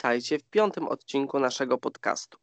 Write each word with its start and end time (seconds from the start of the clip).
Witajcie 0.00 0.38
w 0.38 0.44
piątym 0.44 0.88
odcinku 0.88 1.38
naszego 1.38 1.78
podcastu. 1.78 2.38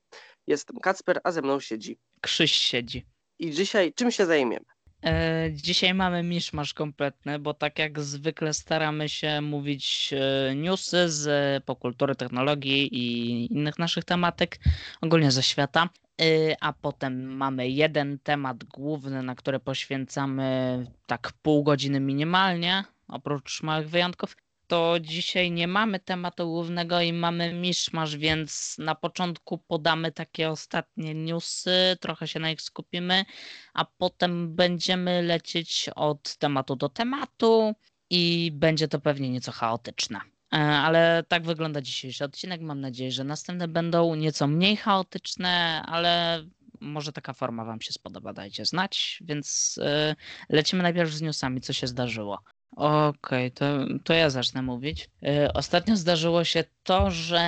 Jestem 0.48 0.78
Kacper, 0.80 1.21
a 1.23 1.32
ze 1.32 1.42
mną 1.42 1.60
siedzi. 1.60 1.98
Krzyś 2.22 2.52
siedzi. 2.52 3.05
I 3.40 3.52
dzisiaj 3.52 3.94
czym 3.94 4.12
się 4.12 4.26
zajmiemy? 4.26 4.66
E, 5.05 5.50
dzisiaj 5.52 5.94
mamy 5.94 6.23
miszmasz 6.23 6.73
kompletny, 6.73 7.40
bo 7.40 7.54
tak 7.54 7.80
jak 7.80 8.00
zwykle 8.00 8.54
staramy 8.54 9.09
się 9.09 9.41
mówić 9.41 10.14
e, 10.14 10.55
newsy 10.55 11.09
z 11.09 11.64
pokultury, 11.64 12.16
technologii 12.16 12.96
i 12.96 13.54
innych 13.54 13.80
naszych 13.80 14.04
tematyk, 14.04 14.58
ogólnie 15.02 15.31
ze 15.31 15.44
świata. 15.44 15.89
E, 16.22 16.26
a 16.62 16.73
potem 16.73 17.36
mamy 17.38 17.70
jeden 17.70 18.20
temat 18.20 18.64
główny, 18.64 19.23
na 19.23 19.36
który 19.36 19.59
poświęcamy 19.59 20.86
tak 21.05 21.31
pół 21.42 21.64
godziny 21.64 22.00
minimalnie, 22.00 22.84
oprócz 23.08 23.64
małych 23.64 23.89
wyjątków 23.89 24.36
to 24.67 24.99
dzisiaj 24.99 25.52
nie 25.52 25.67
mamy 25.67 25.99
tematu 25.99 26.48
głównego 26.48 27.02
i 27.02 27.13
mamy 27.13 27.53
miszmasz, 27.53 28.17
więc 28.17 28.75
na 28.77 28.95
początku 28.95 29.58
podamy 29.58 30.12
takie 30.12 30.49
ostatnie 30.49 31.16
newsy, 31.16 31.98
trochę 31.99 32.27
się 32.27 32.39
na 32.39 32.49
nich 32.49 32.62
skupimy, 32.62 33.25
a 33.73 33.85
potem 33.85 34.55
będziemy 34.55 35.22
lecieć 35.22 35.89
od 35.95 36.38
tematu 36.38 36.75
do 36.75 36.89
tematu 36.89 37.75
i 38.09 38.52
będzie 38.53 38.88
to 38.88 38.99
pewnie 38.99 39.30
nieco 39.30 39.52
chaotyczne. 39.52 40.22
E, 40.53 40.58
ale 40.58 41.23
tak 41.27 41.44
wygląda 41.44 41.81
dzisiejszy 41.81 42.25
odcinek. 42.25 42.61
Mam 42.61 42.81
nadzieję, 42.81 43.11
że 43.11 43.23
następne 43.23 43.67
będą 43.67 44.16
nieco 44.16 44.47
mniej 44.47 44.77
chaotyczne, 44.77 45.84
ale 45.86 46.44
może 46.81 47.14
taka 47.14 47.33
forma 47.33 47.66
Wam 47.66 47.81
się 47.81 47.94
spodoba, 47.94 48.33
dajcie 48.33 48.66
znać. 48.66 49.20
Więc 49.25 49.80
e, 49.83 50.16
lecimy 50.49 50.83
najpierw 50.83 51.11
z 51.11 51.22
newsami, 51.22 51.61
co 51.61 51.73
się 51.73 51.88
zdarzyło. 51.88 52.39
Okej, 52.76 53.52
to, 53.52 53.66
to 54.04 54.14
ja 54.14 54.30
zacznę 54.30 54.62
mówić. 54.62 55.10
E, 55.23 55.54
Ostatnio 55.54 55.96
zdarzyło 55.96 56.44
się 56.44 56.64
to, 56.84 57.12
że 57.12 57.40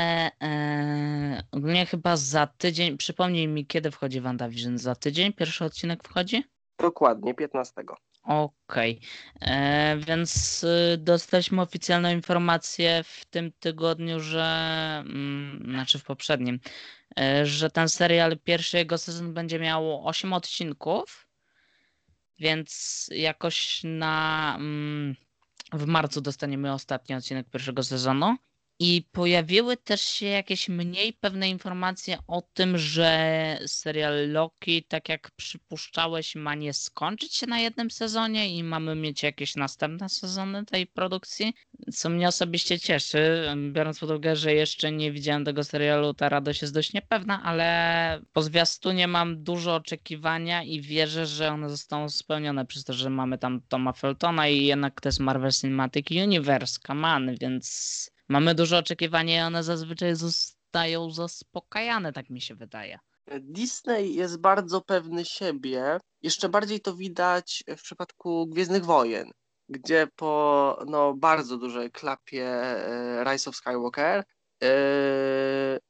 e, 0.44 1.44
ogólnie 1.52 1.86
chyba 1.86 2.17
za 2.17 2.48
tydzień, 2.48 2.98
przypomnij 2.98 3.47
mi, 3.47 3.66
kiedy 3.66 3.92
wchodzi 3.92 4.22
WandaVision? 4.22 4.78
Za 4.78 4.95
tydzień 4.95 5.34
pierwszy 5.34 5.66
odcinek 5.66 6.03
wchodzi? 6.03 6.44
Dokładnie, 6.80 7.34
15. 7.34 7.84
Okej, 8.23 9.02
E, 9.42 9.97
więc 9.97 10.64
y, 10.64 10.97
dostaliśmy 10.97 11.62
oficjalną 11.62 12.12
informację 12.12 13.03
w 13.03 13.25
tym 13.25 13.52
tygodniu, 13.59 14.20
że, 14.20 14.44
mm, 15.06 15.64
znaczy 15.70 16.00
w 16.00 16.03
poprzednim, 16.03 16.59
że 17.44 17.70
ten 17.70 17.90
serial, 17.90 18.38
pierwszy 18.44 18.78
jego 18.78 18.97
sezon 18.97 19.34
będzie 19.34 19.59
miał 19.59 20.08
8 20.08 20.34
odcinków. 20.34 21.28
Więc 22.39 23.05
jakoś 23.11 23.81
na 23.83 24.55
mm, 24.59 25.15
w 25.73 25.85
marcu 25.85 26.21
dostaniemy 26.21 26.73
ostatni 26.73 27.15
odcinek 27.15 27.49
pierwszego 27.49 27.83
sezonu. 27.83 28.35
I 28.81 29.03
pojawiły 29.11 29.77
też 29.77 30.02
się 30.02 30.25
jakieś 30.25 30.69
mniej 30.69 31.13
pewne 31.13 31.49
informacje 31.49 32.17
o 32.27 32.41
tym, 32.41 32.77
że 32.77 33.59
serial 33.67 34.31
Loki, 34.31 34.83
tak 34.83 35.09
jak 35.09 35.31
przypuszczałeś, 35.31 36.35
ma 36.35 36.55
nie 36.55 36.73
skończyć 36.73 37.35
się 37.35 37.47
na 37.47 37.59
jednym 37.59 37.91
sezonie 37.91 38.57
i 38.57 38.63
mamy 38.63 38.95
mieć 38.95 39.23
jakieś 39.23 39.55
następne 39.55 40.09
sezony 40.09 40.66
tej 40.66 40.88
produkcji, 40.88 41.53
co 41.94 42.09
mnie 42.09 42.27
osobiście 42.27 42.80
cieszy, 42.80 43.47
biorąc 43.72 44.00
pod 44.00 44.09
uwagę, 44.09 44.35
że 44.35 44.53
jeszcze 44.53 44.91
nie 44.91 45.11
widziałem 45.11 45.45
tego 45.45 45.63
serialu, 45.63 46.13
ta 46.13 46.30
radość 46.30 46.61
jest 46.61 46.73
dość 46.73 46.94
niepewna, 46.94 47.44
ale 47.44 48.22
po 48.33 48.41
zwiastunie 48.41 49.07
mam 49.07 49.44
dużo 49.44 49.75
oczekiwania 49.75 50.63
i 50.63 50.81
wierzę, 50.81 51.25
że 51.25 51.52
one 51.52 51.69
zostaną 51.69 52.09
spełnione 52.09 52.66
przez 52.66 52.84
to, 52.84 52.94
że 52.94 53.09
mamy 53.09 53.38
tam 53.38 53.61
Toma 53.67 53.94
Feltona 53.94 54.47
i 54.47 54.66
jednak 54.66 55.01
to 55.01 55.09
jest 55.09 55.19
Marvel 55.19 55.51
Cinematic 55.51 56.11
Universe, 56.11 56.79
on, 56.88 57.35
więc 57.41 58.19
mamy 58.29 58.56
dużo 58.56 58.78
oczekiwania 58.78 59.44
i 59.44 59.47
one 59.47 59.63
zazwyczaj 59.63 60.16
zostają 60.16 61.12
zaspokajane, 61.12 62.13
tak 62.13 62.29
mi 62.29 62.41
się 62.41 62.56
wydaje. 62.56 63.00
Disney 63.40 64.16
jest 64.16 64.38
bardzo 64.38 64.81
pewny 64.81 65.25
siebie. 65.25 65.97
Jeszcze 66.22 66.50
bardziej 66.50 66.81
to 66.81 66.95
widać 66.95 67.63
w 67.78 67.81
przypadku 67.81 68.47
Gwiezdnych 68.47 68.85
Wojen, 68.85 69.31
gdzie 69.69 70.07
po 70.16 70.84
no, 70.88 71.13
bardzo 71.13 71.57
dużej 71.57 71.91
klapie 71.91 72.45
e, 72.45 73.23
Rise 73.23 73.50
of 73.50 73.56
Skywalker 73.56 74.23
e, 74.63 74.69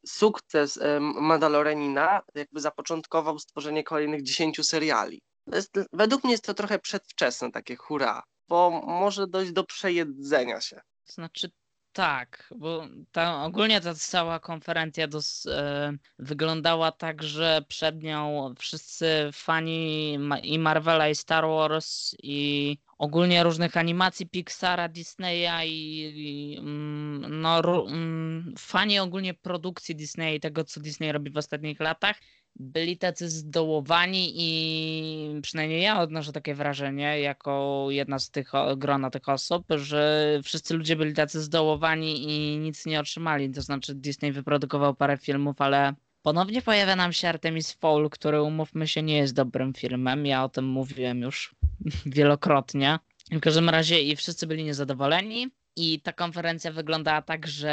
sukces 0.06 0.79
Mandalorenina 1.00 2.21
jakby 2.35 2.59
zapoczątkował 2.59 3.39
stworzenie 3.39 3.83
kolejnych 3.83 4.23
10 4.23 4.67
seriali. 4.67 5.21
Jest, 5.47 5.79
według 5.94 6.23
mnie 6.23 6.31
jest 6.33 6.45
to 6.45 6.53
trochę 6.53 6.79
przedwczesne, 6.79 7.51
takie 7.51 7.75
hurra, 7.75 8.23
bo 8.47 8.69
może 8.71 9.27
dojść 9.27 9.51
do 9.51 9.63
przejedzenia 9.63 10.61
się. 10.61 10.81
Znaczy 11.06 11.51
tak, 11.94 12.53
bo 12.55 12.88
ta, 13.11 13.44
ogólnie 13.44 13.81
ta 13.81 13.95
cała 13.95 14.39
konferencja 14.39 15.07
dos, 15.07 15.45
e, 15.45 15.94
wyglądała 16.19 16.91
tak, 16.91 17.23
że 17.23 17.61
przed 17.67 18.03
nią 18.03 18.53
wszyscy 18.59 19.29
fani 19.33 20.13
i 20.44 20.59
Marvela 20.59 21.09
i 21.09 21.16
Star 21.16 21.47
Wars 21.47 22.16
i 22.23 22.77
ogólnie 22.97 23.44
różnych 23.44 23.77
animacji 23.77 24.29
Pixara, 24.29 24.89
Disneya 24.89 25.66
i, 25.66 26.01
i 26.16 26.57
mm, 26.59 27.41
no, 27.41 27.88
mm, 27.88 28.53
fani 28.57 29.00
ogólnie 29.00 29.33
produkcji 29.33 29.95
Disneya 29.95 30.35
i 30.35 30.39
tego, 30.39 30.63
co 30.63 30.79
Disney 30.79 31.11
robi 31.11 31.31
w 31.31 31.38
ostatnich 31.38 31.79
latach 31.79 32.19
byli 32.59 32.97
tacy 32.97 33.29
zdołowani 33.29 34.33
i 34.35 35.41
przynajmniej 35.41 35.81
ja 35.81 36.01
odnoszę 36.01 36.31
takie 36.31 36.55
wrażenie, 36.55 37.19
jako 37.19 37.85
jedna 37.89 38.19
z 38.19 38.31
tych 38.31 38.51
grona 38.77 39.09
tych 39.09 39.29
osób, 39.29 39.65
że 39.69 40.39
wszyscy 40.43 40.73
ludzie 40.73 40.95
byli 40.95 41.13
tacy 41.13 41.41
zdołowani 41.41 42.23
i 42.23 42.57
nic 42.57 42.85
nie 42.85 42.99
otrzymali. 42.99 43.51
To 43.51 43.61
znaczy 43.61 43.95
Disney 43.95 44.31
wyprodukował 44.31 44.95
parę 44.95 45.17
filmów, 45.17 45.61
ale 45.61 45.93
ponownie 46.21 46.61
pojawia 46.61 46.95
nam 46.95 47.13
się 47.13 47.29
Artemis 47.29 47.71
Fowl, 47.71 48.09
który 48.09 48.41
umówmy 48.41 48.87
się 48.87 49.03
nie 49.03 49.17
jest 49.17 49.33
dobrym 49.33 49.73
filmem. 49.73 50.25
Ja 50.25 50.43
o 50.43 50.49
tym 50.49 50.65
mówiłem 50.65 51.21
już 51.21 51.55
wielokrotnie. 52.05 52.99
W 53.31 53.39
każdym 53.39 53.69
razie 53.69 54.01
i 54.01 54.15
wszyscy 54.15 54.47
byli 54.47 54.63
niezadowoleni. 54.63 55.47
I 55.75 56.02
ta 56.02 56.13
konferencja 56.13 56.72
wyglądała 56.72 57.22
tak, 57.22 57.47
że 57.47 57.69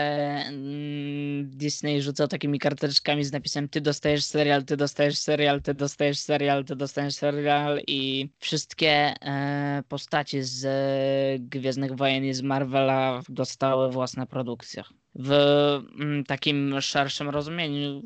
mm, 0.47 1.51
Disney 1.51 2.03
rzucał 2.03 2.29
takimi 2.29 2.59
karteczkami 2.59 3.25
z 3.25 3.33
napisem 3.33 3.69
ty 3.69 3.81
dostajesz 3.81 4.25
serial, 4.25 4.65
ty 4.65 4.77
dostajesz 4.77 5.19
serial, 5.19 5.63
ty 5.63 5.75
dostajesz 5.75 6.19
serial, 6.19 6.65
ty 6.65 6.77
dostajesz 6.77 7.15
serial 7.15 7.81
i 7.87 8.31
wszystkie 8.39 8.91
e, 8.91 9.83
postacie 9.89 10.45
z 10.45 10.65
e, 10.65 11.39
Gwiezdnych 11.39 11.97
Wojen 11.97 12.25
i 12.25 12.35
z 12.35 12.43
Marvela 12.43 13.23
dostały 13.29 13.91
własne 13.91 14.27
produkcje. 14.27 14.83
W 15.15 15.33
mm, 16.01 16.25
takim 16.25 16.81
szerszym 16.81 17.29
rozumieniu 17.31 18.03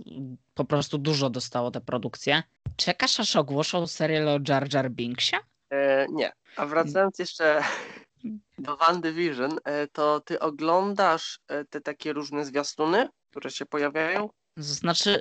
po 0.54 0.64
prostu 0.64 0.98
dużo 0.98 1.30
dostało 1.30 1.70
te 1.70 1.80
produkcje. 1.80 2.42
Czekasz 2.76 3.20
aż 3.20 3.36
ogłoszą 3.36 3.86
serial 3.86 4.28
o 4.28 4.38
Jar 4.48 4.74
Jar 4.74 4.90
Binksie? 4.90 5.36
E, 5.70 6.06
nie. 6.12 6.32
A 6.56 6.66
wracając 6.66 7.18
jeszcze 7.18 7.62
do 8.58 8.76
WandaVision, 8.76 9.58
e, 9.64 9.86
to 9.86 10.20
ty 10.20 10.40
oglądasz 10.40 11.40
e, 11.48 11.64
te 11.64 11.80
takie 11.80 12.12
różne 12.12 12.44
zwiastuny, 12.44 13.08
które 13.30 13.50
się 13.50 13.66
pojawiają? 13.66 14.28
Znaczy, 14.56 15.20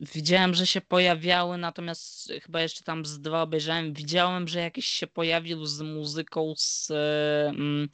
widziałem, 0.00 0.54
że 0.54 0.66
się 0.66 0.80
pojawiały, 0.80 1.58
natomiast 1.58 2.32
chyba 2.42 2.60
jeszcze 2.60 2.84
tam 2.84 3.06
z 3.06 3.20
dwa 3.20 3.42
obejrzałem. 3.42 3.92
Widziałem, 3.92 4.48
że 4.48 4.60
jakiś 4.60 4.86
się 4.86 5.06
pojawił 5.06 5.66
z 5.66 5.80
muzyką 5.80 6.54
z 6.56 6.90
y, 6.90 6.94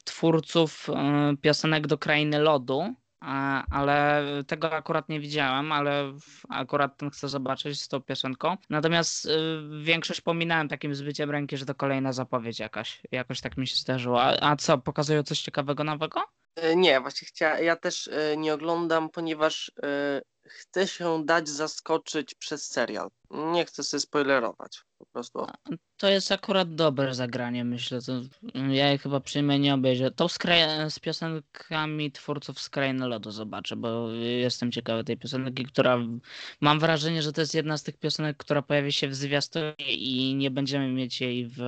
twórców 0.05 0.89
y, 0.89 1.37
piosenek 1.37 1.87
do 1.87 1.97
Krainy 1.97 2.39
Lodu 2.39 2.95
ale 3.19 4.23
tego 4.47 4.73
akurat 4.73 5.09
nie 5.09 5.19
widziałem, 5.19 5.71
ale 5.71 6.13
akurat 6.49 6.97
ten 6.97 7.09
chcę 7.09 7.29
zobaczyć 7.29 7.81
z 7.81 7.87
tą 7.87 8.01
piosenką. 8.01 8.57
Natomiast 8.69 9.25
y, 9.25 9.29
większość 9.83 10.21
pominąłem 10.21 10.67
takim 10.67 10.95
zbyciem 10.95 11.31
ręki, 11.31 11.57
że 11.57 11.65
to 11.65 11.75
kolejna 11.75 12.13
zapowiedź 12.13 12.59
jakaś. 12.59 13.01
Jakoś 13.11 13.41
tak 13.41 13.57
mi 13.57 13.67
się 13.67 13.75
zdarzyło. 13.75 14.23
A 14.23 14.55
co, 14.55 14.77
pokazują 14.77 15.23
coś 15.23 15.41
ciekawego 15.41 15.83
nowego? 15.83 16.36
E, 16.57 16.75
nie, 16.75 17.01
właśnie 17.01 17.27
chciałem, 17.27 17.63
ja 17.63 17.75
też 17.75 18.07
e, 18.07 18.37
nie 18.37 18.53
oglądam, 18.53 19.09
ponieważ 19.09 19.71
e, 19.83 20.21
chcę 20.45 20.87
się 20.87 21.25
dać 21.25 21.49
zaskoczyć 21.49 22.35
przez 22.35 22.67
serial. 22.67 23.09
Nie 23.31 23.65
chcę 23.65 23.83
sobie 23.83 24.01
spoilerować 24.01 24.81
po 24.97 25.05
prostu. 25.05 25.47
To 25.97 26.09
jest 26.09 26.31
akurat 26.31 26.75
dobre 26.75 27.15
zagranie, 27.15 27.65
myślę. 27.65 27.99
To 28.01 28.21
ja 28.69 28.91
je 28.91 28.97
chyba 28.97 29.19
przyjmę 29.19 29.59
nie 29.59 29.73
obejrzę. 29.73 30.11
To 30.11 30.29
z, 30.29 30.37
z 30.89 30.99
piosenkami 30.99 32.11
twórców 32.11 32.59
z 32.59 32.69
Lodu 32.99 33.31
zobaczę, 33.31 33.75
bo 33.75 34.11
jestem 34.11 34.71
ciekawy 34.71 35.03
tej 35.03 35.17
piosenki, 35.17 35.65
która 35.65 35.97
mam 36.61 36.79
wrażenie, 36.79 37.21
że 37.21 37.33
to 37.33 37.41
jest 37.41 37.53
jedna 37.53 37.77
z 37.77 37.83
tych 37.83 37.97
piosenek, 37.97 38.37
która 38.37 38.61
pojawi 38.61 38.91
się 38.91 39.07
w 39.07 39.15
zwiastunie 39.15 39.95
i 39.95 40.35
nie 40.35 40.51
będziemy 40.51 40.87
mieć 40.87 41.21
jej 41.21 41.47
w 41.47 41.61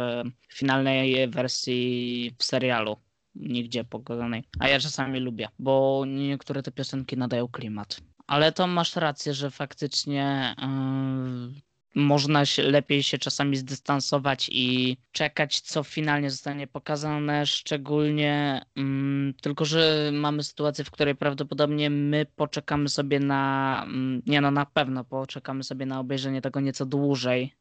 finalnej 0.53 1.29
wersji 1.29 2.35
w 2.37 2.43
serialu 2.43 2.97
nigdzie 3.35 3.83
pokazanej. 3.83 4.43
A 4.59 4.67
ja 4.67 4.79
czasami 4.79 5.19
lubię, 5.19 5.47
bo 5.59 6.03
niektóre 6.07 6.63
te 6.63 6.71
piosenki 6.71 7.17
nadają 7.17 7.47
klimat. 7.47 8.01
Ale 8.27 8.51
to 8.51 8.67
masz 8.67 8.95
rację, 8.95 9.33
że 9.33 9.51
faktycznie 9.51 10.55
yy, 10.57 11.61
można 11.95 12.45
się, 12.45 12.63
lepiej 12.63 13.03
się 13.03 13.17
czasami 13.17 13.57
zdystansować 13.57 14.49
i 14.51 14.97
czekać, 15.11 15.61
co 15.61 15.83
finalnie 15.83 16.31
zostanie 16.31 16.67
pokazane, 16.67 17.45
szczególnie 17.45 18.65
mm, 18.75 19.33
tylko, 19.41 19.65
że 19.65 20.11
mamy 20.13 20.43
sytuację, 20.43 20.85
w 20.85 20.91
której 20.91 21.15
prawdopodobnie 21.15 21.89
my 21.89 22.25
poczekamy 22.35 22.89
sobie 22.89 23.19
na, 23.19 23.83
mm, 23.87 24.21
nie 24.25 24.41
no 24.41 24.51
na 24.51 24.65
pewno 24.65 25.03
poczekamy 25.03 25.63
sobie 25.63 25.85
na 25.85 25.99
obejrzenie 25.99 26.41
tego 26.41 26.59
nieco 26.59 26.85
dłużej, 26.85 27.53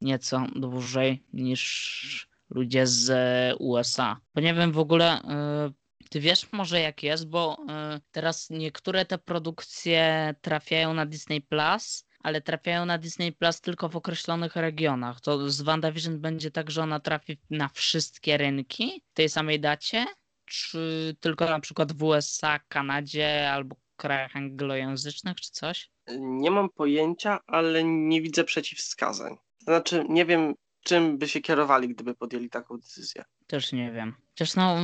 nieco 0.00 0.46
dłużej 0.56 1.24
niż 1.32 2.29
ludzie 2.50 2.86
z 2.86 3.12
USA. 3.58 4.20
Bo 4.34 4.40
nie 4.40 4.54
wiem 4.54 4.72
w 4.72 4.78
ogóle, 4.78 5.18
y, 5.18 6.08
ty 6.10 6.20
wiesz 6.20 6.52
może 6.52 6.80
jak 6.80 7.02
jest, 7.02 7.28
bo 7.28 7.58
y, 7.96 8.00
teraz 8.10 8.50
niektóre 8.50 9.04
te 9.04 9.18
produkcje 9.18 10.34
trafiają 10.40 10.94
na 10.94 11.06
Disney 11.06 11.40
Plus, 11.40 12.06
ale 12.22 12.40
trafiają 12.40 12.86
na 12.86 12.98
Disney 12.98 13.32
Plus 13.32 13.60
tylko 13.60 13.88
w 13.88 13.96
określonych 13.96 14.56
regionach. 14.56 15.20
To 15.20 15.50
z 15.50 15.62
WandaVision 15.62 16.20
będzie 16.20 16.50
tak, 16.50 16.70
że 16.70 16.82
ona 16.82 17.00
trafi 17.00 17.38
na 17.50 17.68
wszystkie 17.68 18.36
rynki 18.36 19.02
w 19.10 19.14
tej 19.14 19.28
samej 19.28 19.60
dacie? 19.60 20.06
Czy 20.44 21.16
tylko 21.20 21.44
na 21.44 21.60
przykład 21.60 21.92
w 21.92 22.02
USA, 22.02 22.58
Kanadzie 22.68 23.52
albo 23.52 23.76
krajach 24.00 24.36
anglojęzycznych, 24.36 25.40
czy 25.40 25.50
coś? 25.50 25.90
Nie 26.18 26.50
mam 26.50 26.70
pojęcia, 26.70 27.38
ale 27.46 27.84
nie 27.84 28.22
widzę 28.22 28.44
przeciwwskazań. 28.44 29.36
Znaczy, 29.58 30.04
nie 30.08 30.24
wiem, 30.24 30.54
czym 30.82 31.18
by 31.18 31.28
się 31.28 31.40
kierowali, 31.40 31.88
gdyby 31.88 32.14
podjęli 32.14 32.50
taką 32.50 32.76
decyzję. 32.76 33.24
Też 33.46 33.72
nie 33.72 33.92
wiem. 33.92 34.14
Chociaż 34.28 34.54
no, 34.54 34.76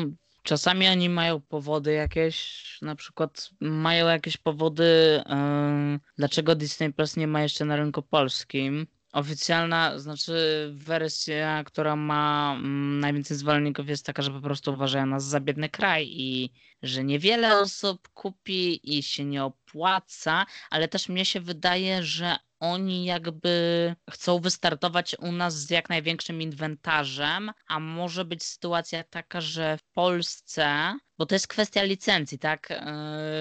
czasami 0.43 0.88
oni 0.88 1.08
mają 1.08 1.40
powody 1.40 1.93
jakieś, 1.93 2.62
na 2.82 2.96
przykład 2.96 3.50
mają 3.60 4.06
jakieś 4.06 4.37
powody, 4.37 5.22
yy, 5.26 6.00
dlaczego 6.19 6.54
Disney 6.54 6.93
Plus 6.93 7.16
nie 7.16 7.26
ma 7.26 7.43
jeszcze 7.43 7.64
na 7.64 7.76
rynku 7.76 8.02
polskim. 8.02 8.87
Oficjalna, 9.12 9.98
znaczy 9.98 10.70
wersja, 10.75 11.64
która 11.64 11.96
ma 11.96 12.54
mm, 12.58 13.00
najwięcej 13.00 13.37
zwolenników 13.37 13.88
jest 13.88 14.06
taka, 14.06 14.22
że 14.22 14.31
po 14.31 14.40
prostu 14.40 14.72
uważają 14.72 15.06
nas 15.06 15.25
za 15.25 15.40
biedny 15.40 15.69
kraj 15.69 16.08
i 16.10 16.52
że 16.82 17.04
niewiele 17.04 17.58
osób 17.58 18.08
kupi 18.08 18.96
i 18.99 19.02
się 19.02 19.25
nie 19.25 19.44
opłaca, 19.44 20.46
ale 20.70 20.88
też 20.88 21.08
mnie 21.08 21.25
się 21.25 21.40
wydaje, 21.40 22.02
że 22.02 22.37
oni 22.61 23.05
jakby 23.05 23.94
chcą 24.11 24.38
wystartować 24.38 25.17
u 25.19 25.32
nas 25.32 25.55
z 25.55 25.70
jak 25.70 25.88
największym 25.88 26.43
inwentarzem, 26.43 27.50
a 27.69 27.81
może 27.81 28.25
być 28.25 28.44
sytuacja 28.44 29.05
taka, 29.05 29.41
że 29.41 29.79
w 29.79 29.85
Polsce 29.93 30.94
bo 31.18 31.26
to 31.26 31.34
jest 31.34 31.48
kwestia 31.48 31.82
licencji, 31.82 32.38
tak? 32.38 32.70
E, 32.70 32.84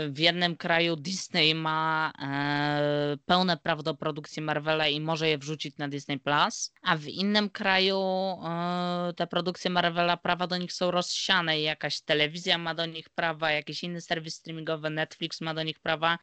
w 0.10 0.20
jednym 0.20 0.58
kraju 0.58 0.96
Disney 0.96 1.56
ma 1.56 2.12
e, 2.22 3.18
pełne 3.26 3.58
prawo 3.58 3.84
do 3.84 3.96
produkcji 3.96 4.42
Marvela 4.42 4.88
i 4.88 5.02
może 5.02 5.30
je 5.30 5.38
wrzucić 5.38 5.78
na 5.78 5.88
Disney 5.88 6.20
Plus, 6.20 6.74
a 6.82 6.98
w 6.98 7.08
innym 7.08 7.50
kraju 7.50 8.00
e, 8.00 9.14
te 9.16 9.28
produkcje 9.28 9.72
Marvela, 9.72 10.18
prawa 10.18 10.48
do 10.48 10.58
nich 10.58 10.74
są 10.74 10.92
rozsiane 10.92 11.60
i 11.60 11.64
jakaś 11.64 12.02
telewizja 12.02 12.58
ma 12.58 12.76
do 12.76 12.86
nich 12.86 13.10
prawa, 13.10 13.52
jakiś 13.52 13.84
inny 13.84 14.02
serwis 14.02 14.36
streamingowy, 14.36 14.90
Netflix 14.90 15.42
ma 15.42 15.54
do 15.54 15.64
nich 15.64 15.80
prawa. 15.80 16.18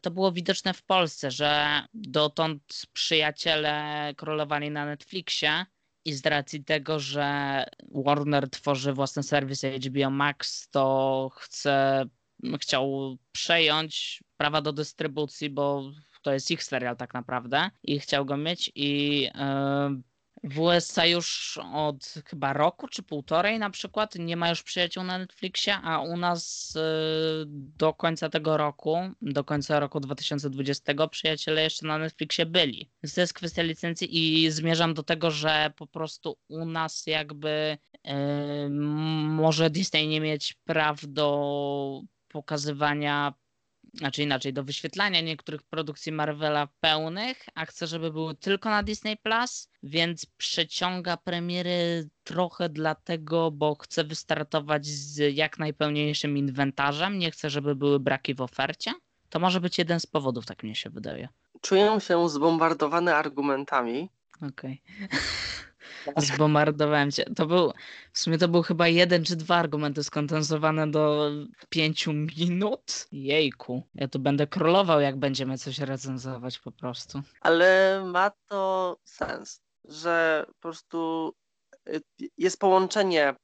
To 0.00 0.10
było 0.10 0.32
widoczne 0.32 0.74
w 0.74 0.82
Polsce, 0.82 1.30
że 1.30 1.82
dotąd 1.94 2.62
przyjaciele 2.92 4.14
królowali 4.16 4.70
na 4.70 4.86
Netflixie, 4.86 5.66
i 6.10 6.14
z 6.14 6.26
racji 6.26 6.64
tego, 6.64 7.00
że 7.00 7.64
Warner 7.94 8.50
tworzy 8.50 8.92
własny 8.92 9.22
serwis 9.22 9.62
HBO 9.64 10.10
Max, 10.10 10.68
to 10.70 11.30
chce, 11.34 12.04
chciał 12.60 13.16
przejąć 13.32 14.24
prawa 14.36 14.62
do 14.62 14.72
dystrybucji, 14.72 15.50
bo 15.50 15.90
to 16.22 16.32
jest 16.32 16.50
ich 16.50 16.64
serial 16.64 16.96
tak 16.96 17.14
naprawdę 17.14 17.70
i 17.82 18.00
chciał 18.00 18.24
go 18.24 18.36
mieć 18.36 18.72
i 18.74 19.20
yy, 19.22 19.30
w 20.44 20.60
USA 20.60 21.06
już 21.06 21.58
od 21.72 22.14
chyba 22.26 22.52
roku 22.52 22.88
czy 22.88 23.02
półtorej 23.02 23.58
na 23.58 23.70
przykład 23.70 24.14
nie 24.14 24.36
ma 24.36 24.48
już 24.48 24.62
przyjaciół 24.62 25.04
na 25.04 25.18
Netflixie, 25.18 25.76
a 25.76 26.00
u 26.00 26.16
nas 26.16 26.72
y, 26.76 26.80
do 27.48 27.94
końca 27.94 28.28
tego 28.28 28.56
roku, 28.56 28.98
do 29.22 29.44
końca 29.44 29.80
roku 29.80 30.00
2020 30.00 31.08
przyjaciele 31.10 31.62
jeszcze 31.62 31.86
na 31.86 31.98
Netflixie 31.98 32.46
byli. 32.46 32.90
To 33.14 33.20
jest 33.20 33.34
kwestia 33.34 33.62
licencji 33.62 34.08
i 34.44 34.50
zmierzam 34.50 34.94
do 34.94 35.02
tego, 35.02 35.30
że 35.30 35.72
po 35.76 35.86
prostu 35.86 36.36
u 36.48 36.64
nas 36.64 37.06
jakby 37.06 37.78
y, 37.94 38.70
może 38.70 39.70
Disney 39.70 40.08
nie 40.08 40.20
mieć 40.20 40.54
praw 40.64 41.00
do 41.06 42.02
pokazywania 42.28 43.34
znaczy 43.94 44.22
inaczej, 44.22 44.52
do 44.52 44.64
wyświetlania 44.64 45.20
niektórych 45.20 45.62
produkcji 45.62 46.12
Marvela 46.12 46.68
pełnych, 46.80 47.46
a 47.54 47.66
chcę, 47.66 47.86
żeby 47.86 48.12
były 48.12 48.34
tylko 48.34 48.70
na 48.70 48.82
Disney 48.82 49.16
Plus, 49.16 49.68
więc 49.82 50.26
przeciąga 50.26 51.16
premiery 51.16 52.08
trochę 52.24 52.68
dlatego, 52.68 53.50
bo 53.50 53.74
chcę 53.74 54.04
wystartować 54.04 54.86
z 54.86 55.36
jak 55.36 55.58
najpełniejszym 55.58 56.36
inwentarzem, 56.36 57.18
nie 57.18 57.30
chcę, 57.30 57.50
żeby 57.50 57.74
były 57.74 58.00
braki 58.00 58.34
w 58.34 58.40
ofercie. 58.40 58.92
To 59.30 59.40
może 59.40 59.60
być 59.60 59.78
jeden 59.78 60.00
z 60.00 60.06
powodów, 60.06 60.46
tak 60.46 60.62
mi 60.62 60.76
się 60.76 60.90
wydaje. 60.90 61.28
Czuję 61.60 62.00
się 62.00 62.28
zbombardowany 62.28 63.14
argumentami. 63.14 64.08
Okej. 64.36 64.82
Okay. 64.98 65.08
Zbombardowałem 66.16 67.10
cię. 67.10 67.24
To 67.36 67.46
był, 67.46 67.72
w 68.12 68.18
sumie 68.18 68.38
to 68.38 68.48
był 68.48 68.62
chyba 68.62 68.88
jeden 68.88 69.24
czy 69.24 69.36
dwa 69.36 69.56
argumenty 69.56 70.04
skondensowane 70.04 70.90
do 70.90 71.30
pięciu 71.68 72.12
minut. 72.12 73.08
Jejku. 73.12 73.82
Ja 73.94 74.08
tu 74.08 74.18
będę 74.18 74.46
królował, 74.46 75.00
jak 75.00 75.16
będziemy 75.16 75.58
coś 75.58 75.78
recenzować 75.78 76.58
po 76.58 76.72
prostu. 76.72 77.22
Ale 77.40 78.02
ma 78.06 78.30
to 78.46 78.96
sens, 79.04 79.60
że 79.84 80.44
po 80.46 80.54
prostu 80.60 81.32
y, 81.88 82.00
jest 82.38 82.60
połączenie 82.60 83.34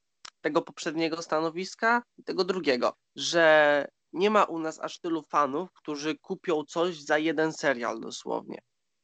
tego 0.40 0.62
poprzedniego 0.62 1.22
stanowiska 1.22 2.02
i 2.18 2.24
tego 2.24 2.44
drugiego, 2.44 2.92
że 3.16 3.86
nie 4.12 4.30
ma 4.30 4.44
u 4.44 4.58
nas 4.58 4.80
aż 4.80 4.98
tylu 4.98 5.22
fanów, 5.22 5.72
którzy 5.72 6.18
kupią 6.18 6.64
coś 6.64 7.00
za 7.00 7.18
jeden 7.18 7.52
serial 7.52 8.00
dosłownie 8.00 8.58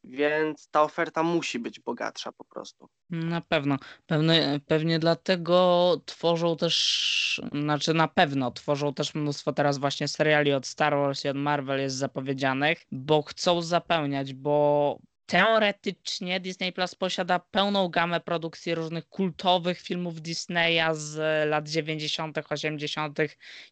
więc 0.05 0.69
ta 0.71 0.83
oferta 0.83 1.23
musi 1.23 1.59
być 1.59 1.81
bogatsza 1.81 2.33
po 2.33 2.45
prostu. 2.45 2.89
Na 3.11 3.41
pewno. 3.41 3.79
Pewnie, 4.07 4.61
pewnie 4.67 4.99
dlatego 4.99 5.97
tworzą 6.07 6.57
też, 6.57 7.43
znaczy 7.53 7.95
na 7.95 8.09
pewno 8.09 8.51
tworzą 8.51 8.95
też 8.95 9.15
mnóstwo 9.15 9.53
teraz 9.53 9.79
właśnie 9.79 10.09
seriali 10.09 10.53
od 10.53 10.67
Star 10.67 10.97
Wars 10.97 11.25
i 11.25 11.29
od 11.29 11.37
Marvel 11.37 11.81
jest 11.81 11.97
zapowiedzianych, 11.97 12.87
bo 12.93 13.23
chcą 13.23 13.63
zapełniać, 13.63 14.35
bo 14.35 14.99
teoretycznie 15.27 16.41
Disney 16.41 16.73
Plus 16.73 16.95
posiada 16.95 17.39
pełną 17.39 17.89
gamę 17.89 18.21
produkcji 18.21 18.75
różnych 18.75 19.09
kultowych 19.09 19.81
filmów 19.81 20.21
Disneya 20.21 20.89
z 20.93 21.17
lat 21.49 21.69
90., 21.69 22.39
80., 22.51 23.19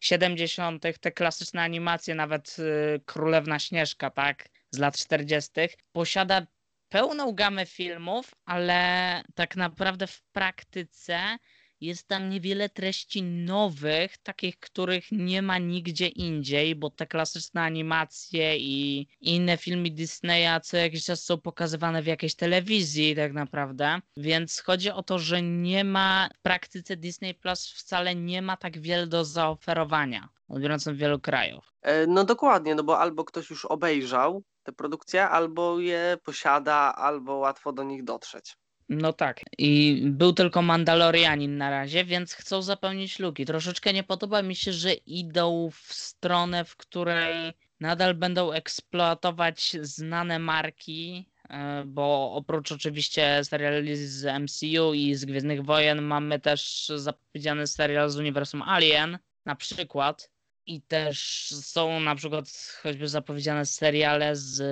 70., 0.01 0.83
te 1.01 1.11
klasyczne 1.11 1.61
animacje, 1.61 2.15
nawet 2.15 2.55
y, 2.59 3.01
Królewna 3.05 3.59
Śnieżka, 3.59 4.09
tak? 4.09 4.49
Z 4.71 4.77
lat 4.77 4.97
40. 4.97 5.51
Posiada 5.91 6.47
pełną 6.89 7.31
gamę 7.31 7.65
filmów, 7.65 8.31
ale 8.45 9.23
tak 9.35 9.55
naprawdę 9.55 10.07
w 10.07 10.21
praktyce 10.31 11.37
jest 11.81 12.07
tam 12.07 12.29
niewiele 12.29 12.69
treści 12.69 13.23
nowych, 13.23 14.17
takich, 14.17 14.59
których 14.59 15.11
nie 15.11 15.41
ma 15.41 15.57
nigdzie 15.57 16.07
indziej, 16.07 16.75
bo 16.75 16.89
te 16.89 17.07
klasyczne 17.07 17.61
animacje 17.61 18.57
i 18.57 19.07
inne 19.21 19.57
filmy 19.57 19.89
Disneya 19.89 20.61
co 20.63 20.77
jakiś 20.77 21.05
czas 21.05 21.23
są 21.23 21.37
pokazywane 21.37 22.01
w 22.01 22.07
jakiejś 22.07 22.35
telewizji 22.35 23.15
tak 23.15 23.33
naprawdę. 23.33 23.99
Więc 24.17 24.59
chodzi 24.59 24.91
o 24.91 25.03
to, 25.03 25.19
że 25.19 25.41
nie 25.41 25.83
ma 25.83 26.29
w 26.39 26.41
praktyce 26.41 26.97
Disney 26.97 27.33
Plus 27.33 27.73
wcale 27.73 28.15
nie 28.15 28.41
ma 28.41 28.57
tak 28.57 28.79
wiele 28.79 29.07
do 29.07 29.25
zaoferowania, 29.25 30.29
odbiorąc 30.47 30.87
w 30.87 30.95
wielu 30.95 31.19
krajach. 31.19 31.73
E, 31.81 32.07
no 32.07 32.23
dokładnie, 32.23 32.75
no 32.75 32.83
bo 32.83 32.99
albo 32.99 33.23
ktoś 33.23 33.49
już 33.49 33.65
obejrzał 33.65 34.43
te 34.63 34.71
produkcje, 34.71 35.29
albo 35.29 35.79
je 35.79 36.17
posiada, 36.23 36.95
albo 36.95 37.35
łatwo 37.35 37.73
do 37.73 37.83
nich 37.83 38.03
dotrzeć. 38.03 38.57
No 38.93 39.13
tak. 39.13 39.41
I 39.57 40.01
był 40.05 40.33
tylko 40.33 40.61
Mandalorianin 40.61 41.57
na 41.57 41.69
razie, 41.69 42.05
więc 42.05 42.33
chcą 42.33 42.61
zapełnić 42.61 43.19
luki. 43.19 43.45
Troszeczkę 43.45 43.93
nie 43.93 44.03
podoba 44.03 44.41
mi 44.41 44.55
się, 44.55 44.73
że 44.73 44.93
idą 44.93 45.69
w 45.73 45.93
stronę, 45.93 46.65
w 46.65 46.75
której 46.75 47.53
nadal 47.79 48.13
będą 48.13 48.51
eksploatować 48.51 49.77
znane 49.81 50.39
marki, 50.39 51.29
e, 51.49 51.83
bo 51.85 52.33
oprócz 52.33 52.71
oczywiście 52.71 53.43
seriali 53.43 53.95
z 53.95 54.25
MCU 54.25 54.93
i 54.93 55.15
z 55.15 55.25
Gwiezdnych 55.25 55.65
Wojen 55.65 56.01
mamy 56.01 56.39
też 56.39 56.91
zapowiedziany 56.95 57.67
serial 57.67 58.09
z 58.09 58.17
uniwersum 58.17 58.61
Alien, 58.61 59.17
na 59.45 59.55
przykład. 59.55 60.31
I 60.65 60.81
też 60.81 61.47
są 61.61 61.99
na 61.99 62.15
przykład 62.15 62.45
choćby 62.83 63.07
zapowiedziane 63.07 63.65
seriale 63.65 64.35
z 64.35 64.63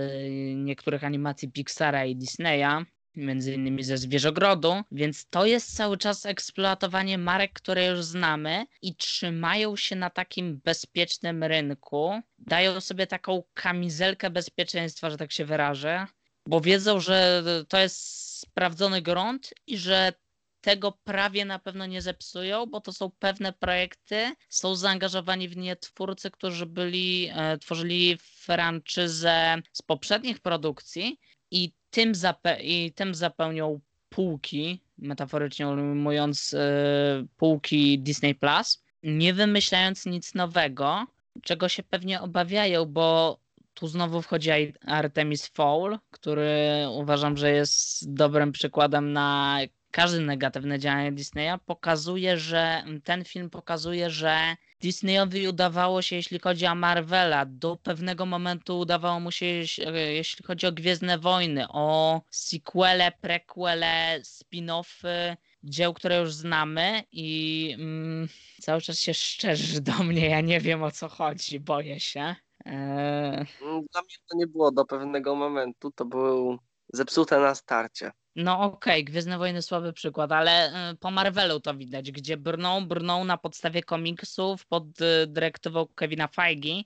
niektórych 0.55 1.03
animacji 1.03 1.51
Pixara 1.51 2.05
i 2.05 2.15
Disneya, 2.15 2.85
między 3.15 3.53
innymi 3.53 3.83
ze 3.83 3.97
Zwierzogrodu, 3.97 4.73
więc 4.91 5.29
to 5.29 5.45
jest 5.45 5.75
cały 5.75 5.97
czas 5.97 6.25
eksploatowanie 6.25 7.17
marek, 7.17 7.53
które 7.53 7.85
już 7.85 8.03
znamy 8.03 8.65
i 8.81 8.95
trzymają 8.95 9.75
się 9.75 9.95
na 9.95 10.09
takim 10.09 10.57
bezpiecznym 10.57 11.43
rynku. 11.43 12.21
Dają 12.37 12.81
sobie 12.81 13.07
taką 13.07 13.43
kamizelkę 13.53 14.29
bezpieczeństwa, 14.29 15.09
że 15.09 15.17
tak 15.17 15.31
się 15.31 15.45
wyrażę, 15.45 16.07
bo 16.45 16.61
wiedzą, 16.61 16.99
że 16.99 17.43
to 17.67 17.79
jest 17.79 17.99
sprawdzony 18.39 19.01
grunt 19.01 19.53
i 19.67 19.77
że 19.77 20.13
tego 20.61 20.91
prawie 21.03 21.45
na 21.45 21.59
pewno 21.59 21.85
nie 21.85 22.01
zepsują, 22.01 22.65
bo 22.65 22.81
to 22.81 22.93
są 22.93 23.11
pewne 23.19 23.53
projekty, 23.53 24.33
są 24.49 24.75
zaangażowani 24.75 25.49
w 25.49 25.57
nie 25.57 25.75
twórcy, 25.75 26.31
którzy 26.31 26.65
byli, 26.65 27.29
e, 27.33 27.57
tworzyli 27.57 28.17
franczyzę 28.17 29.61
z 29.73 29.81
poprzednich 29.81 30.39
produkcji 30.39 31.19
i 31.51 31.71
tym, 31.89 32.13
zape- 32.13 32.61
i 32.61 32.91
tym 32.91 33.15
zapełnią 33.15 33.79
półki, 34.09 34.81
metaforycznie 34.97 35.67
ujmując 35.67 36.53
e, 36.53 37.25
półki 37.37 37.99
Disney 37.99 38.35
Plus, 38.35 38.83
nie 39.03 39.33
wymyślając 39.33 40.05
nic 40.05 40.35
nowego, 40.35 41.05
czego 41.43 41.69
się 41.69 41.83
pewnie 41.83 42.21
obawiają, 42.21 42.85
bo 42.85 43.39
tu 43.73 43.87
znowu 43.87 44.21
wchodzi 44.21 44.49
Artemis 44.85 45.47
Fowl, 45.47 45.99
który 46.11 46.57
uważam, 46.91 47.37
że 47.37 47.51
jest 47.51 48.13
dobrym 48.13 48.51
przykładem 48.51 49.13
na 49.13 49.59
każde 49.91 50.19
negatywne 50.19 50.79
działanie 50.79 51.11
Disneya. 51.11 51.57
Pokazuje, 51.65 52.37
że 52.37 52.83
ten 53.03 53.25
film 53.25 53.49
pokazuje, 53.49 54.09
że 54.09 54.55
Disneyowi 54.81 55.47
udawało 55.47 56.01
się, 56.01 56.15
jeśli 56.15 56.39
chodzi 56.39 56.65
o 56.65 56.75
Marvela, 56.75 57.45
do 57.45 57.77
pewnego 57.77 58.25
momentu 58.25 58.79
udawało 58.79 59.19
mu 59.19 59.31
się, 59.31 59.45
jeśli 59.95 60.45
chodzi 60.45 60.67
o 60.67 60.71
Gwiezdne 60.71 61.17
Wojny, 61.17 61.65
o 61.69 62.21
sequele, 62.31 63.11
prequele, 63.21 64.21
spin-offy, 64.23 65.37
dzieł, 65.63 65.93
które 65.93 66.19
już 66.19 66.33
znamy 66.33 67.03
i 67.11 67.75
mm, 67.79 68.27
cały 68.61 68.81
czas 68.81 68.99
się 68.99 69.13
szczerzysz 69.13 69.81
do 69.81 70.03
mnie, 70.03 70.29
ja 70.29 70.41
nie 70.41 70.59
wiem 70.59 70.83
o 70.83 70.91
co 70.91 71.09
chodzi, 71.09 71.59
boję 71.59 71.99
się. 71.99 72.35
Eee... 72.65 73.45
Dla 73.91 74.01
mnie 74.01 74.15
to 74.29 74.37
nie 74.37 74.47
było 74.47 74.71
do 74.71 74.85
pewnego 74.85 75.35
momentu, 75.35 75.91
to 75.91 76.05
był 76.05 76.59
zepsute 76.93 77.39
na 77.39 77.55
starcie. 77.55 78.11
No 78.35 78.61
okej, 78.61 78.93
okay, 78.93 79.03
Gwiezdne 79.03 79.37
Wojny 79.37 79.61
słaby 79.61 79.93
przykład, 79.93 80.31
ale 80.31 80.71
y, 80.91 80.95
po 80.95 81.11
Marvelu 81.11 81.59
to 81.59 81.75
widać, 81.75 82.11
gdzie 82.11 82.37
brną, 82.37 82.87
brną 82.87 83.23
na 83.23 83.37
podstawie 83.37 83.83
komiksów 83.83 84.65
pod 84.65 85.01
y, 85.01 85.27
dyrektywą 85.27 85.87
Kevina 85.95 86.27
Feige 86.27 86.79
y, 86.79 86.85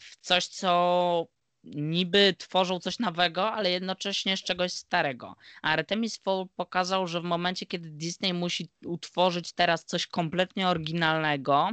w 0.00 0.16
coś, 0.20 0.46
co 0.46 1.26
niby 1.64 2.34
tworzą 2.38 2.80
coś 2.80 2.98
nowego, 2.98 3.52
ale 3.52 3.70
jednocześnie 3.70 4.36
z 4.36 4.42
czegoś 4.42 4.72
starego. 4.72 5.36
A 5.62 5.70
Artemis 5.72 6.16
Fowl 6.16 6.46
pokazał, 6.56 7.06
że 7.06 7.20
w 7.20 7.24
momencie, 7.24 7.66
kiedy 7.66 7.90
Disney 7.90 8.34
musi 8.34 8.70
utworzyć 8.86 9.52
teraz 9.52 9.84
coś 9.84 10.06
kompletnie 10.06 10.68
oryginalnego, 10.68 11.70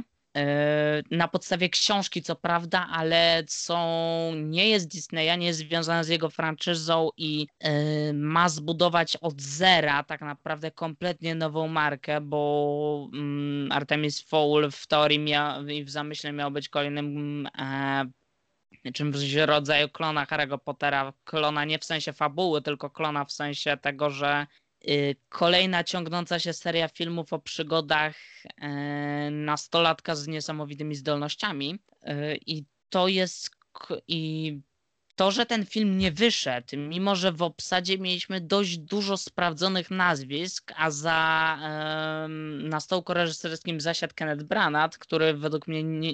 na 1.10 1.28
podstawie 1.28 1.68
książki, 1.68 2.22
co 2.22 2.36
prawda, 2.36 2.86
ale 2.92 3.44
co 3.48 3.76
nie 4.36 4.68
jest 4.68 4.88
Disneya, 4.88 5.38
nie 5.38 5.46
jest 5.46 5.58
związane 5.58 6.04
z 6.04 6.08
jego 6.08 6.30
franczyzą 6.30 7.08
i 7.16 7.46
e, 7.58 8.12
ma 8.12 8.48
zbudować 8.48 9.16
od 9.16 9.42
zera 9.42 10.02
tak 10.02 10.20
naprawdę 10.20 10.70
kompletnie 10.70 11.34
nową 11.34 11.68
markę, 11.68 12.20
bo 12.20 13.08
mm, 13.12 13.72
Artemis 13.72 14.20
Fowl 14.20 14.70
w 14.70 14.86
teorii 14.86 15.18
miał, 15.18 15.66
i 15.68 15.84
w 15.84 15.90
zamyśle 15.90 16.32
miał 16.32 16.50
być 16.50 16.68
kolejnym 16.68 17.46
e, 17.58 18.92
czymś 18.92 19.32
rodzaju 19.34 19.88
klona 19.88 20.24
Harry'ego 20.24 20.58
Pottera, 20.58 21.12
klona 21.24 21.64
nie 21.64 21.78
w 21.78 21.84
sensie 21.84 22.12
fabuły, 22.12 22.62
tylko 22.62 22.90
klona 22.90 23.24
w 23.24 23.32
sensie 23.32 23.76
tego, 23.76 24.10
że 24.10 24.46
Y, 24.46 24.69
kolejna 25.28 25.84
ciągnąca 25.84 26.38
się 26.38 26.52
seria 26.52 26.88
filmów 26.88 27.32
o 27.32 27.38
przygodach 27.38 28.16
e, 28.56 29.30
nastolatka 29.30 30.14
z 30.14 30.26
niesamowitymi 30.26 30.94
zdolnościami. 30.94 31.78
Y, 32.08 32.38
I 32.46 32.64
to 32.88 33.08
jest. 33.08 33.50
I 34.08 34.60
to, 35.20 35.30
że 35.30 35.46
ten 35.46 35.66
film 35.66 35.98
nie 35.98 36.12
wyszedł, 36.12 36.76
mimo 36.76 37.16
że 37.16 37.32
w 37.32 37.42
obsadzie 37.42 37.98
mieliśmy 37.98 38.40
dość 38.40 38.78
dużo 38.78 39.16
sprawdzonych 39.16 39.90
nazwisk, 39.90 40.72
a 40.76 40.90
za 40.90 41.58
na 42.62 42.80
stołku 42.80 43.14
reżyserskim 43.14 43.80
zasiadł 43.80 44.14
Kenneth 44.14 44.42
Branagh, 44.42 44.98
który 44.98 45.34
według 45.34 45.68
mnie 45.68 45.82
nie, 45.82 46.12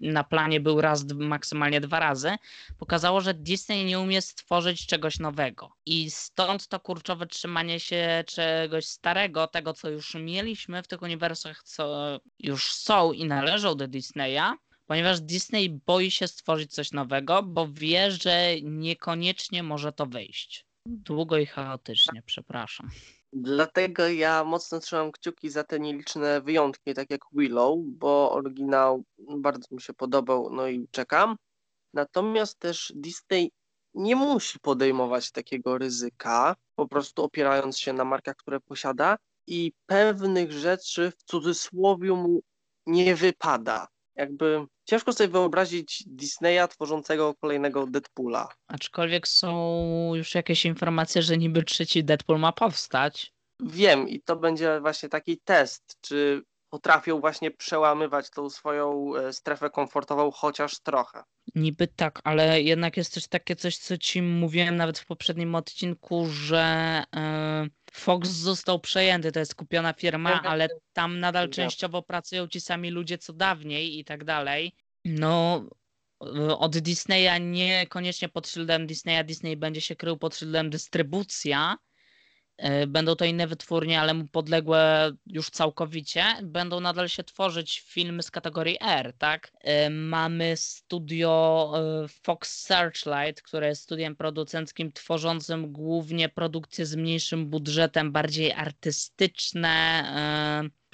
na 0.00 0.24
planie 0.24 0.60
był 0.60 0.80
raz, 0.80 1.04
maksymalnie 1.14 1.80
dwa 1.80 2.00
razy, 2.00 2.36
pokazało, 2.78 3.20
że 3.20 3.34
Disney 3.34 3.84
nie 3.84 4.00
umie 4.00 4.22
stworzyć 4.22 4.86
czegoś 4.86 5.18
nowego. 5.18 5.72
I 5.86 6.10
stąd 6.10 6.68
to 6.68 6.80
kurczowe 6.80 7.26
trzymanie 7.26 7.80
się 7.80 8.24
czegoś 8.26 8.86
starego, 8.86 9.46
tego 9.46 9.72
co 9.72 9.90
już 9.90 10.14
mieliśmy 10.14 10.82
w 10.82 10.88
tych 10.88 11.02
uniwersach, 11.02 11.62
co 11.62 12.16
już 12.38 12.72
są 12.72 13.12
i 13.12 13.24
należą 13.24 13.74
do 13.74 13.88
Disneya, 13.88 14.56
ponieważ 14.86 15.20
Disney 15.20 15.80
boi 15.86 16.10
się 16.10 16.28
stworzyć 16.28 16.72
coś 16.72 16.92
nowego, 16.92 17.42
bo 17.42 17.68
wie, 17.68 18.10
że 18.10 18.60
niekoniecznie 18.62 19.62
może 19.62 19.92
to 19.92 20.06
wyjść. 20.06 20.66
Długo 20.86 21.38
i 21.38 21.46
chaotycznie, 21.46 22.22
przepraszam. 22.26 22.90
Dlatego 23.32 24.08
ja 24.08 24.44
mocno 24.44 24.80
trzymam 24.80 25.12
kciuki 25.12 25.50
za 25.50 25.64
te 25.64 25.80
nieliczne 25.80 26.40
wyjątki, 26.40 26.94
tak 26.94 27.10
jak 27.10 27.20
Willow, 27.32 27.78
bo 27.84 28.32
oryginał 28.32 29.04
bardzo 29.18 29.74
mi 29.74 29.82
się 29.82 29.94
podobał, 29.94 30.50
no 30.50 30.68
i 30.68 30.88
czekam. 30.90 31.36
Natomiast 31.94 32.58
też 32.58 32.92
Disney 32.94 33.50
nie 33.94 34.16
musi 34.16 34.58
podejmować 34.60 35.30
takiego 35.32 35.78
ryzyka, 35.78 36.56
po 36.74 36.88
prostu 36.88 37.22
opierając 37.24 37.78
się 37.78 37.92
na 37.92 38.04
markach, 38.04 38.36
które 38.36 38.60
posiada 38.60 39.16
i 39.46 39.72
pewnych 39.86 40.52
rzeczy 40.52 41.10
w 41.10 41.22
cudzysłowie 41.22 42.12
mu 42.12 42.40
nie 42.86 43.16
wypada 43.16 43.86
jakby 44.16 44.66
ciężko 44.84 45.12
sobie 45.12 45.28
wyobrazić 45.28 46.04
Disneya 46.06 46.68
tworzącego 46.68 47.34
kolejnego 47.34 47.86
Deadpoola. 47.86 48.48
Aczkolwiek 48.68 49.28
są 49.28 50.12
już 50.14 50.34
jakieś 50.34 50.64
informacje, 50.64 51.22
że 51.22 51.38
niby 51.38 51.62
trzeci 51.62 52.04
Deadpool 52.04 52.38
ma 52.38 52.52
powstać. 52.52 53.32
Wiem 53.60 54.08
i 54.08 54.20
to 54.20 54.36
będzie 54.36 54.80
właśnie 54.80 55.08
taki 55.08 55.38
test, 55.44 55.98
czy 56.00 56.42
potrafią 56.70 57.20
właśnie 57.20 57.50
przełamywać 57.50 58.30
tą 58.30 58.50
swoją 58.50 59.16
e, 59.16 59.32
strefę 59.32 59.70
komfortową 59.70 60.30
chociaż 60.30 60.78
trochę. 60.78 61.22
Niby 61.54 61.86
tak, 61.86 62.20
ale 62.24 62.62
jednak 62.62 62.96
jest 62.96 63.14
też 63.14 63.28
takie 63.28 63.56
coś, 63.56 63.76
co 63.78 63.98
ci 63.98 64.22
mówiłem 64.22 64.76
nawet 64.76 64.98
w 64.98 65.06
poprzednim 65.06 65.54
odcinku, 65.54 66.26
że 66.30 67.02
yy, 67.62 67.70
Fox 67.92 68.28
został 68.28 68.80
przejęty, 68.80 69.32
to 69.32 69.38
jest 69.38 69.54
kupiona 69.54 69.92
firma, 69.92 70.42
ale 70.42 70.68
tam 70.92 71.20
nadal 71.20 71.48
częściowo 71.48 72.02
pracują 72.02 72.48
ci 72.48 72.60
sami 72.60 72.90
ludzie 72.90 73.18
co 73.18 73.32
dawniej 73.32 73.98
i 73.98 74.04
tak 74.04 74.24
dalej. 74.24 74.72
No, 75.04 75.64
y, 76.24 76.56
od 76.56 76.78
Disneya 76.78 77.40
niekoniecznie 77.40 78.28
pod 78.28 78.48
szyldem 78.48 78.86
Disneya, 78.86 79.24
Disney 79.24 79.56
będzie 79.56 79.80
się 79.80 79.96
krył 79.96 80.16
pod 80.16 80.36
szyldem 80.36 80.70
dystrybucja, 80.70 81.76
E, 81.76 81.95
będą 82.86 83.16
to 83.16 83.24
inne 83.24 83.46
wytwórnie, 83.46 84.00
ale 84.00 84.14
mu 84.14 84.26
podległe 84.26 85.12
już 85.26 85.50
całkowicie. 85.50 86.24
Będą 86.42 86.80
nadal 86.80 87.08
się 87.08 87.24
tworzyć 87.24 87.80
filmy 87.86 88.22
z 88.22 88.30
kategorii 88.30 88.78
R, 88.80 89.12
tak? 89.18 89.52
E, 89.60 89.90
mamy 89.90 90.56
studio 90.56 91.72
e, 91.74 92.08
Fox 92.08 92.64
Searchlight, 92.64 93.42
które 93.42 93.68
jest 93.68 93.82
studiem 93.82 94.16
producenckim 94.16 94.92
tworzącym 94.92 95.72
głównie 95.72 96.28
produkcje 96.28 96.86
z 96.86 96.96
mniejszym 96.96 97.46
budżetem, 97.46 98.12
bardziej 98.12 98.52
artystyczne 98.52 100.04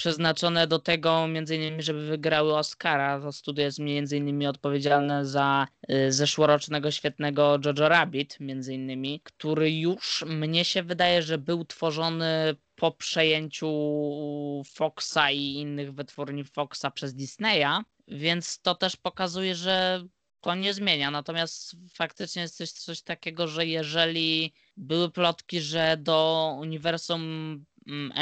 przeznaczone 0.02 0.66
do 0.66 0.78
tego 0.78 1.28
między 1.28 1.56
innymi, 1.56 1.82
żeby 1.82 2.06
wygrały 2.06 2.56
Oscara. 2.56 3.20
To 3.20 3.32
studio 3.32 3.64
jest 3.64 3.78
między 3.78 4.16
innymi 4.16 4.46
odpowiedzialne 4.46 5.26
za 5.26 5.66
y, 5.90 6.12
zeszłorocznego 6.12 6.90
świetnego 6.90 7.58
Jojo 7.64 7.88
Rabbit 7.88 8.40
między 8.40 8.74
innymi, 8.74 9.20
który 9.24 9.70
już 9.70 10.24
mnie 10.26 10.64
się 10.64 10.82
wydaje, 10.82 11.22
że 11.22 11.38
był 11.38 11.64
tworzony 11.64 12.56
po 12.74 12.90
przejęciu 12.92 13.72
Foxa 14.74 15.30
i 15.32 15.54
innych 15.54 15.94
wytwórni 15.94 16.44
Foxa 16.44 16.90
przez 16.94 17.14
Disneya, 17.14 17.84
więc 18.08 18.60
to 18.60 18.74
też 18.74 18.96
pokazuje, 18.96 19.54
że 19.54 20.04
to 20.40 20.54
nie 20.54 20.74
zmienia. 20.74 21.10
Natomiast 21.10 21.76
faktycznie 21.94 22.42
jest 22.42 22.56
coś, 22.56 22.72
coś 22.72 23.02
takiego, 23.02 23.48
że 23.48 23.66
jeżeli 23.66 24.54
były 24.76 25.10
plotki, 25.10 25.60
że 25.60 25.96
do 25.96 26.56
uniwersum 26.60 27.64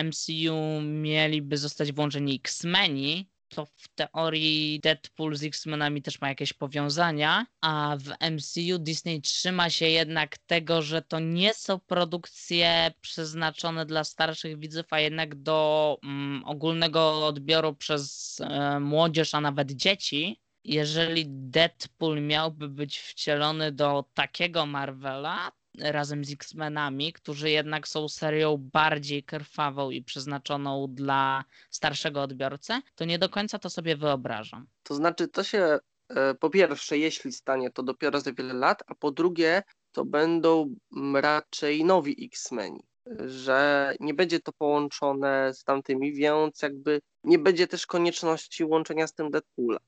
MCU 0.04 0.54
mm, 0.54 1.02
mieliby 1.02 1.56
zostać 1.56 1.92
włączeni 1.92 2.34
X-Meni, 2.34 3.30
to 3.50 3.66
w 3.66 3.88
teorii 3.94 4.80
Deadpool 4.82 5.36
z 5.36 5.42
X-Menami 5.42 6.02
też 6.02 6.20
ma 6.20 6.28
jakieś 6.28 6.52
powiązania, 6.52 7.46
a 7.60 7.96
w 8.00 8.30
MCU 8.30 8.78
Disney 8.78 9.20
trzyma 9.20 9.70
się 9.70 9.86
jednak 9.86 10.38
tego, 10.38 10.82
że 10.82 11.02
to 11.02 11.18
nie 11.18 11.54
są 11.54 11.78
produkcje 11.78 12.92
przeznaczone 13.00 13.86
dla 13.86 14.04
starszych 14.04 14.58
widzów, 14.58 14.86
a 14.90 15.00
jednak 15.00 15.34
do 15.34 15.98
um, 16.02 16.42
ogólnego 16.46 17.26
odbioru 17.26 17.74
przez 17.74 18.36
e, 18.40 18.80
młodzież, 18.80 19.34
a 19.34 19.40
nawet 19.40 19.72
dzieci. 19.72 20.40
Jeżeli 20.64 21.24
Deadpool 21.28 22.22
miałby 22.22 22.68
być 22.68 22.98
wcielony 22.98 23.72
do 23.72 24.04
takiego 24.14 24.66
Marvela, 24.66 25.52
razem 25.78 26.24
z 26.24 26.32
X-Menami, 26.32 27.12
którzy 27.12 27.50
jednak 27.50 27.88
są 27.88 28.08
serią 28.08 28.56
bardziej 28.72 29.22
krwawą 29.22 29.90
i 29.90 30.02
przeznaczoną 30.02 30.86
dla 30.88 31.44
starszego 31.70 32.22
odbiorcy, 32.22 32.72
to 32.94 33.04
nie 33.04 33.18
do 33.18 33.28
końca 33.28 33.58
to 33.58 33.70
sobie 33.70 33.96
wyobrażam. 33.96 34.66
To 34.82 34.94
znaczy, 34.94 35.28
to 35.28 35.44
się 35.44 35.78
e, 36.08 36.34
po 36.34 36.50
pierwsze, 36.50 36.98
jeśli 36.98 37.32
stanie, 37.32 37.70
to 37.70 37.82
dopiero 37.82 38.20
za 38.20 38.32
wiele 38.32 38.54
lat, 38.54 38.82
a 38.86 38.94
po 38.94 39.10
drugie, 39.10 39.62
to 39.92 40.04
będą 40.04 40.74
raczej 41.14 41.84
nowi 41.84 42.24
X-Meni, 42.26 42.80
że 43.26 43.94
nie 44.00 44.14
będzie 44.14 44.40
to 44.40 44.52
połączone 44.52 45.54
z 45.54 45.64
tamtymi, 45.64 46.12
więc 46.12 46.62
jakby 46.62 47.00
nie 47.24 47.38
będzie 47.38 47.66
też 47.66 47.86
konieczności 47.86 48.64
łączenia 48.64 49.06
z 49.06 49.14
tym 49.14 49.30
Deadpoola. 49.30 49.78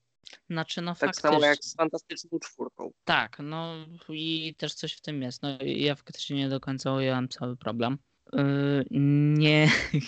Znaczy, 0.51 0.83
no 0.83 0.91
Tak 0.93 0.99
faktycznie. 1.01 1.31
samo 1.31 1.45
jak 1.47 1.65
z 1.65 1.75
Fantastyczną 1.77 2.39
Czwórką. 2.39 2.91
Tak, 3.05 3.37
no 3.43 3.75
i 4.09 4.55
też 4.59 4.75
coś 4.75 4.93
w 4.93 5.01
tym 5.01 5.23
jest. 5.23 5.43
No 5.43 5.49
ja 5.65 5.95
faktycznie 5.95 6.37
nie 6.37 6.49
do 6.49 6.61
końca 6.61 6.93
ująłem 6.95 7.29
cały 7.29 7.57
problem. 7.57 7.99
Yy, 8.33 8.85
nie. 8.91 9.69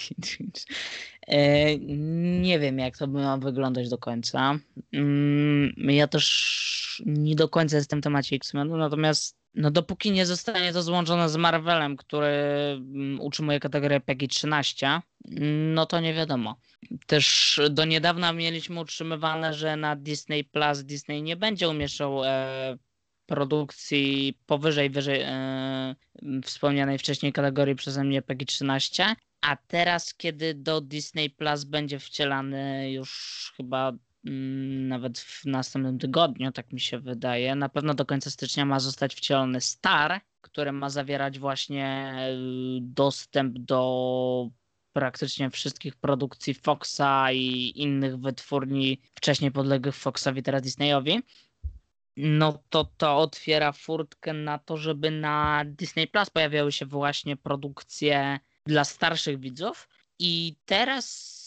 E, 1.26 1.78
nie 2.40 2.58
wiem, 2.58 2.78
jak 2.78 2.98
to 2.98 3.08
by 3.08 3.18
ma 3.18 3.36
wyglądać 3.38 3.88
do 3.88 3.98
końca. 3.98 4.58
Mm, 4.92 5.74
Ja 5.78 6.08
też 6.08 7.02
nie 7.06 7.36
do 7.36 7.48
końca 7.48 7.76
jestem 7.76 8.00
w 8.00 8.02
temacie 8.02 8.36
X-Menu, 8.36 8.76
natomiast 8.76 9.36
no 9.54 9.70
dopóki 9.70 10.10
nie 10.10 10.26
zostanie 10.26 10.72
to 10.72 10.82
złączone 10.82 11.28
z 11.28 11.36
Marvelem, 11.36 11.96
który 11.96 12.26
mm, 12.26 13.20
utrzymuje 13.20 13.60
kategorię 13.60 14.00
PEGI 14.00 14.28
13, 14.28 15.00
no 15.74 15.86
to 15.86 16.00
nie 16.00 16.14
wiadomo. 16.14 16.56
Też 17.06 17.60
do 17.70 17.84
niedawna 17.84 18.32
mieliśmy 18.32 18.80
utrzymywane, 18.80 19.54
że 19.54 19.76
na 19.76 19.96
Disney 19.96 20.44
Plus 20.44 20.84
Disney 20.84 21.22
nie 21.22 21.36
będzie 21.36 21.68
umieszczał 21.68 22.24
e, 22.24 22.78
produkcji 23.26 24.38
powyżej 24.46 24.90
wyżej 24.90 25.20
e, 25.20 25.94
wspomnianej 26.44 26.98
wcześniej 26.98 27.32
kategorii 27.32 27.74
przeze 27.74 28.04
mnie 28.04 28.22
PEGI 28.22 28.46
13, 28.46 29.14
a 29.40 29.56
teraz 29.56 30.14
kiedy 30.14 30.54
do 30.54 30.80
Disney 30.80 31.30
Plus 31.30 31.64
będzie 31.64 31.98
wcielany 31.98 32.92
już 32.92 33.52
chyba 33.56 33.88
mm, 33.88 33.98
nawet 34.88 35.18
w 35.18 35.44
następnym 35.44 35.98
tygodniu, 35.98 36.52
tak 36.52 36.72
mi 36.72 36.80
się 36.80 36.98
wydaje, 36.98 37.54
na 37.54 37.68
pewno 37.68 37.94
do 37.94 38.06
końca 38.06 38.30
stycznia 38.30 38.64
ma 38.64 38.80
zostać 38.80 39.14
wcielony 39.14 39.60
Star, 39.60 40.20
który 40.40 40.72
ma 40.72 40.90
zawierać 40.90 41.38
właśnie 41.38 42.14
y, 42.30 42.78
dostęp 42.80 43.58
do 43.58 44.50
praktycznie 44.92 45.50
wszystkich 45.50 45.96
produkcji 45.96 46.54
Foxa 46.54 47.32
i 47.32 47.72
innych 47.74 48.16
wytwórni 48.16 49.00
wcześniej 49.14 49.50
podległych 49.50 49.96
Foxowi, 49.96 50.42
teraz 50.42 50.62
Disneyowi 50.62 51.22
no 52.16 52.62
to 52.70 52.84
to 52.96 53.16
otwiera 53.16 53.72
furtkę 53.72 54.32
na 54.32 54.58
to, 54.58 54.76
żeby 54.76 55.10
na 55.10 55.64
Disney 55.66 56.06
Plus 56.06 56.30
pojawiały 56.30 56.72
się 56.72 56.86
właśnie 56.86 57.36
produkcje 57.36 58.38
dla 58.66 58.84
starszych 58.84 59.40
widzów. 59.40 59.88
I 60.18 60.56
teraz, 60.64 61.04
mm, 61.04 61.43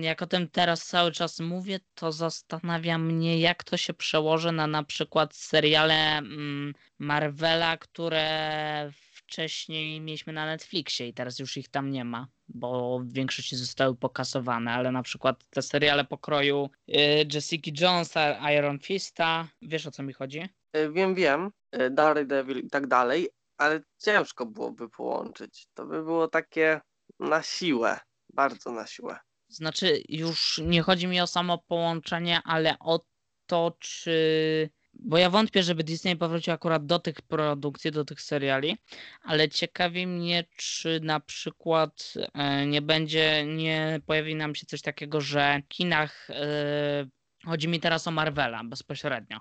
jak 0.00 0.22
o 0.22 0.26
tym 0.26 0.48
teraz 0.48 0.86
cały 0.86 1.12
czas 1.12 1.40
mówię, 1.40 1.80
to 1.94 2.12
zastanawia 2.12 2.98
mnie, 2.98 3.40
jak 3.40 3.64
to 3.64 3.76
się 3.76 3.94
przełoży 3.94 4.52
na 4.52 4.66
na 4.66 4.82
przykład 4.82 5.34
seriale 5.34 6.18
mm, 6.18 6.74
Marvela, 6.98 7.76
które 7.76 8.90
wcześniej 9.12 10.00
mieliśmy 10.00 10.32
na 10.32 10.46
Netflixie 10.46 11.08
i 11.08 11.14
teraz 11.14 11.38
już 11.38 11.56
ich 11.56 11.68
tam 11.68 11.90
nie 11.90 12.04
ma, 12.04 12.26
bo 12.48 12.98
w 12.98 13.12
większości 13.12 13.56
zostały 13.56 13.96
pokasowane, 13.96 14.72
ale 14.72 14.92
na 14.92 15.02
przykład 15.02 15.44
te 15.50 15.62
seriale 15.62 16.04
pokroju 16.04 16.70
y, 16.88 16.94
Jessica 17.34 17.70
Jonesa, 17.80 18.50
Iron 18.52 18.78
Fista, 18.78 19.48
wiesz 19.62 19.86
o 19.86 19.90
co 19.90 20.02
mi 20.02 20.12
chodzi? 20.12 20.48
E, 20.72 20.90
Wiem, 20.90 21.14
wiem, 21.14 21.50
e, 21.72 21.90
Daredevil 21.90 22.58
i 22.58 22.70
tak 22.70 22.86
dalej, 22.86 23.28
ale 23.58 23.80
ciężko 23.98 24.46
byłoby 24.46 24.88
połączyć. 24.88 25.66
To 25.74 25.86
by 25.86 26.02
było 26.02 26.28
takie 26.28 26.80
na 27.20 27.42
siłę, 27.42 28.00
bardzo 28.32 28.72
na 28.72 28.86
siłę. 28.86 29.18
Znaczy, 29.48 30.02
już 30.08 30.60
nie 30.64 30.82
chodzi 30.82 31.06
mi 31.06 31.20
o 31.20 31.26
samo 31.26 31.58
połączenie, 31.58 32.40
ale 32.44 32.78
o 32.78 33.04
to, 33.46 33.76
czy. 33.80 34.70
Bo 35.00 35.18
ja 35.18 35.30
wątpię, 35.30 35.62
żeby 35.62 35.84
Disney 35.84 36.16
powrócił 36.16 36.52
akurat 36.52 36.86
do 36.86 36.98
tych 36.98 37.22
produkcji, 37.22 37.90
do 37.90 38.04
tych 38.04 38.20
seriali, 38.20 38.76
ale 39.22 39.48
ciekawi 39.48 40.06
mnie, 40.06 40.44
czy 40.56 41.00
na 41.02 41.20
przykład 41.20 42.14
e, 42.34 42.66
nie 42.66 42.82
będzie, 42.82 43.46
nie 43.46 44.00
pojawi 44.06 44.34
nam 44.34 44.54
się 44.54 44.66
coś 44.66 44.82
takiego, 44.82 45.20
że 45.20 45.62
w 45.64 45.68
kinach. 45.68 46.30
e, 46.30 47.06
Chodzi 47.44 47.68
mi 47.68 47.80
teraz 47.80 48.06
o 48.08 48.10
Marvela 48.10 48.64
bezpośrednio. 48.64 49.38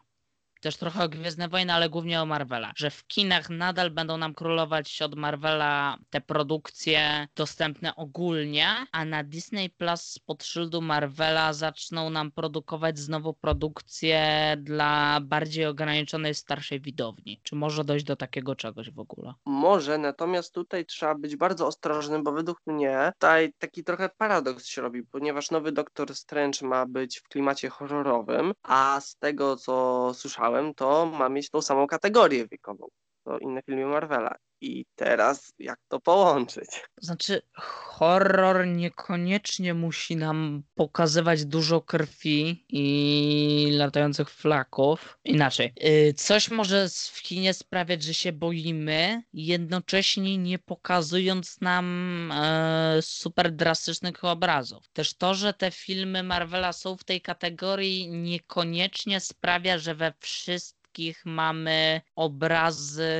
Też 0.67 0.77
trochę 0.77 1.03
o 1.03 1.10
Gwiezdne 1.10 1.47
Wojny, 1.47 1.73
ale 1.73 1.89
głównie 1.89 2.21
o 2.21 2.25
Marvela. 2.25 2.71
Że 2.75 2.89
w 2.89 3.08
kinach 3.08 3.49
nadal 3.49 3.91
będą 3.91 4.17
nam 4.17 4.34
królować 4.34 5.01
od 5.01 5.15
Marvela 5.15 5.97
te 6.10 6.21
produkcje 6.21 7.27
dostępne 7.36 7.95
ogólnie, 7.95 8.67
a 8.91 9.06
na 9.06 9.23
Disney 9.23 9.69
Plus 9.69 10.19
pod 10.25 10.43
szyldu 10.43 10.82
Marvela 10.82 11.53
zaczną 11.53 12.10
nam 12.10 12.32
produkować 12.32 12.99
znowu 12.99 13.34
produkcje 13.34 14.21
dla 14.60 15.19
bardziej 15.21 15.65
ograniczonej, 15.65 16.36
starszej 16.36 16.82
widowni. 16.82 17.39
Czy 17.43 17.56
może 17.56 17.84
dojść 17.84 18.06
do 18.06 18.15
takiego 18.15 18.56
czegoś 18.56 18.91
w 18.91 18.99
ogóle? 18.99 19.34
Może, 19.45 19.97
natomiast 19.97 20.53
tutaj 20.53 20.86
trzeba 20.86 21.15
być 21.15 21.36
bardzo 21.36 21.67
ostrożnym, 21.67 22.23
bo 22.23 22.32
według 22.32 22.62
mnie 22.65 23.12
tutaj 23.13 23.53
taki 23.60 23.84
trochę 23.84 24.10
paradoks 24.17 24.65
się 24.65 24.82
robi, 24.82 25.03
ponieważ 25.03 25.51
nowy 25.51 25.71
Doktor 25.71 26.15
Strange 26.15 26.67
ma 26.67 26.86
być 26.86 27.19
w 27.19 27.27
klimacie 27.27 27.69
horrorowym, 27.69 28.53
a 28.63 29.01
z 29.01 29.17
tego 29.17 29.56
co 29.56 30.12
słyszałem, 30.13 30.57
to 30.76 31.06
ma 31.06 31.30
mieć 31.30 31.50
tą 31.50 31.62
samą 31.62 31.88
kategorię 31.88 32.48
wiekową, 32.48 32.88
co 33.24 33.38
inne 33.39 33.62
filmy 33.62 33.86
Marvela. 33.86 34.36
I 34.62 34.86
teraz 34.96 35.54
jak 35.60 35.80
to 35.88 36.00
połączyć? 36.00 36.67
Znaczy, 36.98 37.41
horror 37.54 38.67
niekoniecznie 38.67 39.74
musi 39.74 40.15
nam 40.15 40.63
pokazywać 40.76 41.46
dużo 41.46 41.82
krwi 41.82 42.65
i 42.70 43.70
latających 43.72 44.30
flaków. 44.30 45.17
Inaczej, 45.24 45.74
yy, 45.78 46.13
coś 46.13 46.52
może 46.52 46.88
w 47.13 47.22
kinie 47.22 47.54
sprawiać, 47.54 48.04
że 48.04 48.13
się 48.13 48.32
boimy, 48.32 49.24
jednocześnie 49.34 50.38
nie 50.38 50.60
pokazując 50.60 51.62
nam 51.62 52.32
e, 52.32 52.98
super 53.02 53.52
drastycznych 53.52 54.24
obrazów. 54.24 54.89
Też 54.93 55.13
to, 55.13 55.36
że 55.36 55.54
te 55.54 55.72
filmy 55.72 56.24
Marvela 56.24 56.74
są 56.74 56.98
w 56.98 57.04
tej 57.04 57.22
kategorii, 57.22 58.10
niekoniecznie 58.10 59.20
sprawia, 59.20 59.78
że 59.78 59.96
we 59.96 60.13
wszystkich 60.20 60.76
mamy 61.25 62.01
obrazy 62.15 63.12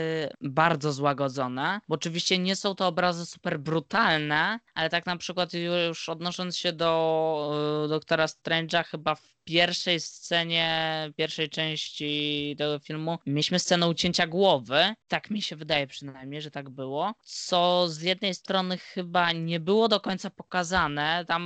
bardzo 0.42 0.94
złagodzone, 0.94 1.80
bo 1.88 1.96
oczywiście 1.96 2.38
nie 2.38 2.56
są 2.56 2.76
to 2.76 2.88
obrazy 2.88 3.26
super 3.26 3.60
brutalne, 3.60 4.60
ale 4.74 4.90
tak 4.90 5.06
na 5.06 5.18
przykład 5.18 5.54
już 5.54 6.10
odnosząc 6.10 6.58
się 6.58 6.74
do 6.74 7.84
e, 7.86 7.88
Doktora 7.88 8.26
Strange'a, 8.26 8.84
chyba 8.84 9.16
w 9.16 9.37
pierwszej 9.48 10.00
scenie, 10.00 11.12
pierwszej 11.16 11.50
części 11.50 12.56
tego 12.58 12.80
filmu 12.80 13.18
mieliśmy 13.26 13.60
scenę 13.60 13.88
ucięcia 13.88 14.28
głowy, 14.28 14.94
tak 15.08 15.30
mi 15.32 15.42
się 15.42 15.56
wydaje 15.56 15.88
przynajmniej, 15.88 16.42
że 16.42 16.52
tak 16.52 16.70
było, 16.70 17.14
co 17.22 17.88
z 17.90 18.02
jednej 18.02 18.34
strony 18.34 18.78
chyba 18.78 19.32
nie 19.32 19.60
było 19.60 19.88
do 19.88 20.00
końca 20.00 20.30
pokazane, 20.30 21.26
tam 21.28 21.44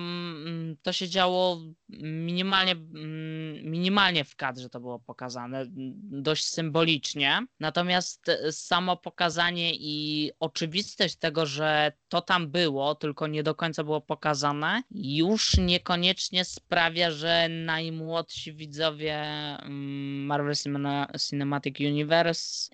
mm, 0.48 0.78
to 0.82 0.94
się 0.94 1.10
działo 1.10 1.62
minimalnie, 2.00 2.72
mm, 2.72 3.72
minimalnie 3.72 4.24
w 4.24 4.36
kadrze 4.36 4.70
to 4.70 4.80
było 4.80 5.00
pokazane, 5.00 5.60
mm, 5.60 5.94
dość 6.24 6.46
symbolicznie. 6.46 7.46
Natomiast 7.60 8.30
e, 8.30 8.52
samo 8.52 8.98
pokazanie 8.98 9.72
i 9.76 10.32
oczywistość 10.40 11.16
tego, 11.16 11.46
że 11.46 11.92
to 12.10 12.22
tam 12.22 12.52
było, 12.52 12.96
tylko 12.96 13.28
nie 13.28 13.44
do 13.44 13.56
końca 13.56 13.84
było 13.84 14.02
pokazane, 14.02 14.84
już 14.92 15.58
niekoniecznie 15.58 16.46
sprawia, 16.46 17.12
że 17.12 17.48
najmłodsi 17.92 18.54
widzowie 18.54 19.16
mm, 19.62 20.26
Marvel 20.26 20.54
Cine- 20.54 21.08
Cinematic 21.30 21.80
Universe 21.80 22.72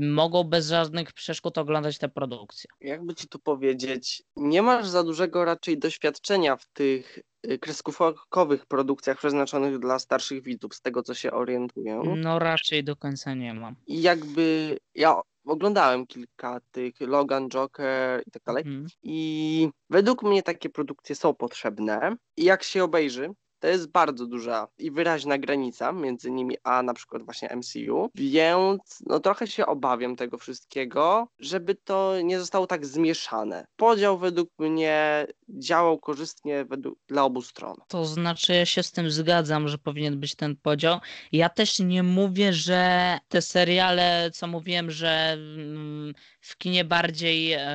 mogą 0.00 0.44
bez 0.44 0.68
żadnych 0.68 1.12
przeszkód 1.12 1.58
oglądać 1.58 1.98
te 1.98 2.08
produkcje. 2.08 2.70
Jakby 2.80 3.14
ci 3.14 3.28
tu 3.28 3.38
powiedzieć, 3.38 4.22
nie 4.36 4.62
masz 4.62 4.86
za 4.86 5.04
dużego 5.04 5.44
raczej 5.44 5.78
doświadczenia 5.78 6.56
w 6.56 6.66
tych 6.66 7.18
y, 7.46 7.58
kreskówkowych 7.58 8.66
produkcjach 8.66 9.18
przeznaczonych 9.18 9.78
dla 9.78 9.98
starszych 9.98 10.42
widzów, 10.42 10.74
z 10.74 10.80
tego 10.80 11.02
co 11.02 11.14
się 11.14 11.32
orientuję. 11.32 12.02
No 12.16 12.38
raczej 12.38 12.84
do 12.84 12.96
końca 12.96 13.34
nie 13.34 13.54
mam. 13.54 13.76
I 13.86 14.02
jakby 14.02 14.76
ja 14.94 15.20
oglądałem 15.46 16.06
kilka 16.06 16.60
tych 16.72 17.00
Logan, 17.00 17.48
Joker 17.48 18.22
i 18.26 18.30
tak 18.30 18.42
dalej. 18.42 18.62
Mhm. 18.66 18.86
I 19.02 19.68
według 19.90 20.22
mnie 20.22 20.42
takie 20.42 20.70
produkcje 20.70 21.14
są 21.14 21.34
potrzebne. 21.34 22.16
I 22.36 22.44
jak 22.44 22.62
się 22.62 22.84
obejrzy, 22.84 23.30
to 23.64 23.68
jest 23.68 23.90
bardzo 23.90 24.26
duża 24.26 24.68
i 24.78 24.90
wyraźna 24.90 25.38
granica 25.38 25.92
między 25.92 26.30
nimi 26.30 26.56
a 26.62 26.82
na 26.82 26.94
przykład 26.94 27.22
właśnie 27.22 27.56
MCU, 27.56 28.10
więc 28.14 29.02
no 29.06 29.20
trochę 29.20 29.46
się 29.46 29.66
obawiam 29.66 30.16
tego 30.16 30.38
wszystkiego, 30.38 31.28
żeby 31.38 31.74
to 31.74 32.14
nie 32.24 32.40
zostało 32.40 32.66
tak 32.66 32.86
zmieszane. 32.86 33.66
Podział 33.76 34.18
według 34.18 34.50
mnie 34.58 35.26
działał 35.48 35.98
korzystnie 35.98 36.64
według, 36.64 36.98
dla 37.08 37.24
obu 37.24 37.42
stron. 37.42 37.76
To 37.88 38.04
znaczy, 38.04 38.54
ja 38.54 38.66
się 38.66 38.82
z 38.82 38.92
tym 38.92 39.10
zgadzam, 39.10 39.68
że 39.68 39.78
powinien 39.78 40.20
być 40.20 40.34
ten 40.34 40.56
podział. 40.56 40.98
Ja 41.32 41.48
też 41.48 41.78
nie 41.78 42.02
mówię, 42.02 42.52
że 42.52 43.18
te 43.28 43.42
seriale, 43.42 44.30
co 44.32 44.46
mówiłem, 44.46 44.90
że 44.90 45.32
mm, 45.32 46.14
w 46.40 46.58
kinie 46.58 46.84
bardziej 46.84 47.52
e, 47.52 47.66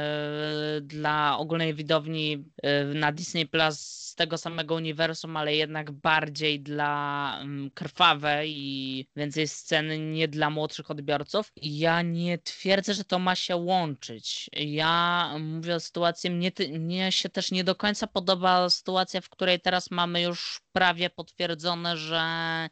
dla 0.81 1.37
ogólnej 1.37 1.73
widowni 1.73 2.45
e, 2.63 2.83
na 2.85 3.11
Disney 3.11 3.47
Plus 3.47 4.09
tego 4.19 4.37
samego 4.37 4.75
uniwersum, 4.75 5.37
ale 5.37 5.55
jednak 5.55 5.78
bardziej 5.85 6.59
dla 6.59 7.37
um, 7.41 7.71
krwawe 7.73 8.47
i 8.47 9.05
więcej 9.15 9.47
scen 9.47 10.11
nie 10.11 10.27
dla 10.27 10.49
młodszych 10.49 10.91
odbiorców. 10.91 11.51
Ja 11.55 12.01
nie 12.01 12.37
twierdzę, 12.37 12.93
że 12.93 13.03
to 13.03 13.19
ma 13.19 13.35
się 13.35 13.55
łączyć. 13.55 14.49
Ja 14.53 15.29
mówię 15.39 15.75
o 15.75 15.79
sytuacji, 15.79 16.29
mnie, 16.29 16.51
mnie 16.79 17.11
się 17.11 17.29
też 17.29 17.51
nie 17.51 17.63
do 17.63 17.75
końca 17.75 18.07
podoba 18.07 18.69
sytuacja, 18.69 19.21
w 19.21 19.29
której 19.29 19.59
teraz 19.59 19.91
mamy 19.91 20.21
już 20.21 20.61
prawie 20.71 21.09
potwierdzone, 21.09 21.97
że 21.97 22.21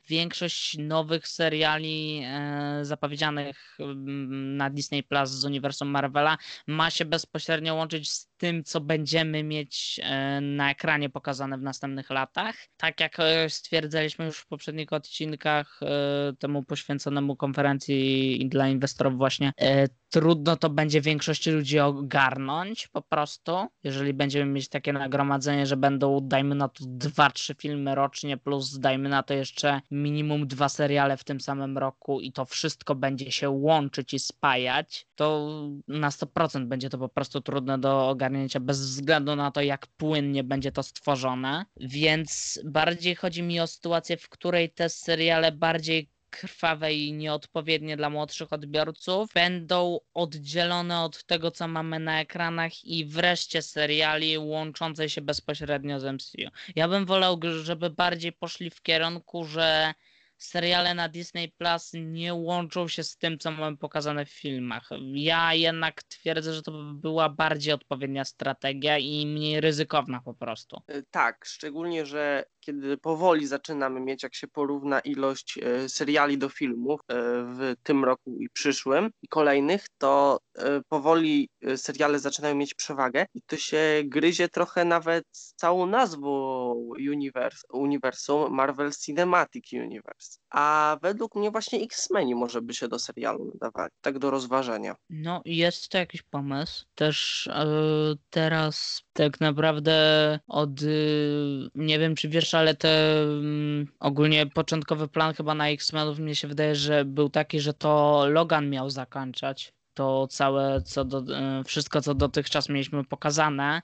większość 0.08 0.78
nowych 0.78 1.28
seriali 1.28 2.22
e, 2.26 2.80
zapowiedzianych 2.82 3.78
mm, 3.80 4.58
na 4.58 4.70
Disney 4.70 5.04
Plus 5.04 5.30
z 5.30 5.46
uniwersum 5.46 5.88
Marvela 5.88 6.38
ma 6.68 6.90
się 6.90 7.06
bezpośrednio 7.06 7.76
łączyć 7.76 8.12
z 8.12 8.28
tym, 8.38 8.64
co 8.64 8.82
będziemy 8.82 9.44
mieć 9.44 10.00
e, 10.04 10.42
na 10.42 10.72
ekranie 10.72 11.10
pokazane 11.10 11.58
w 11.58 11.62
następnych 11.62 12.10
latach. 12.10 12.56
Tak 12.78 13.00
jak 13.00 13.20
e, 13.20 13.50
stwierdzaliśmy 13.50 14.26
już 14.26 14.40
w 14.40 14.48
poprzednich 14.48 14.94
odcinkach 14.94 15.80
e, 15.82 16.34
temu 16.40 16.64
poświęconemu 16.64 17.36
konferencji 17.36 18.40
dla 18.50 18.68
inwestorów 18.68 19.18
właśnie, 19.18 19.52
trudno 20.10 20.56
to 20.56 20.70
będzie 20.70 21.02
większości 21.02 21.52
ludzi 21.52 21.80
ogarnąć 21.80 22.88
po 22.88 23.02
prostu, 23.02 23.68
jeżeli 23.84 24.14
będziemy 24.14 24.52
mieć 24.52 24.70
takie 24.70 24.94
nagromadzenie, 24.94 25.66
że 25.66 25.78
będą, 25.78 26.20
dajmy 26.22 26.56
na 26.56 26.68
to, 26.68 26.84
dwa, 26.88 27.30
trzy 27.30 27.56
filmy 27.56 27.96
rocznie, 27.96 28.38
plus 28.38 28.80
dajmy 28.80 29.10
na 29.10 29.24
to 29.24 29.34
jeszcze 29.34 29.82
minimum 29.92 30.48
dwa 30.48 30.70
seriale 30.70 31.18
w 31.18 31.24
tym 31.24 31.42
samym 31.42 31.78
roku 31.78 32.22
i 32.22 32.32
to 32.32 32.46
wszystko 32.46 32.96
będzie 32.96 33.32
się 33.32 33.50
łączyć 33.50 34.14
i 34.14 34.20
spajać, 34.20 35.08
to 35.16 35.50
na 35.88 36.10
100% 36.10 36.66
będzie 36.66 36.90
to 36.90 36.98
po 36.98 37.10
prostu 37.10 37.42
trudne 37.42 37.78
do 37.78 38.10
ogarnięcia, 38.10 38.60
bez 38.60 38.80
względu 38.80 39.36
na 39.36 39.52
to, 39.52 39.62
jak 39.62 39.88
płynnie 39.88 40.44
będzie 40.44 40.72
to 40.72 40.84
stworzone. 40.84 41.66
Więc 41.78 42.60
bardziej 42.66 43.16
chodzi 43.16 43.44
mi 43.44 43.60
o 43.60 43.68
sytuację, 43.68 44.18
w 44.18 44.30
której 44.30 44.72
te 44.72 44.90
seriale 44.90 45.52
bardziej 45.52 46.10
krwawe 46.30 46.94
i 46.94 47.14
nieodpowiednie 47.14 47.98
dla 47.98 48.10
młodszych 48.10 48.54
odbiorców 48.54 49.34
będą 49.34 50.00
oddzielone 50.14 51.02
od 51.02 51.24
tego, 51.24 51.52
co 51.52 51.68
mamy 51.68 52.00
na 52.00 52.22
ekranach 52.22 52.84
i 52.84 53.06
wreszcie 53.06 53.62
seriali 53.62 54.38
łączące 54.38 55.10
się 55.10 55.22
bezpośrednio 55.22 56.00
z 56.00 56.04
MCU. 56.04 56.52
Ja 56.76 56.88
bym 56.88 57.06
wolał, 57.06 57.40
żeby 57.64 57.90
bardziej 57.90 58.34
poszli 58.34 58.70
w 58.70 58.82
kierunku, 58.82 59.46
że 59.46 59.94
seriale 60.38 60.94
na 60.94 61.10
Disney 61.10 61.52
Plus 61.52 61.92
nie 61.94 62.34
łączą 62.34 62.88
się 62.88 63.04
z 63.04 63.18
tym, 63.18 63.40
co 63.40 63.52
mamy 63.52 63.78
pokazane 63.78 64.26
w 64.26 64.30
filmach. 64.30 64.90
Ja 65.14 65.54
jednak 65.54 66.04
twierdzę, 66.04 66.54
że 66.54 66.62
to 66.62 66.72
by 66.72 66.94
była 66.94 67.30
bardziej 67.30 67.74
odpowiednia 67.74 68.26
strategia 68.26 68.98
i 68.98 69.26
mniej 69.26 69.62
ryzykowna 69.62 70.22
po 70.22 70.34
prostu. 70.34 70.82
E, 70.88 71.04
tak, 71.04 71.46
szczególnie, 71.46 72.06
że 72.06 72.46
kiedy 72.68 72.98
powoli 72.98 73.48
zaczynamy 73.48 74.00
mieć, 74.00 74.24
jak 74.24 74.36
się 74.36 74.48
porówna 74.48 75.00
ilość 75.00 75.58
e, 75.58 75.90
seriali 75.90 76.38
do 76.38 76.50
filmów 76.50 77.00
e, 77.02 77.14
w 77.44 77.76
tym 77.84 78.06
roku 78.06 78.38
i 78.40 78.50
przyszłym 78.50 79.10
i 79.22 79.28
kolejnych, 79.28 79.86
to 79.98 80.40
powoli 80.90 81.50
seriale 81.76 82.20
zaczynają 82.20 82.56
mieć 82.56 82.74
przewagę 82.74 83.26
i 83.34 83.42
to 83.42 83.58
się 83.58 84.02
gryzie 84.06 84.50
trochę 84.50 84.86
nawet 84.86 85.26
całą 85.56 85.86
nazwą 85.86 86.72
uniwers 87.12 87.64
uniwersum 87.74 88.54
Marvel 88.54 88.92
Cinematic 88.92 89.74
Universe. 89.74 90.40
A 90.50 90.98
według 91.02 91.36
mnie 91.36 91.52
właśnie 91.52 91.80
X-Meni 91.80 92.36
może 92.36 92.62
by 92.62 92.74
się 92.74 92.88
do 92.88 93.00
serialu 93.00 93.46
nadawali, 93.46 93.92
tak 94.02 94.20
do 94.20 94.32
rozważenia. 94.32 94.96
No 95.10 95.42
jest 95.46 95.90
to 95.90 95.98
jakiś 95.98 96.22
pomysł. 96.22 96.86
Też 96.96 97.50
yy, 97.56 98.18
teraz 98.30 99.04
tak 99.14 99.40
naprawdę 99.40 100.40
od, 100.48 100.82
yy, 100.82 101.70
nie 101.76 102.00
wiem 102.00 102.16
czy 102.16 102.30
wiesz, 102.30 102.54
ale 102.54 102.76
te 102.76 103.26
yy, 103.44 103.88
ogólnie 104.00 104.46
początkowy 104.46 105.08
plan 105.08 105.34
chyba 105.34 105.56
na 105.56 105.70
X-Menów 105.70 106.20
mnie 106.20 106.36
się 106.36 106.48
wydaje, 106.48 106.76
że 106.76 107.06
był 107.06 107.30
taki, 107.30 107.60
że 107.60 107.74
to 107.74 108.24
Logan 108.30 108.70
miał 108.70 108.90
zakończać 108.90 109.74
to 109.98 110.28
całe, 110.28 110.82
co 110.82 111.06
do, 111.06 111.20
y, 111.60 111.64
wszystko 111.64 112.02
co 112.02 112.16
dotychczas 112.16 112.70
mieliśmy 112.70 113.04
pokazane 113.04 113.82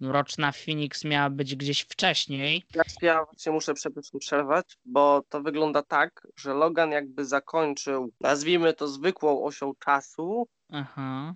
Roczna 0.00 0.52
Phoenix 0.52 1.04
miała 1.04 1.30
być 1.30 1.56
gdzieś 1.56 1.80
wcześniej. 1.80 2.64
Ja 3.02 3.24
się 3.38 3.52
muszę 3.52 3.74
przepraszam 3.74 4.20
przerwać, 4.20 4.78
bo 4.84 5.22
to 5.28 5.42
wygląda 5.42 5.82
tak, 5.82 6.28
że 6.36 6.54
Logan 6.54 6.90
jakby 6.90 7.24
zakończył, 7.24 8.12
nazwijmy 8.20 8.74
to 8.74 8.88
zwykłą 8.88 9.44
osią 9.44 9.72
czasu. 9.78 10.48
Aha. 10.70 11.34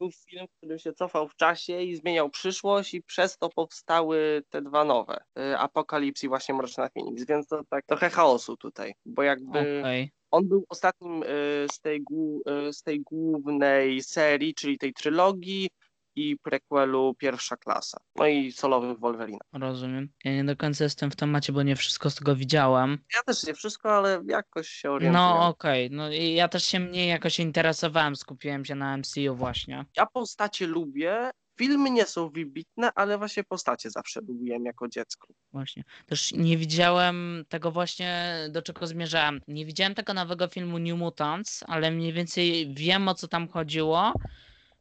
Był 0.00 0.10
film, 0.10 0.46
w 0.46 0.56
którym 0.56 0.78
się 0.78 0.92
cofał 0.92 1.28
w 1.28 1.36
czasie 1.36 1.82
i 1.82 1.96
zmieniał 1.96 2.30
przyszłość 2.30 2.94
i 2.94 3.02
przez 3.02 3.38
to 3.38 3.48
powstały 3.48 4.42
te 4.50 4.62
dwa 4.62 4.84
nowe. 4.84 5.24
Y, 5.38 5.58
Apokalips 5.58 6.24
i 6.24 6.28
właśnie 6.28 6.54
Mroczna 6.54 6.88
Phoenix, 6.88 7.24
więc 7.26 7.46
to 7.46 7.64
tak 7.70 7.86
trochę 7.86 8.10
chaosu 8.10 8.56
tutaj, 8.56 8.94
bo 9.06 9.22
jakby 9.22 9.58
okay. 9.58 10.08
on 10.30 10.48
był 10.48 10.64
ostatnim 10.68 11.22
y, 11.22 11.26
z 11.72 11.80
tej, 11.80 12.02
y, 12.68 12.72
z 12.72 12.82
tej 12.82 13.00
głównej 13.00 14.02
serii, 14.02 14.54
czyli 14.54 14.78
tej 14.78 14.92
trylogii, 14.92 15.68
i 16.16 16.36
prequelu 16.42 17.14
Pierwsza 17.18 17.56
Klasa. 17.56 17.98
No 18.16 18.26
i 18.26 18.52
solowych 18.52 18.98
Wolverine. 18.98 19.38
Rozumiem. 19.52 20.08
Ja 20.24 20.32
nie 20.32 20.44
do 20.44 20.56
końca 20.56 20.84
jestem 20.84 21.10
w 21.10 21.16
temacie, 21.16 21.52
bo 21.52 21.62
nie 21.62 21.76
wszystko 21.76 22.10
z 22.10 22.14
tego 22.14 22.36
widziałem. 22.36 22.98
Ja 23.14 23.22
też 23.22 23.46
nie 23.46 23.54
wszystko, 23.54 23.96
ale 23.96 24.22
jakoś 24.26 24.68
się 24.68 24.90
orientuję. 24.90 25.22
No 25.22 25.48
okej, 25.48 25.86
okay. 25.86 25.96
no 25.96 26.12
i 26.12 26.34
ja 26.34 26.48
też 26.48 26.64
się 26.64 26.80
mniej 26.80 27.08
jakoś 27.08 27.40
interesowałem, 27.40 28.16
skupiłem 28.16 28.64
się 28.64 28.74
na 28.74 28.96
MCU 28.96 29.34
właśnie. 29.34 29.84
Ja 29.96 30.06
postacie 30.06 30.66
lubię, 30.66 31.30
Filmy 31.58 31.90
nie 31.90 32.06
są 32.06 32.30
wybitne, 32.30 32.90
ale 32.94 33.18
właśnie 33.18 33.44
postacie 33.44 33.90
zawsze 33.90 34.20
lubiłem 34.20 34.64
jako 34.64 34.88
dziecko. 34.88 35.28
Właśnie. 35.52 35.84
Też 36.06 36.32
nie 36.32 36.56
widziałem 36.56 37.44
tego 37.48 37.70
właśnie, 37.70 38.36
do 38.50 38.62
czego 38.62 38.86
zmierzałem. 38.86 39.40
Nie 39.48 39.66
widziałem 39.66 39.94
tego 39.94 40.14
nowego 40.14 40.48
filmu 40.48 40.78
New 40.78 40.98
Mutants, 40.98 41.64
ale 41.66 41.90
mniej 41.90 42.12
więcej 42.12 42.74
wiem 42.74 43.08
o 43.08 43.14
co 43.14 43.28
tam 43.28 43.48
chodziło 43.48 44.12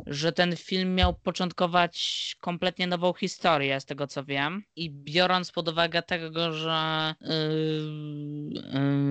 że 0.08 0.32
ten 0.32 0.56
film 0.56 0.96
miał 0.96 1.14
początkować 1.14 2.36
kompletnie 2.40 2.88
nową 2.88 3.14
historię, 3.14 3.80
z 3.80 3.86
tego 3.86 4.08
co 4.08 4.24
wiem. 4.24 4.64
I 4.76 4.90
biorąc 4.90 5.52
pod 5.52 5.70
uwagę 5.70 6.04
tego, 6.04 6.54
że 6.54 7.14
yy, 7.22 7.30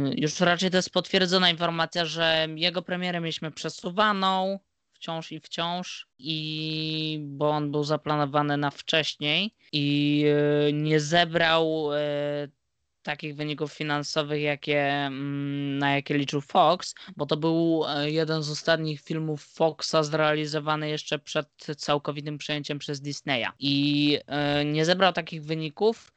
yy, 0.09 0.14
już 0.16 0.40
raczej 0.40 0.70
to 0.70 0.76
jest 0.76 0.90
potwierdzona 0.90 1.50
informacja, 1.50 2.05
że 2.05 2.46
jego 2.57 2.83
premierę 2.83 3.20
mieliśmy 3.20 3.50
przesuwaną 3.50 4.59
wciąż 4.92 5.33
i 5.33 5.40
wciąż, 5.40 6.09
i 6.18 7.18
bo 7.22 7.50
on 7.50 7.70
był 7.70 7.85
zaplanowany 7.85 8.57
na 8.57 8.70
wcześniej 8.70 9.55
i 9.72 10.18
yy, 10.64 10.72
nie 10.72 11.00
zebrał 11.00 11.88
takich 13.03 13.37
wyników 13.37 13.73
finansowych, 13.73 14.43
jakie, 14.43 14.83
mm, 14.83 15.79
na 15.79 15.95
jakie 15.95 16.19
liczył 16.19 16.41
Fox, 16.41 16.95
bo 17.17 17.27
to 17.27 17.37
był 17.37 17.85
e, 17.89 18.11
jeden 18.11 18.43
z 18.43 18.51
ostatnich 18.51 19.01
filmów 19.01 19.45
Foxa 19.45 20.03
zrealizowany 20.03 20.89
jeszcze 20.89 21.19
przed 21.19 21.49
całkowitym 21.77 22.39
przejęciem 22.39 22.79
przez 22.79 23.01
Disneya. 23.01 23.47
I 23.59 24.19
e, 24.27 24.65
nie 24.65 24.85
zebrał 24.85 25.13
takich 25.13 25.45
wyników. 25.45 26.13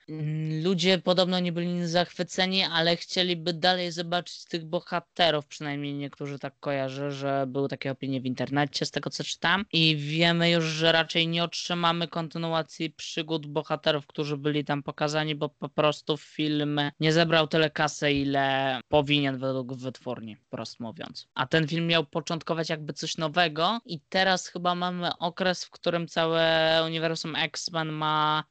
Ludzie 0.63 0.97
podobno 0.97 1.39
nie 1.39 1.51
byli 1.51 1.87
zachwyceni, 1.87 2.63
ale 2.63 2.95
chcieliby 2.95 3.53
dalej 3.53 3.91
zobaczyć 3.91 4.45
tych 4.45 4.65
bohaterów, 4.65 5.45
przynajmniej 5.45 5.93
niektórzy 5.93 6.39
tak 6.39 6.53
kojarzą, 6.59 7.11
że 7.11 7.45
były 7.47 7.69
takie 7.69 7.91
opinie 7.91 8.21
w 8.21 8.25
internecie 8.25 8.85
z 8.85 8.91
tego 8.91 9.09
co 9.09 9.23
czytam. 9.23 9.65
I 9.73 9.95
wiemy 9.97 10.51
już, 10.51 10.65
że 10.65 10.91
raczej 10.91 11.27
nie 11.27 11.43
otrzymamy 11.43 12.07
kontynuacji 12.07 12.89
przygód 12.89 13.47
bohaterów, 13.47 14.07
którzy 14.07 14.37
byli 14.37 14.65
tam 14.65 14.83
pokazani, 14.83 15.35
bo 15.35 15.49
po 15.49 15.69
prostu 15.69 16.17
film 16.17 16.72
nie 16.99 17.13
zebrał 17.13 17.47
tyle 17.47 17.69
kasy, 17.69 18.11
ile 18.11 18.79
powinien 18.87 19.37
według 19.37 19.73
wytwórni, 19.73 20.37
prost 20.49 20.79
mówiąc. 20.79 21.27
A 21.33 21.47
ten 21.47 21.67
film 21.67 21.87
miał 21.87 22.05
początkować 22.05 22.69
jakby 22.69 22.93
coś 22.93 23.17
nowego 23.17 23.79
i 23.85 23.99
teraz 24.09 24.47
chyba 24.47 24.75
mamy 24.75 25.17
okres, 25.17 25.65
w 25.65 25.69
którym 25.69 26.07
całe 26.07 26.81
uniwersum 26.85 27.35
X-Men 27.35 27.91
ma 27.91 28.43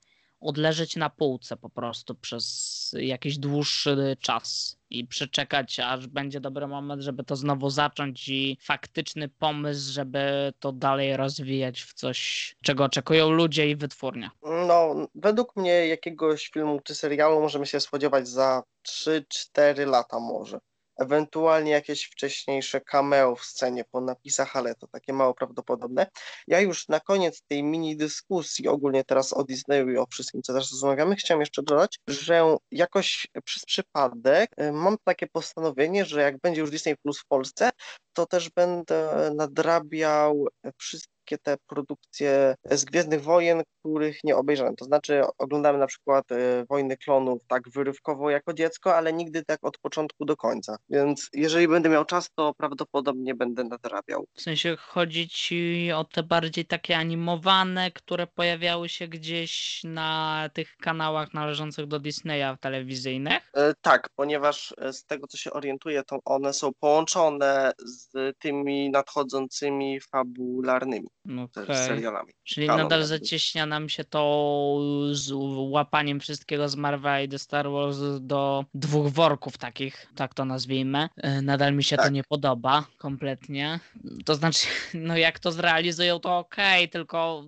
odleżeć 0.42 0.96
na 0.96 1.10
półce 1.10 1.56
po 1.56 1.70
prostu 1.70 2.14
przez 2.14 2.94
jakiś 2.98 3.38
dłuższy 3.38 4.16
czas 4.20 4.76
i 4.90 5.06
przeczekać, 5.06 5.80
aż 5.80 6.06
będzie 6.06 6.40
dobry 6.40 6.66
moment, 6.66 7.02
żeby 7.02 7.24
to 7.24 7.36
znowu 7.36 7.70
zacząć 7.70 8.28
i 8.28 8.58
faktyczny 8.62 9.28
pomysł, 9.28 9.92
żeby 9.92 10.52
to 10.60 10.72
dalej 10.72 11.16
rozwijać 11.16 11.82
w 11.82 11.94
coś, 11.94 12.54
czego 12.62 12.84
oczekują 12.84 13.30
ludzie 13.30 13.70
i 13.70 13.76
wytwórnia. 13.76 14.30
No, 14.42 15.08
według 15.14 15.56
mnie 15.56 15.86
jakiegoś 15.86 16.48
filmu 16.48 16.80
czy 16.84 16.94
serialu 16.94 17.40
możemy 17.40 17.66
się 17.66 17.80
spodziewać 17.80 18.28
za 18.28 18.62
3-4 18.88 19.86
lata 19.86 20.20
może 20.20 20.58
ewentualnie 21.02 21.70
jakieś 21.70 22.04
wcześniejsze 22.04 22.80
cameo 22.80 23.36
w 23.36 23.44
scenie 23.44 23.84
po 23.90 24.00
napisach, 24.00 24.56
ale 24.56 24.74
to 24.74 24.86
takie 24.86 25.12
mało 25.12 25.34
prawdopodobne. 25.34 26.06
Ja 26.46 26.60
już 26.60 26.88
na 26.88 27.00
koniec 27.00 27.42
tej 27.48 27.62
mini 27.62 27.96
dyskusji, 27.96 28.68
ogólnie 28.68 29.04
teraz 29.04 29.32
o 29.32 29.44
Disneyu 29.44 29.90
i 29.90 29.96
o 29.96 30.06
wszystkim, 30.10 30.42
co 30.42 30.52
teraz 30.52 30.70
rozmawiamy, 30.72 31.16
chciałem 31.16 31.40
jeszcze 31.40 31.62
dodać, 31.62 31.98
że 32.08 32.56
jakoś 32.70 33.26
przez 33.44 33.64
przypadek 33.64 34.50
y, 34.60 34.72
mam 34.72 34.96
takie 35.04 35.26
postanowienie, 35.26 36.04
że 36.04 36.22
jak 36.22 36.40
będzie 36.40 36.60
już 36.60 36.70
Disney 36.70 36.96
Plus 36.96 37.20
w 37.20 37.26
Polsce, 37.26 37.70
to 38.12 38.26
też 38.26 38.50
będę 38.50 39.30
nadrabiał 39.34 40.46
wszystkie 40.78 41.02
wszystkie 41.02 41.11
te 41.42 41.56
produkcje 41.66 42.54
z 42.64 42.84
Gwiezdnych 42.84 43.22
Wojen, 43.22 43.62
których 43.80 44.24
nie 44.24 44.36
obejrzałem. 44.36 44.76
To 44.76 44.84
znaczy 44.84 45.22
oglądamy 45.38 45.78
na 45.78 45.86
przykład 45.86 46.32
e, 46.32 46.64
Wojny 46.68 46.96
Klonów 46.96 47.42
tak 47.48 47.62
wyrywkowo 47.68 48.30
jako 48.30 48.54
dziecko, 48.54 48.96
ale 48.96 49.12
nigdy 49.12 49.44
tak 49.44 49.58
od 49.62 49.78
początku 49.78 50.24
do 50.24 50.36
końca. 50.36 50.76
Więc 50.90 51.28
jeżeli 51.32 51.68
będę 51.68 51.88
miał 51.88 52.04
czas, 52.04 52.30
to 52.34 52.54
prawdopodobnie 52.54 53.34
będę 53.34 53.64
nadrabiał. 53.64 54.24
W 54.34 54.42
sensie 54.42 54.76
chodzi 54.76 55.28
ci 55.28 55.92
o 55.92 56.04
te 56.04 56.22
bardziej 56.22 56.66
takie 56.66 56.96
animowane, 56.96 57.90
które 57.90 58.26
pojawiały 58.26 58.88
się 58.88 59.08
gdzieś 59.08 59.80
na 59.84 60.48
tych 60.54 60.76
kanałach 60.76 61.34
należących 61.34 61.86
do 61.86 62.00
Disneya 62.00 62.56
telewizyjnych? 62.60 63.50
E, 63.54 63.74
tak, 63.80 64.08
ponieważ 64.16 64.74
e, 64.78 64.92
z 64.92 65.04
tego 65.04 65.26
co 65.26 65.36
się 65.36 65.50
orientuję, 65.50 66.02
to 66.06 66.18
one 66.24 66.52
są 66.52 66.70
połączone 66.80 67.72
z 67.78 68.12
tymi 68.38 68.90
nadchodzącymi 68.90 70.00
fabularnymi 70.00 71.08
Okej. 71.24 71.76
serialami. 71.76 72.32
Czyli 72.44 72.66
Kanon 72.66 72.82
nadal 72.82 73.00
jakby. 73.00 73.06
zacieśnia 73.18 73.66
nam 73.66 73.88
się 73.88 74.04
to 74.04 74.78
z 75.12 75.30
łapaniem 75.56 76.20
wszystkiego 76.20 76.68
z 76.68 76.76
Marvela 76.76 77.20
i 77.20 77.28
The 77.28 77.38
Star 77.38 77.70
Wars 77.70 77.96
do 78.20 78.64
dwóch 78.74 79.08
worków 79.08 79.58
takich, 79.58 80.06
tak 80.14 80.34
to 80.34 80.44
nazwijmy. 80.44 81.08
E, 81.16 81.42
Nadal 81.42 81.74
mi 81.74 81.84
się 81.84 81.96
to 81.96 82.02
Tak. 82.02 82.12
nie 82.12 82.24
podoba 82.24 82.86
kompletnie. 82.98 83.80
To 84.24 84.34
znaczy, 84.34 84.66
no 84.94 85.16
jak 85.16 85.38
to 85.38 85.52
zrealizują, 85.52 86.20
to 86.20 86.38
okej, 86.38 86.88
tylko 86.88 87.44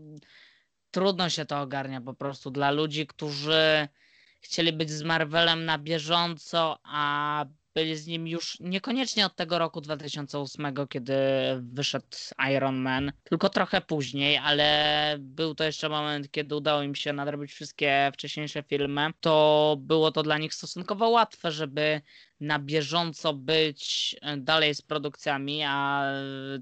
trudno 0.90 1.28
się 1.30 1.44
to 1.44 1.60
ogarnia 1.60 2.00
po 2.00 2.14
prostu 2.14 2.50
dla 2.50 2.70
ludzi, 2.70 3.06
którzy 3.06 3.88
chcieli 4.40 4.72
być 4.72 4.90
z 4.90 5.02
Marvelem 5.02 5.64
na 5.64 5.78
bieżąco, 5.78 6.78
a 6.84 7.44
byli 7.74 7.96
z 7.96 8.06
nim 8.06 8.28
już 8.28 8.60
niekoniecznie 8.60 9.26
od 9.26 9.36
tego 9.36 9.58
roku 9.58 9.80
2008, 9.80 10.74
kiedy 10.88 11.14
wyszedł 11.60 12.06
Iron 12.52 12.76
Man, 12.76 13.12
tylko 13.24 13.48
trochę 13.48 13.80
później, 13.80 14.38
ale 14.38 15.16
był 15.18 15.54
to 15.54 15.64
jeszcze 15.64 15.88
moment, 15.88 16.30
kiedy 16.30 16.56
udało 16.56 16.82
im 16.82 16.94
się 16.94 17.12
nadrobić 17.12 17.52
wszystkie 17.52 18.10
wcześniejsze 18.14 18.62
filmy. 18.62 19.10
To 19.20 19.76
było 19.80 20.12
to 20.12 20.22
dla 20.22 20.38
nich 20.38 20.54
stosunkowo 20.54 21.08
łatwe, 21.08 21.52
żeby 21.52 22.00
na 22.44 22.58
bieżąco 22.58 23.34
być 23.34 24.16
e, 24.22 24.36
dalej 24.36 24.74
z 24.74 24.82
produkcjami, 24.82 25.62
a 25.66 26.04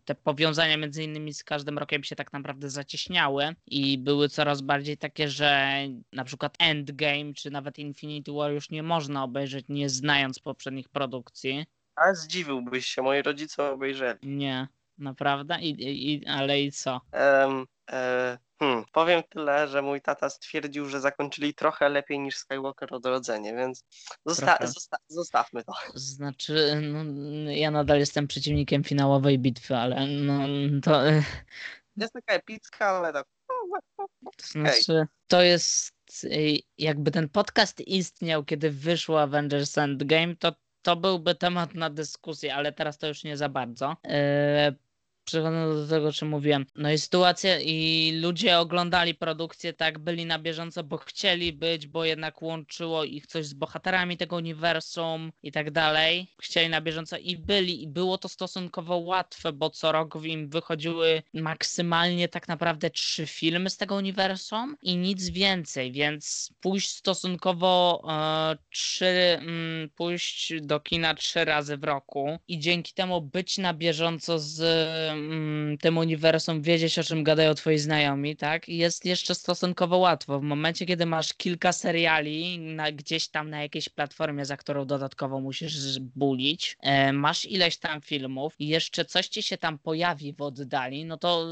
te 0.05 0.15
powiązania 0.15 0.77
między 0.77 1.05
innymi 1.05 1.35
z 1.35 1.45
każdym 1.45 1.79
rokiem 1.79 2.05
się 2.05 2.17
tak 2.17 2.33
naprawdę 2.33 2.71
zacieśniały 2.71 3.55
i 3.67 3.99
były 3.99 4.29
coraz 4.29 4.61
bardziej 4.61 4.99
takie, 4.99 5.29
że 5.29 5.79
na 6.13 6.25
przykład 6.25 6.57
Endgame 6.59 7.35
czy 7.37 7.51
nawet 7.51 7.79
Infinity 7.79 8.33
War 8.33 8.53
już 8.53 8.71
nie 8.71 8.83
można 8.83 9.25
obejrzeć 9.25 9.67
nie 9.69 9.89
znając 9.89 10.39
poprzednich 10.39 10.89
produkcji. 10.89 11.67
Ale 11.97 12.15
zdziwiłbyś 12.15 12.87
się, 12.87 13.03
moi 13.03 13.23
rodzice 13.23 13.71
obejrzeli. 13.71 14.19
Nie, 14.23 14.69
naprawdę? 15.03 15.61
I, 15.61 16.13
i, 16.13 16.27
ale 16.27 16.61
i 16.61 16.73
co? 16.73 17.01
Em, 17.13 17.67
e, 17.91 18.39
hmm, 18.59 18.85
powiem 18.93 19.23
tyle, 19.29 19.69
że 19.69 19.83
mój 19.83 20.01
tata 20.01 20.31
stwierdził, 20.31 20.89
że 20.89 21.01
zakończyli 21.01 21.55
trochę 21.55 21.89
lepiej 21.89 22.19
niż 22.19 22.37
Skywalker 22.37 22.95
Odrodzenie, 22.95 23.55
więc 23.55 23.85
zosta 24.27 24.59
zosta 24.67 24.97
zostawmy 25.09 25.65
to. 25.65 25.73
Znaczy, 25.95 26.81
no, 26.83 27.51
ja 27.51 27.71
nadal 27.71 27.99
jestem 27.99 28.27
przeciwnikiem 28.27 28.85
finałowej 28.85 29.39
bitwy, 29.39 29.77
ale 29.77 30.07
no 30.07 30.39
to, 30.83 31.09
e, 31.09 31.23
Jest 31.97 32.13
taka 32.13 32.35
epicka, 32.35 32.87
ale 32.87 33.13
tak. 33.13 33.27
to 34.37 34.47
znaczy, 34.47 35.07
to 35.27 35.43
jest 35.43 35.95
e, 36.25 36.29
jakby 36.79 37.11
ten 37.11 37.29
podcast 37.29 37.81
istniał, 37.81 38.45
kiedy 38.45 38.71
wyszło 38.71 39.23
Avengers 39.23 39.79
Endgame, 39.79 40.37
to 40.37 40.53
to 40.83 40.97
byłby 40.97 41.35
temat 41.35 41.75
na 41.75 41.91
dyskusję, 41.91 42.55
ale 42.55 42.73
teraz 42.73 42.99
to 42.99 43.07
już 43.07 43.25
nie 43.25 43.37
za 43.37 43.49
bardzo. 43.49 43.97
E, 44.05 44.75
Przechodząc 45.25 45.89
do 45.89 45.97
tego, 45.97 46.13
czy 46.13 46.25
mówiłem, 46.25 46.67
no 46.77 46.93
i 46.93 46.99
sytuacja, 46.99 47.61
i 47.61 48.13
ludzie 48.23 48.59
oglądali 48.59 49.15
produkcję, 49.15 49.73
tak, 49.73 49.99
byli 49.99 50.27
na 50.27 50.39
bieżąco, 50.39 50.85
bo 50.85 50.97
chcieli 50.97 51.53
być, 51.53 51.87
bo 51.87 52.05
jednak 52.05 52.43
łączyło 52.43 53.05
ich 53.05 53.27
coś 53.27 53.47
z 53.47 53.55
bohaterami 53.55 54.17
tego 54.17 54.37
uniwersum 54.37 55.33
i 55.43 55.53
tak 55.53 55.71
dalej. 55.71 56.35
Chcieli 56.43 56.69
na 56.69 56.81
bieżąco 56.81 57.19
i 57.19 57.37
byli, 57.37 57.83
i 57.83 57.89
było 57.89 58.19
to 58.19 58.29
stosunkowo 58.29 58.97
łatwe, 58.97 59.53
bo 59.53 59.71
co 59.71 59.93
rok 59.93 60.25
im 60.25 60.49
wychodziły 60.49 61.23
maksymalnie 61.35 62.29
tak 62.29 62.49
naprawdę 62.49 62.91
trzy 62.91 63.27
filmy 63.27 63.71
z 63.71 63.77
tego 63.77 63.95
uniwersum 63.95 64.77
i 64.83 64.97
nic 64.97 65.29
więcej, 65.29 65.93
więc 65.93 66.53
pójść 66.61 66.91
stosunkowo 66.91 68.03
e, 68.09 68.57
trzy, 68.71 69.07
mm, 69.07 69.91
pójść 69.91 70.53
do 70.61 70.81
kina 70.81 71.15
trzy 71.15 71.45
razy 71.45 71.77
w 71.77 71.85
roku 71.85 72.39
i 72.49 72.59
dzięki 72.59 72.93
temu 72.95 73.21
być 73.21 73.59
na 73.59 73.75
bieżąco 73.75 74.39
z 74.39 74.63
mm, 75.13 75.79
tym 75.79 75.99
uniwersum, 75.99 76.63
wiedzieć 76.63 76.99
o 76.99 77.05
czym 77.05 77.25
gadają 77.25 77.55
twoi 77.55 77.79
znajomi, 77.79 78.37
tak? 78.37 78.69
Jest 78.69 79.05
jeszcze 79.05 79.35
stosunkowo 79.35 79.99
łatwo. 79.99 80.41
W 80.41 80.43
momencie, 80.43 80.87
kiedy 80.87 81.07
masz 81.07 81.35
kilka 81.35 81.73
seriali 81.73 82.59
na, 82.59 82.93
gdzieś 82.93 83.29
tam 83.29 83.51
na 83.51 83.63
jakiejś 83.63 83.89
platformie, 83.89 84.45
za 84.45 84.57
którą 84.57 84.87
dodatkowo 84.87 85.41
musisz 85.41 85.99
bulić, 85.99 86.77
e, 86.81 87.13
masz 87.13 87.45
ileś 87.45 87.77
tam 87.77 88.01
filmów 88.01 88.55
i 88.59 88.69
jeszcze 88.69 89.05
coś 89.05 89.29
ci 89.29 89.43
się 89.43 89.59
tam 89.59 89.79
pojawi 89.79 90.33
w 90.33 90.43
oddali, 90.43 91.05
no 91.05 91.17
to 91.19 91.47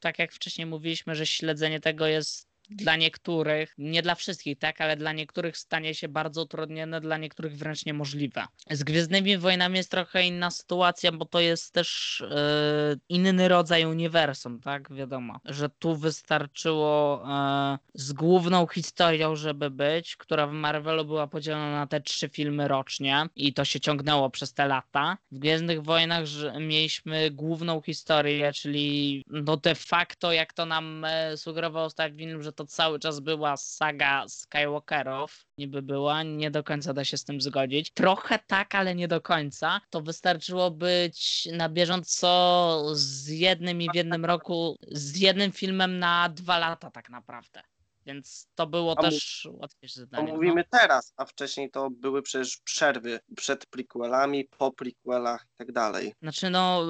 tak 0.00 0.18
jak 0.18 0.32
wcześniej 0.32 0.66
mówiliśmy, 0.66 1.14
że 1.14 1.26
śledzenie 1.26 1.80
tego 1.80 2.06
jest 2.06 2.49
dla 2.70 2.96
niektórych, 2.96 3.74
nie 3.78 4.02
dla 4.02 4.14
wszystkich, 4.14 4.58
tak, 4.58 4.80
ale 4.80 4.96
dla 4.96 5.12
niektórych 5.12 5.56
stanie 5.56 5.94
się 5.94 6.08
bardzo 6.08 6.42
utrudnione, 6.42 7.00
dla 7.00 7.16
niektórych 7.16 7.56
wręcz 7.56 7.86
niemożliwe. 7.86 8.44
Z 8.70 8.84
Gwiezdnymi 8.84 9.38
Wojnami 9.38 9.76
jest 9.76 9.90
trochę 9.90 10.26
inna 10.26 10.50
sytuacja, 10.50 11.12
bo 11.12 11.24
to 11.24 11.40
jest 11.40 11.74
też 11.74 12.20
e, 12.20 12.96
inny 13.08 13.48
rodzaj 13.48 13.84
uniwersum, 13.84 14.60
tak, 14.60 14.92
wiadomo, 14.92 15.40
że 15.44 15.68
tu 15.68 15.96
wystarczyło 15.96 17.24
e, 17.28 17.78
z 17.94 18.12
główną 18.12 18.66
historią, 18.66 19.36
żeby 19.36 19.70
być, 19.70 20.16
która 20.16 20.46
w 20.46 20.52
Marvelu 20.52 21.04
była 21.04 21.26
podzielona 21.26 21.70
na 21.70 21.86
te 21.86 22.00
trzy 22.00 22.28
filmy 22.28 22.68
rocznie 22.68 23.26
i 23.36 23.52
to 23.52 23.64
się 23.64 23.80
ciągnęło 23.80 24.30
przez 24.30 24.52
te 24.52 24.66
lata. 24.66 25.18
W 25.32 25.38
Gwiezdnych 25.38 25.82
Wojnach 25.82 26.24
mieliśmy 26.60 27.30
główną 27.30 27.80
historię, 27.80 28.52
czyli 28.52 29.22
no 29.26 29.56
de 29.56 29.74
facto, 29.74 30.32
jak 30.32 30.52
to 30.52 30.66
nam 30.66 31.04
e, 31.04 31.36
sugerował 31.36 31.84
ostatni 31.84 32.18
film, 32.18 32.42
że 32.42 32.52
to 32.60 32.66
cały 32.66 32.98
czas 32.98 33.20
była 33.20 33.56
saga 33.56 34.24
Skywalkerów, 34.28 35.46
niby 35.58 35.82
była, 35.82 36.22
nie 36.22 36.50
do 36.50 36.64
końca 36.64 36.94
da 36.94 37.04
się 37.04 37.16
z 37.16 37.24
tym 37.24 37.40
zgodzić. 37.40 37.90
Trochę 37.90 38.38
tak, 38.46 38.74
ale 38.74 38.94
nie 38.94 39.08
do 39.08 39.20
końca. 39.20 39.80
To 39.90 40.00
wystarczyło 40.00 40.70
być 40.70 41.48
na 41.52 41.68
bieżąco 41.68 42.82
z 42.92 43.28
jednym 43.28 43.82
i 43.82 43.90
w 43.90 43.94
jednym 43.94 44.24
roku, 44.24 44.76
z 44.88 45.16
jednym 45.16 45.52
filmem 45.52 45.98
na 45.98 46.28
dwa 46.28 46.58
lata 46.58 46.90
tak 46.90 47.10
naprawdę. 47.10 47.62
Więc 48.06 48.48
to 48.54 48.66
było 48.66 48.94
A 48.98 49.02
też 49.02 49.48
łatwiejsze 49.52 50.00
zadanie. 50.00 50.28
no. 50.28 50.34
mówimy 50.34 50.64
teraz, 50.70 51.12
a 51.16 51.24
wcześniej 51.24 51.70
to 51.70 51.90
były 51.90 52.22
przecież 52.22 52.58
przerwy 52.64 53.20
przed 53.36 53.66
prequelami, 53.66 54.44
po 54.58 54.72
prequelach 54.72 55.44
i 55.44 55.56
tak 55.56 55.72
dalej. 55.72 56.14
Znaczy, 56.22 56.50
no, 56.50 56.82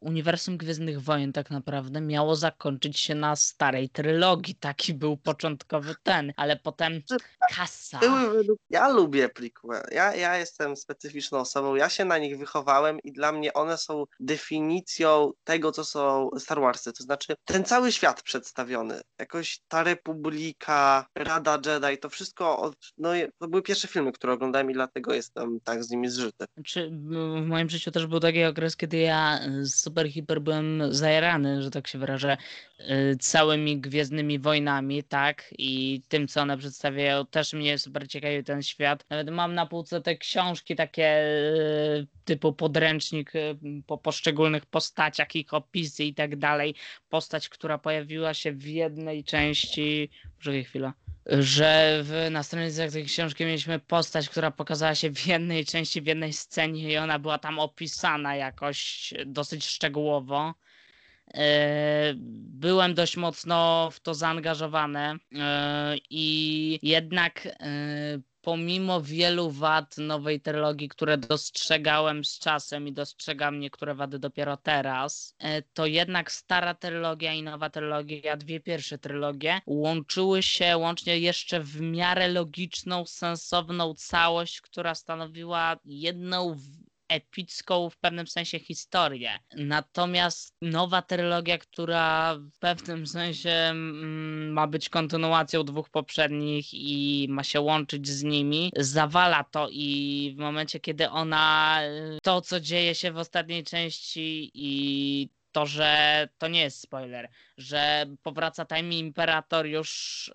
uniwersum 0.00 0.56
Gwiezdnych 0.56 1.02
Wojen 1.02 1.32
tak 1.32 1.50
naprawdę 1.50 2.00
miało 2.00 2.36
zakończyć 2.36 3.00
się 3.00 3.14
na 3.14 3.36
starej 3.36 3.88
trylogii. 3.88 4.54
Taki 4.54 4.94
był 4.94 5.16
początkowy 5.16 5.94
ten, 6.02 6.32
ale 6.36 6.56
potem 6.56 7.00
kasa. 7.56 7.98
Były 7.98 8.30
według... 8.30 8.58
Ja 8.70 8.88
lubię 8.88 9.28
prequel. 9.28 9.82
Ja, 9.90 10.14
ja 10.14 10.36
jestem 10.36 10.76
specyficzną 10.76 11.38
osobą. 11.38 11.74
Ja 11.74 11.88
się 11.88 12.04
na 12.04 12.18
nich 12.18 12.38
wychowałem 12.38 12.98
i 13.04 13.12
dla 13.12 13.32
mnie 13.32 13.52
one 13.52 13.78
są 13.78 14.04
definicją 14.20 15.32
tego, 15.44 15.72
co 15.72 15.84
są 15.84 16.30
Star 16.38 16.60
Warsy. 16.60 16.92
To 16.92 17.02
znaczy 17.02 17.34
ten 17.44 17.64
cały 17.64 17.92
świat 17.92 18.22
przedstawiony. 18.22 19.00
Jakoś 19.18 19.60
ta 19.68 19.82
Republika, 19.82 20.51
Rada 21.14 21.58
Jedi, 21.66 21.98
to 21.98 22.08
wszystko 22.08 22.58
od... 22.58 22.76
no, 22.98 23.10
to 23.38 23.48
były 23.48 23.62
pierwsze 23.62 23.88
filmy, 23.88 24.12
które 24.12 24.32
oglądałem 24.32 24.70
i 24.70 24.74
dlatego 24.74 25.14
jestem 25.14 25.60
tak 25.60 25.84
z 25.84 25.90
nimi 25.90 26.08
zżyty. 26.08 26.44
Znaczy, 26.54 26.90
w 26.90 27.46
moim 27.46 27.70
życiu 27.70 27.90
też 27.90 28.06
był 28.06 28.20
taki 28.20 28.44
okres, 28.44 28.76
kiedy 28.76 28.96
ja 28.96 29.40
y, 29.62 29.66
super 29.66 30.08
hiper 30.10 30.40
byłem 30.40 30.94
zajarany, 30.94 31.62
że 31.62 31.70
tak 31.70 31.88
się 31.88 31.98
wyrażę, 31.98 32.36
y, 32.80 33.16
całymi 33.20 33.80
Gwiezdnymi 33.80 34.38
Wojnami, 34.38 35.02
tak? 35.02 35.54
I 35.58 36.02
tym, 36.08 36.28
co 36.28 36.42
one 36.42 36.58
przedstawiają, 36.58 37.26
też 37.26 37.52
mnie 37.52 37.78
super 37.78 38.08
ciekawi 38.08 38.44
ten 38.44 38.62
świat. 38.62 39.04
Nawet 39.10 39.30
mam 39.30 39.54
na 39.54 39.66
półce 39.66 40.00
te 40.00 40.16
książki 40.16 40.76
takie 40.76 41.24
y, 41.24 42.06
typu 42.24 42.52
podręcznik 42.52 43.32
po 43.86 43.98
poszczególnych 43.98 44.66
postaciach, 44.66 45.36
ich 45.36 45.54
opisy 45.54 46.04
i 46.04 46.14
tak 46.14 46.36
dalej. 46.36 46.74
Postać, 47.08 47.48
która 47.48 47.78
pojawiła 47.78 48.34
się 48.34 48.52
w 48.52 48.66
jednej 48.66 49.24
części, 49.24 50.10
poczekaj 50.42 50.64
chwilę, 50.64 50.92
że 51.26 52.00
w, 52.02 52.28
na 52.30 52.42
stronie 52.42 52.70
tej 52.92 53.04
książki 53.04 53.44
mieliśmy 53.44 53.78
postać, 53.78 54.28
która 54.28 54.50
pokazała 54.50 54.94
się 54.94 55.10
w 55.10 55.26
jednej 55.26 55.64
części, 55.64 56.02
w 56.02 56.06
jednej 56.06 56.32
scenie 56.32 56.92
i 56.92 56.96
ona 56.96 57.18
była 57.18 57.38
tam 57.38 57.58
opisana 57.58 58.36
jakoś 58.36 59.14
dosyć 59.26 59.66
szczegółowo. 59.66 60.54
E, 61.34 62.14
Byłem 62.64 62.94
dość 62.94 63.16
mocno 63.16 63.88
w 63.92 64.00
to 64.00 64.14
zaangażowany 64.14 64.98
e, 65.38 65.96
i 66.10 66.78
jednak 66.82 67.46
e, 67.46 68.18
pomimo 68.42 69.00
wielu 69.00 69.50
wad 69.50 69.98
nowej 69.98 70.40
trylogii, 70.40 70.88
które 70.88 71.18
dostrzegałem 71.18 72.24
z 72.24 72.38
czasem 72.38 72.88
i 72.88 72.92
dostrzegam 72.92 73.60
niektóre 73.60 73.94
wady 73.94 74.18
dopiero 74.18 74.56
teraz, 74.56 75.34
e, 75.38 75.62
to 75.62 75.86
jednak 75.86 76.32
stara 76.32 76.74
trylogia 76.74 77.32
i 77.32 77.42
nowa 77.42 77.70
trylogia, 77.70 78.36
dwie 78.36 78.60
pierwsze 78.60 78.98
trylogie, 78.98 79.60
łączyły 79.66 80.42
się 80.42 80.76
łącznie 80.76 81.18
jeszcze 81.18 81.60
w 81.60 81.80
miarę 81.80 82.28
logiczną, 82.28 83.06
sensowną 83.06 83.94
całość, 83.94 84.60
która 84.60 84.94
stanowiła 84.94 85.76
jedną 85.84 86.56
epicką 87.12 87.90
w 87.90 87.96
pewnym 87.96 88.26
sensie 88.26 88.58
historię. 88.58 89.30
Natomiast 89.56 90.54
nowa 90.62 91.02
trylogia, 91.02 91.58
która 91.58 92.34
w 92.34 92.58
pewnym 92.58 93.06
sensie 93.06 93.50
mm, 93.50 94.52
ma 94.52 94.66
być 94.66 94.88
kontynuacją 94.88 95.64
dwóch 95.64 95.90
poprzednich 95.90 96.74
i 96.74 97.26
ma 97.30 97.44
się 97.44 97.60
łączyć 97.60 98.08
z 98.08 98.22
nimi, 98.22 98.72
zawala 98.76 99.44
to 99.44 99.68
i 99.70 100.34
w 100.36 100.40
momencie, 100.40 100.80
kiedy 100.80 101.10
ona 101.10 101.80
to, 102.22 102.40
co 102.40 102.60
dzieje 102.60 102.94
się 102.94 103.12
w 103.12 103.18
ostatniej 103.18 103.64
części 103.64 104.50
i 104.54 105.28
to, 105.52 105.66
że 105.66 106.28
to 106.38 106.48
nie 106.48 106.60
jest 106.60 106.80
spoiler, 106.80 107.28
że 107.58 108.06
powraca 108.22 108.64
Time 108.64 108.94
Imperator 108.94 109.66
już 109.66 110.32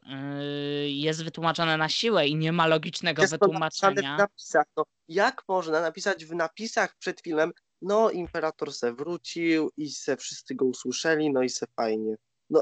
yy, 0.83 0.91
jest 0.91 1.23
wytłumaczone 1.23 1.77
na 1.77 1.89
siłę 1.89 2.27
i 2.27 2.35
nie 2.35 2.51
ma 2.51 2.67
logicznego 2.67 3.21
Jest 3.21 3.33
wytłumaczenia. 3.33 4.15
w 4.15 4.19
napisach. 4.19 4.65
No, 4.77 4.83
jak 5.07 5.43
można 5.47 5.81
napisać 5.81 6.25
w 6.25 6.35
napisach 6.35 6.95
przed 6.95 7.21
filmem, 7.21 7.51
no 7.81 8.09
imperator 8.11 8.73
se 8.73 8.93
wrócił 8.93 9.71
i 9.77 9.89
se 9.89 10.17
wszyscy 10.17 10.55
go 10.55 10.65
usłyszeli, 10.65 11.31
no 11.33 11.41
i 11.43 11.49
se 11.49 11.65
fajnie. 11.75 12.15
No, 12.49 12.61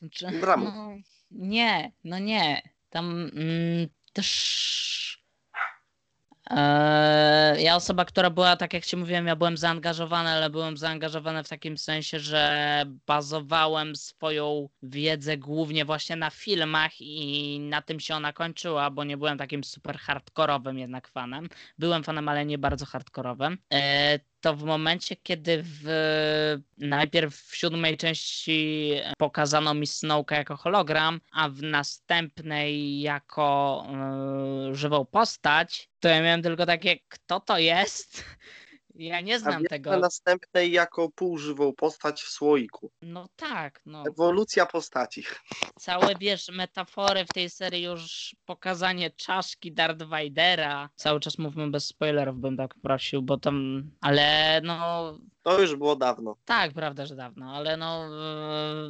Znaczy, 0.00 0.26
Brawo. 0.40 0.64
no, 0.64 0.88
nie, 1.30 1.92
no 2.04 2.18
nie. 2.18 2.62
Tam 2.90 3.30
mm, 3.34 3.88
też. 4.12 5.21
Eee, 6.52 7.62
ja 7.62 7.76
osoba, 7.76 8.04
która 8.04 8.30
była, 8.30 8.56
tak 8.56 8.72
jak 8.74 8.84
ci 8.86 8.96
mówiłem, 8.96 9.26
ja 9.26 9.36
byłem 9.36 9.56
zaangażowany, 9.56 10.30
ale 10.30 10.50
byłem 10.50 10.76
zaangażowany 10.76 11.44
w 11.44 11.48
takim 11.48 11.78
sensie, 11.78 12.18
że 12.20 12.84
bazowałem 13.06 13.96
swoją 13.96 14.68
wiedzę 14.82 15.38
głównie 15.38 15.84
właśnie 15.84 16.16
na 16.16 16.30
filmach 16.30 16.92
i 17.00 17.60
na 17.60 17.82
tym 17.82 18.00
się 18.00 18.14
ona 18.14 18.32
kończyła, 18.32 18.90
bo 18.90 19.04
nie 19.04 19.16
byłem 19.16 19.38
takim 19.38 19.64
super 19.64 19.98
hardkorowym 19.98 20.78
jednak 20.78 21.08
fanem. 21.08 21.48
Byłem 21.78 22.04
fanem, 22.04 22.28
ale 22.28 22.46
nie 22.46 22.58
bardzo 22.58 22.86
hardkorowym. 22.86 23.58
To 24.42 24.56
w 24.56 24.62
momencie, 24.64 25.16
kiedy 25.16 25.62
w, 25.62 25.82
najpierw 26.78 27.36
w 27.36 27.56
siódmej 27.56 27.96
części 27.96 28.92
pokazano 29.18 29.74
mi 29.74 29.86
Snowka 29.86 30.36
jako 30.36 30.56
hologram, 30.56 31.20
a 31.32 31.48
w 31.48 31.62
następnej 31.62 33.00
jako 33.00 33.86
yy, 34.68 34.74
żywą 34.74 35.04
postać, 35.04 35.90
to 36.00 36.08
ja 36.08 36.22
miałem 36.22 36.42
tylko 36.42 36.66
takie, 36.66 36.98
kto 37.08 37.40
to 37.40 37.58
jest? 37.58 38.24
Ja 38.94 39.20
nie 39.20 39.34
a 39.34 39.38
znam 39.38 39.60
wiesz, 39.62 39.68
tego. 39.68 39.90
na 39.90 39.96
następnej 39.96 40.72
jako 40.72 41.08
półżywą 41.08 41.72
postać 41.72 42.22
w 42.22 42.28
słoiku. 42.28 42.90
No 43.02 43.26
tak, 43.36 43.80
no. 43.86 44.04
Ewolucja 44.08 44.66
postaci. 44.66 45.24
Całe, 45.80 46.14
wiesz, 46.20 46.48
metafory 46.48 47.24
w 47.24 47.28
tej 47.28 47.50
serii 47.50 47.82
już 47.82 48.36
pokazanie 48.44 49.10
czaszki 49.10 49.72
Darth 49.72 50.02
Vadera. 50.02 50.90
Cały 50.96 51.20
czas 51.20 51.38
mówmy 51.38 51.70
bez 51.70 51.86
spoilerów, 51.86 52.36
bym 52.36 52.56
tak 52.56 52.74
prosił, 52.74 53.22
bo 53.22 53.36
tam, 53.36 53.82
ale 54.00 54.60
no 54.64 55.12
To 55.42 55.60
już 55.60 55.76
było 55.76 55.96
dawno. 55.96 56.36
Tak, 56.44 56.72
prawda, 56.72 57.06
że 57.06 57.16
dawno, 57.16 57.56
ale 57.56 57.76
no 57.76 58.08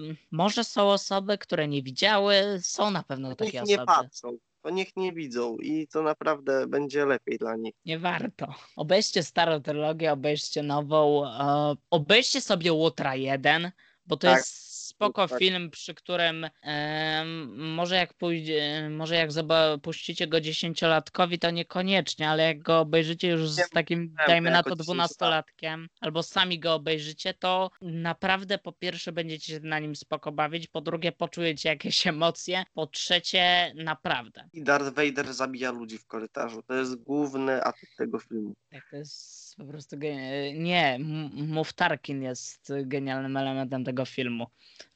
yy, 0.01 0.17
może 0.31 0.65
są 0.65 0.91
osoby, 0.91 1.38
które 1.38 1.69
nie 1.69 1.83
widziały, 1.83 2.35
są 2.62 2.91
na 2.91 3.03
pewno 3.03 3.37
takie 3.37 3.59
Niech 3.61 3.69
nie 3.69 3.83
osoby. 3.83 3.87
patrzą. 3.87 4.38
To 4.62 4.70
niech 4.70 4.96
nie 4.96 5.12
widzą 5.12 5.57
i 5.57 5.88
to 5.88 6.03
naprawdę 6.03 6.66
będzie 6.66 7.07
lepiej 7.07 7.38
dla 7.38 7.57
nich. 7.57 7.75
Nie 7.85 7.98
warto. 7.98 8.55
Obejrzcie 8.77 9.22
starą 9.22 9.62
trylogię, 9.62 10.12
obejrzcie 10.12 10.62
nową, 10.62 11.27
e, 11.27 11.75
obejrzcie 11.90 12.40
sobie 12.40 12.72
Łotra 12.72 13.14
1, 13.14 13.70
bo 14.07 14.16
to 14.16 14.27
Tak. 14.27 14.37
jest 14.38 14.71
spoko 15.03 15.29
Tak. 15.29 15.38
film, 15.38 15.71
przy 15.71 15.95
którym 15.95 16.47
em, 16.62 17.73
może 17.75 17.97
jak 17.97 18.15
pójdzie, 18.15 18.88
może 18.91 19.15
jak 19.15 19.31
puścicie 19.83 20.27
go 20.27 20.41
dziesięciolatkowi, 20.41 21.38
to 21.38 21.51
niekoniecznie, 21.51 22.29
ale 22.29 22.43
jak 22.43 22.62
go 22.62 22.81
obejrzycie 22.81 23.29
już 23.29 23.49
z 23.49 23.71
takim, 23.71 24.15
dajmy 24.27 24.51
na 24.51 24.62
to 24.62 24.77
dwunastolatkiem, 24.77 25.88
albo 26.01 26.23
sami 26.23 26.59
go 26.59 26.75
obejrzycie, 26.75 27.35
to 27.35 27.71
naprawdę 27.83 28.59
po 28.59 28.73
pierwsze 28.73 29.12
będziecie 29.12 29.53
się 29.53 29.61
na 29.61 29.79
nim 29.79 29.97
spoko 29.97 30.33
bawić, 30.33 30.69
po 30.69 30.81
drugie 30.81 31.12
poczujecie 31.12 31.69
jakieś 31.69 32.07
emocje, 32.07 32.65
po 32.75 32.87
trzecie 32.87 33.73
naprawdę. 33.75 34.49
I 34.53 34.62
Darth 34.62 34.95
Vader 34.95 35.35
zabija 35.35 35.71
ludzi 35.71 35.99
w 35.99 36.07
korytarzu. 36.07 36.62
To 36.62 36.75
jest 36.75 36.97
główny 36.97 37.65
atut 37.65 37.88
tego 37.99 38.19
filmu. 38.19 38.55
Tak, 38.71 38.83
to 38.91 38.97
jest 38.97 39.41
po 39.57 39.65
prostu 39.65 39.97
geni- 39.99 40.55
Nie, 40.55 40.95
M- 40.95 41.31
Mów 41.35 41.73
Tarkin 41.73 42.23
jest 42.23 42.73
genialnym 42.85 43.37
elementem 43.37 43.85
tego 43.85 44.05
filmu. 44.05 44.47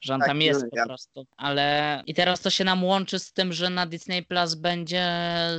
Że 0.01 0.13
on 0.13 0.19
Tak, 0.19 0.29
tam 0.29 0.41
jest 0.41 0.61
po 0.71 0.77
ja- 0.77 0.85
prostu. 0.85 1.25
Ale 1.37 2.03
i 2.05 2.13
teraz 2.13 2.41
to 2.41 2.49
się 2.49 2.63
nam 2.63 2.83
łączy 2.83 3.19
z 3.19 3.33
tym, 3.33 3.53
że 3.53 3.69
na 3.69 3.85
Disney 3.85 4.23
Plus 4.23 4.55
będzie 4.55 5.05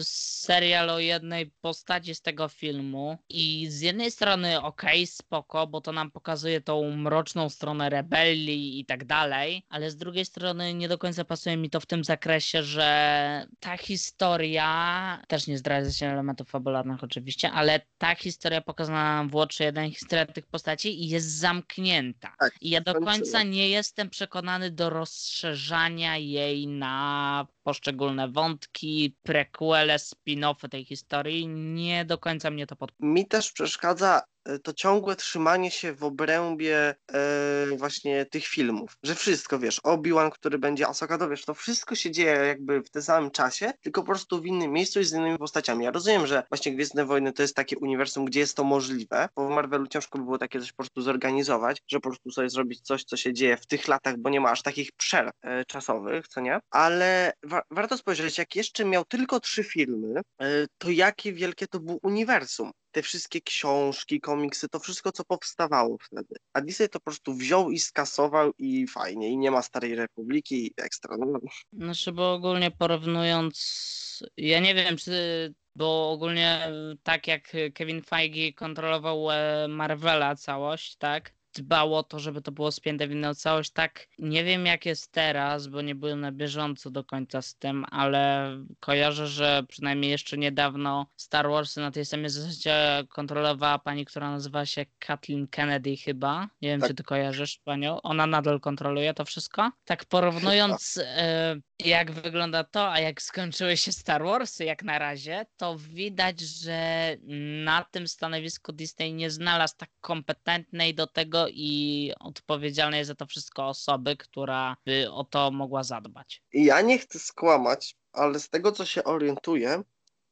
serial 0.03 0.91
o 0.91 0.99
jednej 0.99 1.51
postaci 1.61 2.15
z 2.15 2.23
tego 2.23 2.49
filmu. 2.49 3.19
I 3.29 3.67
z 3.71 3.81
jednej 3.81 4.11
strony 4.11 4.61
okej, 4.63 5.07
spoko, 5.07 5.67
bo 5.67 5.81
to 5.81 5.93
nam 5.93 6.11
pokazuje 6.11 6.61
tą 6.61 6.91
mroczną 6.97 7.49
stronę 7.49 7.91
rebelii 7.91 8.81
i 8.81 8.85
tak 8.87 9.05
dalej, 9.05 9.63
ale 9.69 9.91
z 9.91 9.97
drugiej 9.97 10.25
strony 10.25 10.75
nie 10.75 10.89
do 10.89 10.99
końca 10.99 11.25
pasuje 11.25 11.57
mi 11.57 11.71
to 11.71 11.81
w 11.81 11.87
tym 11.87 12.05
zakresie, 12.05 12.63
że 12.63 13.47
ta 13.61 13.77
historia, 13.77 15.23
też 15.29 15.47
nie 15.47 15.59
zdradzę 15.59 15.93
się 15.93 16.07
elementów 16.07 16.49
fabularnych 16.51 17.05
oczywiście, 17.05 17.51
ale 17.51 17.81
ta 17.99 18.15
historia 18.15 18.61
pokazana 18.61 18.88
nam 18.89 19.29
w 19.29 19.35
Watch 19.35 19.61
1, 19.61 19.91
historia 19.91 20.27
tych 20.27 20.47
postaci 20.47 21.05
i 21.05 21.09
jest 21.09 21.39
zamknięta. 21.39 22.35
Tak, 22.39 22.53
I 22.61 22.71
ja 22.71 22.81
do 22.81 22.95
końca 22.95 23.43
nie 23.43 23.69
jestem 23.69 24.11
przekonany 24.11 24.71
do 24.71 24.91
rozszerzania 24.91 26.17
jej 26.17 26.67
na 26.67 27.47
poszczególne 27.63 28.29
wątki, 28.29 29.17
prequele, 29.23 29.97
spin-offy 29.97 30.69
tej 30.69 30.85
historii. 30.85 31.47
Nie 31.49 32.05
do 32.05 32.19
końca 32.19 32.51
mnie 32.51 32.67
to 32.67 32.77
pod... 32.77 32.93
Mi 33.01 33.27
też 33.27 33.53
przeszkadza 33.53 34.23
to 34.63 34.73
ciągłe 34.73 35.17
trzymanie 35.17 35.71
się 35.71 35.93
w 35.93 36.05
obrębie 36.05 36.95
e, 37.13 37.67
właśnie 37.77 38.27
tych 38.27 38.47
filmów, 38.47 38.97
że 39.03 39.15
wszystko, 39.15 39.59
wiesz, 39.59 39.81
Obi-Wan, 39.85 40.31
który 40.31 40.59
będzie 40.59 40.89
Ahsoka, 40.89 41.19
to 41.19 41.29
wiesz, 41.29 41.45
to 41.45 41.55
wszystko 41.55 41.95
się 41.95 42.11
dzieje 42.11 42.33
jakby 42.33 42.81
w 42.81 42.91
tym 42.91 43.03
samym 43.03 43.31
czasie, 43.31 43.73
tylko 43.81 44.03
po 44.03 44.07
prostu 44.07 44.41
w 44.41 44.47
innym 44.47 44.73
miejscu 44.73 45.01
i 45.01 45.05
z 45.05 45.13
innymi 45.13 45.39
postaciami. 45.39 45.85
Ja 45.85 45.91
rozumiem, 45.91 46.27
że 46.27 46.43
właśnie 46.51 46.75
Gwiezdne 46.75 47.05
Wojny 47.05 47.33
to 47.33 47.43
jest 47.43 47.57
takie 47.57 47.79
uniwersum, 47.79 48.25
gdzie 48.25 48.41
jest 48.41 48.57
to 48.57 48.65
możliwe, 48.65 49.29
bo 49.37 49.47
w 49.47 49.51
Marvelu 49.51 49.87
ciężko 49.87 50.19
by 50.19 50.25
było 50.25 50.39
takie 50.39 50.61
coś 50.61 50.73
po 50.73 50.77
prostu 50.77 51.01
zorganizować, 51.03 51.83
że 51.89 52.01
po 52.01 52.09
prostu 52.09 52.31
sobie 52.31 52.51
zrobić 52.51 52.81
coś, 52.81 53.05
co 53.05 53.17
się 53.17 53.33
dzieje 53.33 53.57
w 53.57 53.67
tych 53.67 53.89
latach, 53.89 54.17
bo 54.17 54.31
nie 54.31 54.41
ma 54.41 54.51
aż 54.51 54.63
takich 54.63 54.93
przerw 54.93 55.31
e, 55.43 55.65
czasowych, 55.65 56.29
co 56.29 56.41
nie? 56.41 56.61
Ale 56.71 57.33
wa- 57.43 57.63
warto 57.71 57.99
spojrzeć, 57.99 58.39
jak 58.39 58.57
jeszcze 58.57 58.85
miał 58.85 59.05
tylko 59.05 59.41
trzy 59.41 59.65
filmy, 59.65 60.21
e, 60.43 60.67
to 60.79 60.91
jakie 60.91 61.33
wielkie 61.33 61.67
to 61.67 61.81
było 61.81 61.99
uniwersum 62.03 62.71
te 62.93 63.03
wszystkie 63.03 63.41
książki, 63.41 64.21
komiksy, 64.21 64.69
to 64.69 64.79
wszystko, 64.79 65.13
co 65.13 65.25
powstawało 65.25 65.99
wtedy. 66.01 66.37
A 66.53 66.61
Disney 66.61 66.89
to 66.89 66.99
po 66.99 67.05
prostu 67.05 67.35
wziął 67.35 67.71
i 67.71 67.79
skasował 67.79 68.53
i 68.59 68.87
fajnie, 68.87 69.29
i 69.29 69.37
nie 69.37 69.51
ma 69.51 69.63
Starej 69.63 69.95
Republiki 69.95 70.67
i 70.67 70.73
ekstra. 70.77 71.17
No, 71.19 71.39
Znaczy, 71.73 72.13
bo 72.13 72.33
ogólnie 72.33 72.71
porównując, 72.71 74.23
ja 74.37 74.61
nie 74.61 74.75
wiem, 74.75 74.97
czy, 74.97 75.55
bo 75.75 76.11
ogólnie 76.11 76.73
tak 77.03 77.27
jak 77.27 77.53
Kevin 77.75 78.03
Feige 78.03 78.53
kontrolował 78.53 79.31
e, 79.31 79.69
Marvela 79.69 80.37
całość, 80.37 80.97
tak? 80.97 81.38
Dbał 81.63 81.95
o 81.95 82.03
to, 82.03 82.19
żeby 82.19 82.43
to 82.43 82.53
było 82.53 82.73
spięte 82.73 83.09
w 83.09 83.13
inną 83.13 83.35
całość. 83.35 83.71
Tak, 83.71 84.07
nie 84.19 84.45
wiem 84.45 84.67
jak 84.67 84.87
jest 84.87 85.13
teraz, 85.13 85.67
bo 85.67 85.83
nie 85.83 85.95
byłem 85.95 86.21
na 86.21 86.33
bieżąco 86.33 86.91
do 86.91 87.05
końca 87.05 87.43
z 87.43 87.55
tym, 87.57 87.85
ale 87.91 88.51
kojarzę, 88.81 89.27
że 89.27 89.63
przynajmniej 89.69 90.11
jeszcze 90.11 90.39
niedawno 90.39 91.07
Star 91.17 91.49
Warsy 91.51 91.81
na 91.81 91.91
tej 91.91 92.05
samej 92.05 92.31
zasadzie 92.31 93.05
kontrolowała 93.09 93.79
pani, 93.79 94.05
która 94.05 94.31
nazywa 94.31 94.67
się 94.67 94.87
Kathleen 94.99 95.49
Kennedy 95.49 95.97
chyba. 95.97 96.49
Nie 96.63 96.69
wiem, 96.69 96.81
Tak. 96.81 96.89
czy 96.91 96.95
ty 96.95 97.03
kojarzysz 97.03 97.59
panią. 97.65 98.03
Ona 98.03 98.27
nadal 98.27 98.61
kontroluje 98.61 99.15
to 99.15 99.25
wszystko. 99.25 99.71
Tak 99.85 100.05
porównując 100.05 101.01
e, 101.05 101.57
jak 101.85 102.11
wygląda 102.13 102.65
to, 102.65 102.93
a 102.93 103.01
jak 103.01 103.23
skończyły 103.23 103.77
się 103.77 103.93
Star 103.93 104.25
Warsy 104.25 104.65
jak 104.65 104.83
na 104.83 104.99
razie, 104.99 105.47
to 105.57 105.77
widać, 105.79 106.41
że 106.41 107.17
na 107.65 107.85
tym 107.91 108.09
stanowisku 108.09 108.73
Disney 108.73 109.15
nie 109.15 109.31
znalazł 109.31 109.75
tak 109.77 109.91
kompetentnej 110.01 110.95
do 110.95 111.07
tego 111.07 111.48
i 111.51 112.13
odpowiedzialnej 112.21 113.05
za 113.05 113.15
to 113.15 113.27
wszystko 113.27 113.67
osoby, 113.69 114.17
która 114.17 114.77
by 114.87 115.11
o 115.13 115.25
to 115.25 115.51
mogła 115.51 115.83
zadbać. 115.83 116.43
Ja 116.53 116.81
nie 116.81 116.99
chcę 116.99 117.19
skłamać, 117.19 117.97
ale 118.13 118.41
z 118.41 118.49
tego, 118.51 118.73
co 118.73 118.87
się 118.87 119.05
orientuję, 119.05 119.83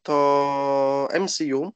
to 0.03 1.09
MCU 1.21 1.73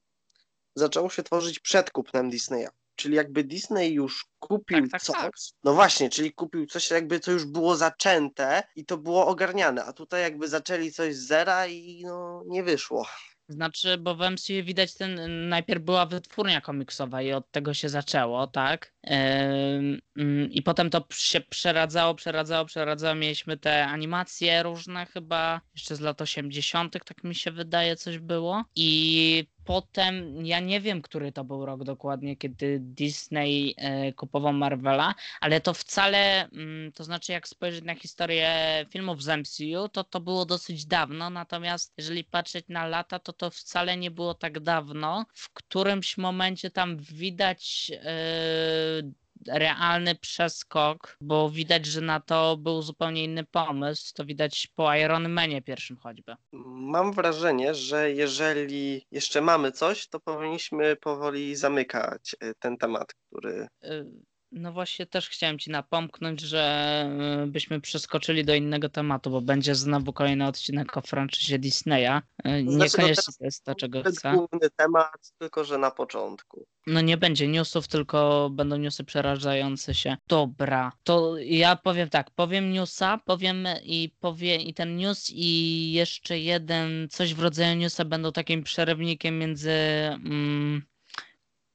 zaczęło 0.75 1.11
się 1.11 1.23
tworzyć 1.23 1.59
przed 1.59 1.91
kupnem 1.91 2.31
Disneya. 2.31 2.69
czyli 2.97 3.17
jakby 3.17 3.45
Disney 3.45 3.93
już 3.93 4.27
kupił 4.39 4.81
Tak, 4.83 4.91
tak, 4.91 5.03
coś. 5.03 5.17
tak. 5.17 5.33
No 5.65 5.75
właśnie, 5.75 6.11
czyli 6.11 6.33
kupił 6.33 6.67
coś 6.67 6.91
jakby, 6.91 7.21
co 7.21 7.31
już 7.33 7.45
było 7.45 7.77
zaczęte 7.77 8.63
i 8.77 8.85
to 8.87 8.99
było 8.99 9.27
ogarniane, 9.27 9.85
a 9.85 9.93
tutaj 9.93 10.23
jakby 10.23 10.49
zaczęli 10.49 10.93
coś 10.93 11.15
z 11.17 11.27
zera 11.27 11.67
i 11.67 12.03
no 12.07 12.43
nie 12.47 12.63
wyszło. 12.63 13.07
Znaczy, 13.51 13.99
bo 13.99 14.15
w 14.15 14.31
MCU 14.31 14.53
widać 14.65 14.95
ten, 14.95 15.49
najpierw 15.49 15.83
była 15.83 16.07
wytwórnia 16.07 16.61
komiksowa 16.61 17.23
i 17.23 17.33
od 17.33 17.51
tego 17.51 17.75
się 17.75 17.89
zaczęło, 17.89 18.47
tak? 18.47 18.95
Mm, 19.03 20.51
I 20.51 20.63
potem 20.63 20.91
to 20.91 21.07
się 21.13 21.41
przeradzało, 21.41 22.15
przeradzało, 22.15 22.65
przeradzało. 22.65 23.15
Mieliśmy 23.15 23.57
te 23.57 23.87
animacje 23.87 24.63
różne 24.63 25.07
chyba, 25.07 25.61
jeszcze 25.75 25.97
z 25.97 26.01
lat 26.01 26.21
80., 26.21 27.05
tak 27.05 27.25
mi 27.25 27.35
się 27.35 27.51
wydaje, 27.51 27.97
coś 27.97 28.19
było. 28.19 28.65
I 28.75 29.47
potem, 29.65 30.47
ja 30.47 30.61
nie 30.61 30.81
wiem, 30.81 31.03
który 31.03 31.33
to 31.33 31.45
był 31.45 31.67
rok 31.67 31.85
dokładnie, 31.85 32.37
kiedy 32.37 32.79
Disney 32.81 33.75
e, 33.77 34.13
kupował 34.13 34.53
Marvela, 34.53 35.15
ale 35.41 35.61
to 35.61 35.75
wcale, 35.75 36.49
mm, 36.49 36.93
to 36.93 37.05
znaczy 37.05 37.33
jak 37.33 37.49
spojrzeć 37.49 37.85
na 37.85 37.95
historię 37.95 38.51
filmów 38.91 39.23
z 39.23 39.29
MCU, 39.29 39.89
to 39.89 40.05
to 40.05 40.21
było 40.21 40.47
dosyć 40.47 40.87
dawno, 40.87 41.31
natomiast 41.31 41.93
jeżeli 41.99 42.25
patrzeć 42.25 42.65
na 42.69 42.87
lata, 42.87 43.19
to 43.19 43.33
to 43.33 43.51
wcale 43.51 43.97
nie 43.97 44.11
było 44.11 44.35
tak 44.35 44.61
dawno. 44.61 45.27
W 45.35 45.53
którymś 45.53 46.19
momencie 46.19 46.71
tam 46.71 46.97
widać 46.97 47.93
e, 47.95 49.21
realny 49.49 50.15
przeskok, 50.15 51.17
bo 51.21 51.51
widać, 51.51 51.87
że 51.87 52.01
na 52.01 52.21
to 52.21 52.57
był 52.57 52.83
zupełnie 52.83 53.25
inny 53.25 53.45
pomysł. 53.45 54.15
To 54.15 54.25
widać 54.25 54.69
po 54.75 54.95
Iron 54.95 55.29
Manie 55.29 55.63
pierwszym 55.63 55.97
choćby. 55.97 56.35
Mam 56.53 57.13
wrażenie, 57.13 57.75
że 57.75 58.13
jeżeli 58.13 59.07
jeszcze 59.11 59.41
mamy 59.41 59.73
coś, 59.73 60.09
to 60.09 60.21
powinniśmy 60.21 60.97
powoli 60.97 61.57
zamykać 61.57 62.37
e, 62.41 62.55
ten 62.55 62.77
temat, 62.77 63.15
który 63.15 63.69
Y, 63.85 64.07
No 64.53 64.73
właśnie 64.73 65.07
też 65.07 65.29
chciałem 65.29 65.59
ci 65.59 65.71
napomknąć, 65.71 66.41
że 66.41 67.07
y, 67.45 67.47
byśmy 67.47 67.81
przeskoczyli 67.81 68.45
do 68.45 68.55
innego 68.55 68.89
tematu, 68.89 69.31
bo 69.31 69.41
będzie 69.41 69.75
znowu 69.75 70.13
kolejny 70.13 70.47
odcinek 70.47 70.97
o 70.97 71.01
franczyzie 71.01 71.59
Disneya. 71.59 72.19
Y, 72.19 72.23
Znaczy, 72.43 72.65
no 72.65 72.85
Niekoniecznie 72.85 73.35
to 73.39 73.45
jest 73.45 73.65
to, 73.65 73.75
czego 73.75 73.99
jest 73.99 74.19
chcę. 74.19 74.33
główny 74.33 74.71
temat, 74.77 75.33
tylko 75.39 75.65
że 75.65 75.79
na 75.79 75.91
początku. 75.91 76.67
No 76.87 77.01
nie 77.01 77.17
będzie 77.17 77.49
newsów, 77.49 77.89
tylko 77.89 78.51
będą 78.53 78.77
newsy 78.77 79.05
przerażające 79.05 79.95
się. 79.95 80.17
Dobra, 80.29 80.93
to 81.05 81.39
ja 81.39 81.77
powiem 81.77 82.09
tak, 82.09 82.31
powiem 82.31 82.73
newsa, 82.73 83.19
powiem 83.25 83.69
i 83.83 84.15
powie 84.21 84.57
i 84.57 84.75
ten 84.75 84.97
news 84.97 85.31
i 85.31 85.93
jeszcze 85.93 86.39
jeden, 86.39 87.09
coś 87.11 87.35
w 87.35 87.41
rodzaju 87.41 87.77
newsa 87.77 88.05
będą 88.05 88.33
takim 88.33 88.63
przerywnikiem 88.63 89.39
między 89.39 89.71
mm, 89.71 90.83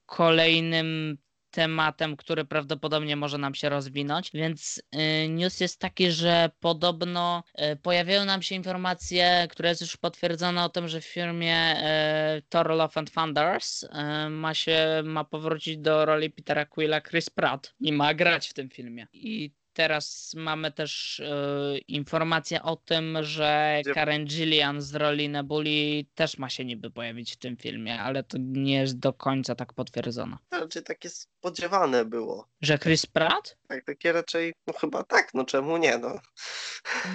kolejnym 0.05 1.17
tematem, 1.55 2.17
który 2.17 2.45
prawdopodobnie 2.45 3.15
może 3.15 3.37
nam 3.37 3.55
się 3.55 3.69
rozwinąć. 3.69 4.31
Więc 4.33 4.81
y, 4.95 5.29
news 5.29 5.59
jest 5.59 5.79
taki, 5.79 6.11
że 6.11 6.49
podobno 6.59 7.43
y, 7.73 7.75
pojawiają 7.75 8.25
nam 8.25 8.41
się 8.41 8.55
informacje, 8.55 9.47
które 9.49 9.69
jest 9.69 9.81
już 9.81 9.97
potwierdzone 9.97 10.63
o 10.63 10.69
tym, 10.69 10.87
że 10.87 11.01
w 11.01 11.05
firmie 11.05 11.75
y, 12.37 12.41
Thor 12.49 12.69
Love 12.69 12.99
and 12.99 13.11
Thunders 13.11 13.85
ma 14.29 14.53
się 14.53 15.01
ma 15.05 15.23
powrócić 15.23 15.77
do 15.77 16.05
roli 16.05 16.29
Petera 16.29 16.65
Quilla 16.65 17.01
Chris 17.01 17.29
Pratt 17.29 17.73
i 17.79 17.93
ma 17.93 18.13
grać 18.13 18.47
w 18.47 18.53
tym 18.53 18.69
filmie. 18.69 19.07
I 19.13 19.51
teraz 19.75 20.31
mamy 20.35 20.71
też 20.71 21.19
y, 21.19 21.77
informację 21.87 22.63
o 22.63 22.75
tym, 22.75 23.17
że 23.21 23.81
Karen 23.93 24.25
Gillian 24.25 24.81
z 24.81 24.95
roli 24.95 25.29
Nebuli 25.29 26.09
też 26.15 26.37
ma 26.37 26.49
się 26.49 26.65
niby 26.65 26.91
pojawić 26.91 27.33
w 27.33 27.37
tym 27.37 27.57
filmie, 27.57 27.99
ale 28.01 28.23
to 28.23 28.37
nie 28.39 28.75
jest 28.75 28.99
do 28.99 29.13
końca 29.13 29.55
tak 29.55 29.73
potwierdzone. 29.73 30.37
Raczej 30.51 30.83
takie 30.83 31.09
spodziewane 31.09 32.05
było. 32.05 32.47
Że 32.61 32.77
Chris 32.79 33.05
Pratt? 33.05 33.57
Tak, 33.67 33.85
takie 33.85 34.11
raczej, 34.11 34.53
no 34.67 34.73
chyba 34.73 35.03
tak, 35.03 35.33
no 35.33 35.45
czemu 35.45 35.77
nie, 35.77 35.97
no. 35.97 36.19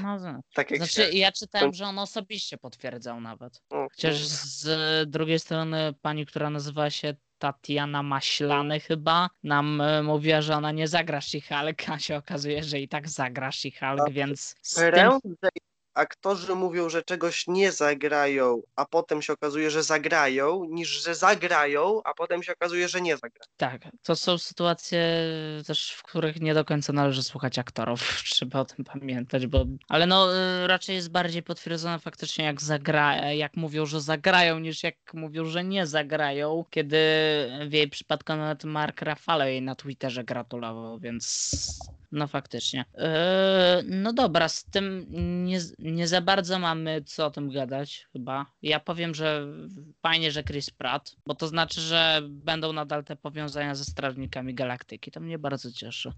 No, 0.02 0.18
z- 0.18 0.40
Tak 0.54 0.70
jak 0.70 0.78
znaczy 0.80 1.12
się... 1.12 1.18
ja 1.18 1.32
czytałem, 1.32 1.74
że 1.74 1.84
on 1.84 1.98
osobiście 1.98 2.58
potwierdzał 2.58 3.20
nawet. 3.20 3.62
no, 3.70 3.86
Chociaż 3.90 4.16
z 4.26 5.10
drugiej 5.10 5.38
strony 5.38 5.94
pani, 6.02 6.26
która 6.26 6.50
nazywa 6.50 6.90
się 6.90 7.14
Tatiana 7.40 8.02
Maślany 8.02 8.80
chyba, 8.80 9.30
nam 9.44 9.80
e, 9.80 10.02
mówiła, 10.02 10.40
że 10.42 10.56
ona 10.56 10.72
nie 10.72 10.88
zagra 10.88 11.18
She-Hulk, 11.20 11.90
a 11.92 11.98
się 11.98 12.16
okazuje, 12.16 12.64
że 12.64 12.80
i 12.80 12.88
tak 12.88 13.08
zagra 13.08 13.50
She-Hulk, 13.50 14.04
A, 14.08 14.10
więc 14.10 14.54
z 14.62 14.74
tym 14.74 14.90
Prędzej 14.90 15.69
aktorzy 15.94 16.54
mówią, 16.54 16.88
że 16.88 17.02
czegoś 17.02 17.46
nie 17.46 17.72
zagrają, 17.72 18.62
a 18.76 18.86
potem 18.86 19.22
się 19.22 19.32
okazuje, 19.32 19.70
że 19.70 19.82
zagrają, 19.82 20.64
niż 20.64 20.88
że 20.88 21.14
zagrają, 21.14 22.00
a 22.04 22.14
potem 22.14 22.42
się 22.42 22.52
okazuje, 22.52 22.88
że 22.88 23.00
nie 23.00 23.16
zagrają. 23.16 23.50
Tak, 23.56 23.82
to 24.02 24.16
są 24.16 24.38
sytuacje 24.38 25.24
też, 25.66 25.92
w 25.92 26.02
których 26.02 26.40
nie 26.40 26.54
do 26.54 26.64
końca 26.64 26.92
należy 26.92 27.22
słuchać 27.22 27.58
aktorów, 27.58 28.00
trzeba 28.32 28.60
o 28.60 28.64
tym 28.64 28.84
pamiętać, 28.84 29.46
bo... 29.46 29.64
Ale 29.88 30.06
no 30.06 30.36
y, 30.36 30.66
raczej 30.66 30.96
jest 30.96 31.10
bardziej 31.10 31.42
potwierdzone 31.42 31.98
faktycznie 31.98 32.44
jak 32.44 32.62
zagra... 32.62 33.32
jak 33.32 33.56
mówią, 33.56 33.86
że 33.86 34.00
zagrają, 34.00 34.58
niż 34.58 34.82
jak 34.82 34.96
mówią, 35.14 35.44
że 35.44 35.64
nie 35.64 35.86
zagrają, 35.86 36.64
kiedy 36.70 36.98
w 37.68 37.72
jej 37.72 37.88
przypadku 37.88 38.32
nawet 38.32 38.64
Mark 38.64 39.02
Rafalo 39.02 39.44
jej 39.44 39.62
na 39.62 39.74
Twitterze 39.74 40.24
gratulował, 40.24 40.98
więc 40.98 41.50
no 42.12 42.28
faktycznie. 42.28 42.84
Yy, 42.94 43.04
no 43.84 44.12
dobra, 44.12 44.48
z 44.48 44.64
tym 44.64 45.06
nie, 45.44 45.60
nie 45.78 46.08
za 46.08 46.20
bardzo 46.20 46.58
mamy 46.58 47.02
co 47.06 47.26
o 47.26 47.30
tym 47.30 47.50
gadać 47.50 48.06
chyba. 48.12 48.46
Ja 48.62 48.80
powiem, 48.80 49.14
że 49.14 49.46
fajnie, 50.02 50.30
że 50.30 50.44
Chris 50.44 50.70
Pratt, 50.70 51.16
bo 51.26 51.34
to 51.34 51.48
znaczy, 51.48 51.80
że 51.80 52.20
będą 52.24 52.72
nadal 52.72 53.04
te 53.04 53.16
powiązania 53.16 53.74
ze 53.74 53.84
Strażnikami 53.84 54.54
Galaktyki. 54.54 55.10
To 55.10 55.20
mnie 55.20 55.38
bardzo 55.38 55.72
cieszy. 55.72 56.12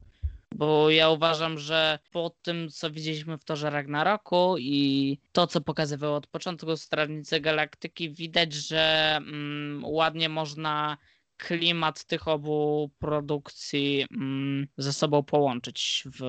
Bo 0.54 0.90
ja 0.90 1.10
uważam, 1.10 1.58
że 1.58 1.98
po 2.12 2.30
tym, 2.42 2.68
co 2.68 2.90
widzieliśmy 2.90 3.38
w 3.38 3.44
Torze 3.44 3.70
Ragnaroku 3.70 4.54
i 4.58 5.18
to, 5.32 5.46
co 5.46 5.60
pokazywały 5.60 6.14
od 6.14 6.26
początku 6.26 6.76
Strażnicy 6.76 7.40
Galaktyki, 7.40 8.10
widać, 8.10 8.52
że 8.52 9.14
mm, 9.16 9.84
ładnie 9.84 10.28
można 10.28 10.96
klimat 11.42 12.04
tych 12.04 12.28
obu 12.28 12.90
produkcji 12.98 14.06
mm, 14.10 14.66
ze 14.76 14.92
sobą 14.92 15.22
połączyć 15.22 16.04
w 16.18 16.22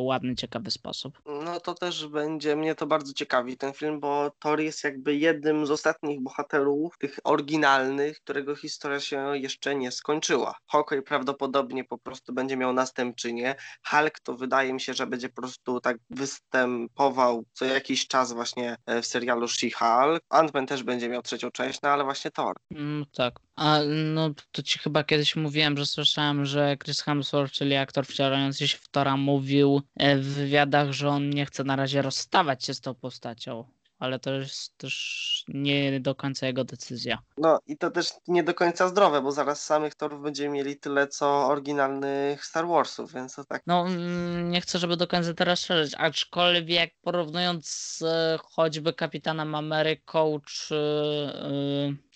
ładny, 0.00 0.34
ciekawy 0.34 0.70
sposób. 0.70 1.22
No 1.44 1.60
to 1.60 1.74
też 1.74 2.06
będzie, 2.06 2.56
mnie 2.56 2.74
to 2.74 2.86
bardzo 2.86 3.12
ciekawi 3.12 3.56
ten 3.56 3.72
film, 3.72 4.00
bo 4.00 4.30
Thor 4.38 4.60
jest 4.60 4.84
jakby 4.84 5.16
jednym 5.16 5.66
z 5.66 5.70
ostatnich 5.70 6.22
bohaterów, 6.22 6.98
tych 6.98 7.18
oryginalnych, 7.24 8.20
którego 8.20 8.56
historia 8.56 9.00
się 9.00 9.38
jeszcze 9.38 9.74
nie 9.74 9.90
skończyła. 9.92 10.54
Hawkeye 10.66 11.02
prawdopodobnie 11.02 11.84
po 11.84 11.98
prostu 11.98 12.32
będzie 12.32 12.56
miał 12.56 12.72
następczynię. 12.72 13.54
Hulk 13.86 14.20
to 14.20 14.34
wydaje 14.34 14.72
mi 14.72 14.80
się, 14.80 14.94
że 14.94 15.06
będzie 15.06 15.28
po 15.28 15.42
prostu 15.42 15.80
tak 15.80 15.96
występował 16.10 17.44
co 17.52 17.64
jakiś 17.64 18.06
czas 18.06 18.32
właśnie 18.32 18.76
e, 18.86 19.02
w 19.02 19.06
serialu 19.06 19.46
She-Hulk. 19.46 20.20
Ant-Man 20.30 20.66
też 20.66 20.82
będzie 20.82 21.08
miał 21.08 21.22
trzecią 21.22 21.50
część, 21.50 21.82
no 21.82 21.88
ale 21.88 22.04
właśnie 22.04 22.30
Thor. 22.30 22.56
Mm, 22.70 23.04
tak. 23.12 23.40
A 23.56 23.78
no 24.14 24.30
to 24.52 24.62
ci 24.62 24.78
chyba 24.78 25.04
kiedyś 25.04 25.36
mówiłem, 25.36 25.76
że 25.76 25.86
słyszałem, 25.86 26.46
że 26.46 26.76
Chris 26.84 27.02
Hemsworth, 27.02 27.52
czyli 27.52 27.76
aktor 27.76 28.06
wcielający 28.06 28.68
się 28.68 28.78
w 28.78 28.88
Tora, 28.88 29.16
mówił 29.16 29.82
e, 29.96 30.16
w 30.16 30.26
wywiadach, 30.26 30.92
że 30.92 31.08
on 31.08 31.30
nie 31.30 31.46
chce 31.46 31.64
na 31.64 31.76
razie 31.76 32.02
rozstawać 32.02 32.64
się 32.64 32.74
z 32.74 32.80
tą 32.80 32.94
postacią. 32.94 33.64
Ale 33.98 34.18
to 34.18 34.34
jest 34.34 34.78
też 34.78 35.44
nie 35.48 36.00
do 36.00 36.14
końca 36.14 36.46
jego 36.46 36.64
decyzja. 36.64 37.18
No 37.38 37.58
i 37.66 37.76
to 37.76 37.90
też 37.90 38.12
nie 38.28 38.44
do 38.44 38.54
końca 38.54 38.88
zdrowe, 38.88 39.22
bo 39.22 39.32
zaraz 39.32 39.64
samych 39.64 39.94
Torów 39.94 40.22
będziemy 40.22 40.54
mieli 40.54 40.76
tyle 40.76 41.08
co 41.08 41.46
oryginalnych 41.46 42.44
Star 42.44 42.66
Warsów, 42.66 43.12
więc 43.12 43.34
to 43.34 43.44
tak. 43.44 43.62
No, 43.66 43.86
mm, 43.86 44.50
nie 44.50 44.60
chcę, 44.60 44.78
żeby 44.78 44.96
do 44.96 45.06
końca 45.06 45.34
teraz 45.34 45.60
szerzyć, 45.60 45.94
aczkolwiek 45.98 46.94
porównując 47.02 47.68
z 47.68 48.02
e, 48.02 48.38
choćby 48.42 48.92
Kapitanem 48.92 49.54
Ameryką 49.54 50.40
czy 50.46 50.76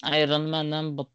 e, 0.04 0.22
Iron 0.22 0.48
Manem, 0.48 0.96
bo 0.96 1.13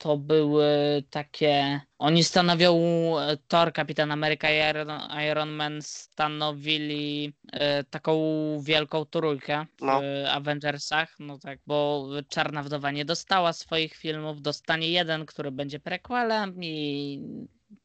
to 0.00 0.16
były 0.16 0.66
takie. 1.10 1.80
Oni 1.98 2.24
stanowią 2.24 2.74
e, 3.18 3.36
Thor, 3.48 3.72
Kapitan 3.72 4.12
Ameryka 4.12 4.50
i 4.50 4.70
Iron, 4.70 4.88
Iron 5.30 5.50
Man 5.50 5.82
stanowili 5.82 7.32
e, 7.52 7.84
taką 7.84 8.14
wielką 8.62 9.04
trójkę 9.04 9.66
w 9.78 9.82
No. 9.82 10.02
Avengersach. 10.30 11.16
No 11.18 11.38
tak, 11.38 11.58
bo 11.66 12.08
Czarna 12.28 12.62
Wdowa 12.62 12.90
nie 12.90 13.04
dostała 13.04 13.52
swoich 13.52 13.94
filmów, 13.94 14.42
dostanie 14.42 14.90
jeden, 14.90 15.26
który 15.26 15.50
będzie 15.50 15.80
prequelem 15.80 16.64
i 16.64 17.20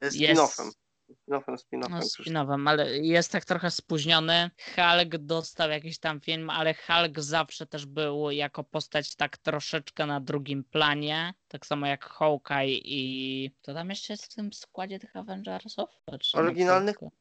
Jest 0.01 0.17
jest. 0.17 0.84
Spin-offem. 1.13 1.57
Spin-offem. 1.57 1.89
No, 1.91 1.99
spin-offem, 1.99 2.69
ale 2.69 2.97
jest 2.97 3.31
tak 3.31 3.45
trochę 3.45 3.71
spóźniony. 3.71 4.49
Hulk 4.75 5.17
dostał 5.17 5.69
jakiś 5.69 5.99
tam 5.99 6.21
film, 6.21 6.49
ale 6.49 6.73
Hulk 6.73 7.19
zawsze 7.19 7.65
też 7.65 7.85
był 7.85 8.31
jako 8.31 8.63
postać 8.63 9.15
tak 9.15 9.37
troszeczkę 9.37 10.05
na 10.05 10.19
drugim 10.21 10.63
planie. 10.63 11.33
Tak 11.47 11.65
samo 11.65 11.87
jak 11.87 12.05
Hawkeye 12.05 12.77
i... 12.83 13.51
Kto 13.61 13.73
tam 13.73 13.89
jeszcze 13.89 14.13
jest 14.13 14.25
w 14.25 14.35
tym 14.35 14.53
składzie 14.53 14.99
tych 14.99 15.15
Avengersów? 15.15 15.89
Patrzę 16.05 16.37
na 16.37 16.43
Oryginalnych? 16.43 16.95
chwilkę. 16.95 17.15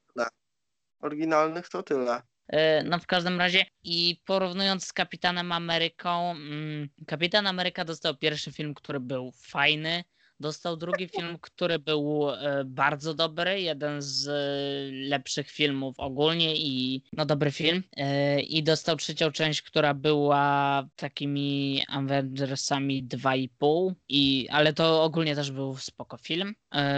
Oryginalnych 1.01 1.69
to 1.69 1.83
tyle. 1.83 2.23
E, 2.49 2.83
No 2.83 2.99
w 2.99 3.07
każdym 3.07 3.39
razie 3.39 3.67
i 3.83 4.21
porównując 4.25 4.87
z 4.87 4.93
Kapitanem 4.93 5.53
Ameryką, 5.53 6.31
mm, 6.31 6.89
Kapitan 7.07 7.47
Ameryka 7.47 7.85
dostał 7.85 8.17
pierwszy 8.17 8.53
film, 8.53 8.75
który 8.75 9.01
był 9.01 9.33
fajny, 9.37 10.05
Dostał 10.45 10.77
drugi 10.77 11.09
film, 11.09 11.39
który 11.41 11.79
był 11.79 12.31
e, 12.31 12.65
bardzo 12.65 13.15
dobry, 13.15 13.61
jeden 13.61 14.03
z 14.03 14.29
e, 14.29 15.09
lepszych 15.09 15.51
filmów 15.51 15.95
ogólnie 15.99 16.57
i 16.57 17.03
no 17.13 17.27
dobry 17.27 17.51
film. 17.51 17.83
E, 17.97 18.41
I 18.41 18.63
dostał 18.63 18.97
trzecią 18.97 19.33
część, 19.33 19.63
która 19.63 19.95
była 19.95 20.89
takimi 20.97 21.83
Avengersami 21.89 23.05
2,5 23.05 23.93
i 24.09 24.49
ale 24.51 24.73
to 24.73 25.03
ogólnie 25.03 25.35
też 25.35 25.51
był 25.51 25.77
spoko 25.77 26.17
film. 26.17 26.55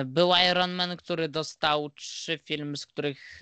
Był 0.07 0.30
Iron 0.51 0.72
Man, 0.72 0.97
który 0.97 1.28
dostał 1.28 1.90
trzy 1.90 2.38
filmy, 2.44 2.76
z 2.76 2.86
których 2.86 3.40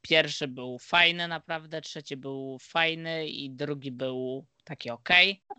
pierwszy 0.00 0.48
był 0.48 0.78
fajny 0.78 1.28
naprawdę, 1.28 1.80
trzeci 1.80 2.16
był 2.16 2.58
fajny 2.60 3.28
i 3.28 3.50
drugi 3.50 3.92
był 3.92 4.46
taki 4.66 4.90
ok. 4.90 5.08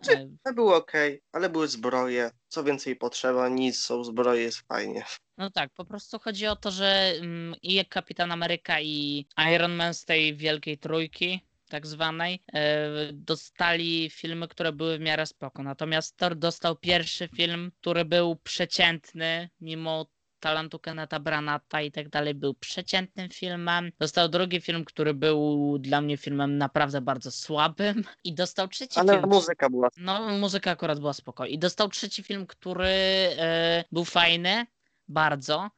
Znaczy, 0.03 0.29
to 0.43 0.53
było 0.53 0.75
ok, 0.75 0.91
ale 1.31 1.49
były 1.49 1.67
zbroje. 1.67 2.31
Co 2.47 2.63
więcej 2.63 2.95
potrzeba, 2.95 3.49
nic, 3.49 3.79
są 3.79 4.03
zbroje, 4.03 4.41
jest 4.41 4.67
fajnie. 4.67 5.05
No 5.37 5.51
tak, 5.51 5.73
po 5.73 5.85
prostu 5.85 6.19
chodzi 6.19 6.47
o 6.47 6.55
to, 6.55 6.71
że 6.71 7.13
mm, 7.19 7.55
i 7.61 7.85
Kapitan 7.85 8.31
Ameryka 8.31 8.81
i 8.81 9.27
Iron 9.55 9.75
Man 9.75 9.93
z 9.93 10.05
tej 10.05 10.35
wielkiej 10.35 10.77
trójki 10.77 11.47
tak 11.69 11.87
zwanej, 11.87 12.43
e, 12.53 12.89
dostali 13.13 14.09
filmy, 14.09 14.47
które 14.47 14.71
były 14.71 14.97
w 14.97 15.01
miarę 15.01 15.25
spoko. 15.25 15.63
Natomiast 15.63 16.17
Thor 16.17 16.35
dostał 16.35 16.75
pierwszy 16.75 17.27
film, 17.27 17.71
który 17.81 18.05
był 18.05 18.35
przeciętny, 18.35 19.49
mimo 19.61 20.05
talentu 20.39 20.79
Keneta 20.79 21.19
Branata 21.19 21.81
i 21.81 21.91
tak 21.91 22.09
dalej 22.09 22.33
był 22.33 22.53
przeciętnym 22.53 23.29
filmem. 23.29 23.91
Dostał 23.99 24.29
drugi 24.29 24.61
film, 24.61 24.85
który 24.85 25.13
był 25.13 25.77
dla 25.79 26.01
mnie 26.01 26.17
filmem 26.17 26.57
naprawdę 26.57 27.01
bardzo 27.01 27.31
słabym 27.31 28.03
i 28.23 28.33
dostał 28.33 28.67
trzeci 28.67 28.99
Ale 28.99 29.13
film. 29.13 29.23
Ale 29.23 29.33
muzyka 29.35 29.69
była. 29.69 29.89
No, 29.97 30.37
muzyka 30.37 30.71
akurat 30.71 30.99
była 30.99 31.13
spoko. 31.13 31.45
I 31.45 31.59
dostał 31.59 31.89
trzeci 31.89 32.23
film, 32.23 32.47
który 32.47 32.87
e, 32.87 33.83
był 33.91 34.05
fajny, 34.05 34.65
bardzo 35.07 35.69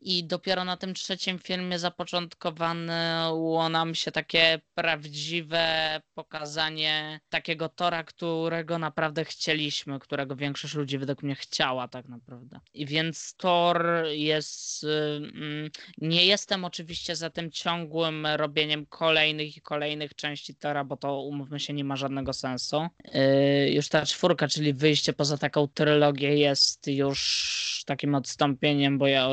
i 0.00 0.24
dopiero 0.24 0.64
na 0.64 0.76
tym 0.76 0.94
trzecim 0.94 1.38
filmie 1.38 1.78
zapoczątkowało 1.78 3.68
nam 3.68 3.94
się 3.94 4.12
takie 4.12 4.60
prawdziwe 4.74 6.00
pokazanie 6.14 7.20
takiego 7.28 7.68
Tora, 7.68 8.04
którego 8.04 8.78
naprawdę 8.78 9.24
chcieliśmy, 9.24 9.98
którego 9.98 10.36
większość 10.36 10.74
ludzi 10.74 10.98
według 10.98 11.22
mnie 11.22 11.34
chciała 11.34 11.88
tak 11.88 12.08
naprawdę. 12.08 12.60
I 12.74 12.86
więc 12.86 13.34
Thor 13.36 13.86
jest... 14.10 14.84
Mm, 14.84 15.70
nie 15.98 16.24
jestem 16.24 16.64
oczywiście 16.64 17.16
za 17.16 17.30
tym 17.30 17.50
ciągłym 17.50 18.26
robieniem 18.26 18.86
kolejnych 18.86 19.56
i 19.56 19.60
kolejnych 19.60 20.14
części 20.14 20.54
Tora, 20.54 20.84
bo 20.84 20.96
to 20.96 21.20
umówmy 21.20 21.60
się 21.60 21.72
nie 21.72 21.84
ma 21.84 21.96
żadnego 21.96 22.32
sensu. 22.32 22.86
Yy, 23.04 23.70
już 23.70 23.88
ta 23.88 24.06
czwórka, 24.06 24.48
czyli 24.48 24.74
wyjście 24.74 25.12
poza 25.12 25.38
taką 25.38 25.68
trylogię 25.68 26.34
jest 26.34 26.86
już 26.86 27.84
takim 27.86 28.14
odstąpieniem, 28.14 28.98
bo 28.98 29.06
ja 29.06 29.28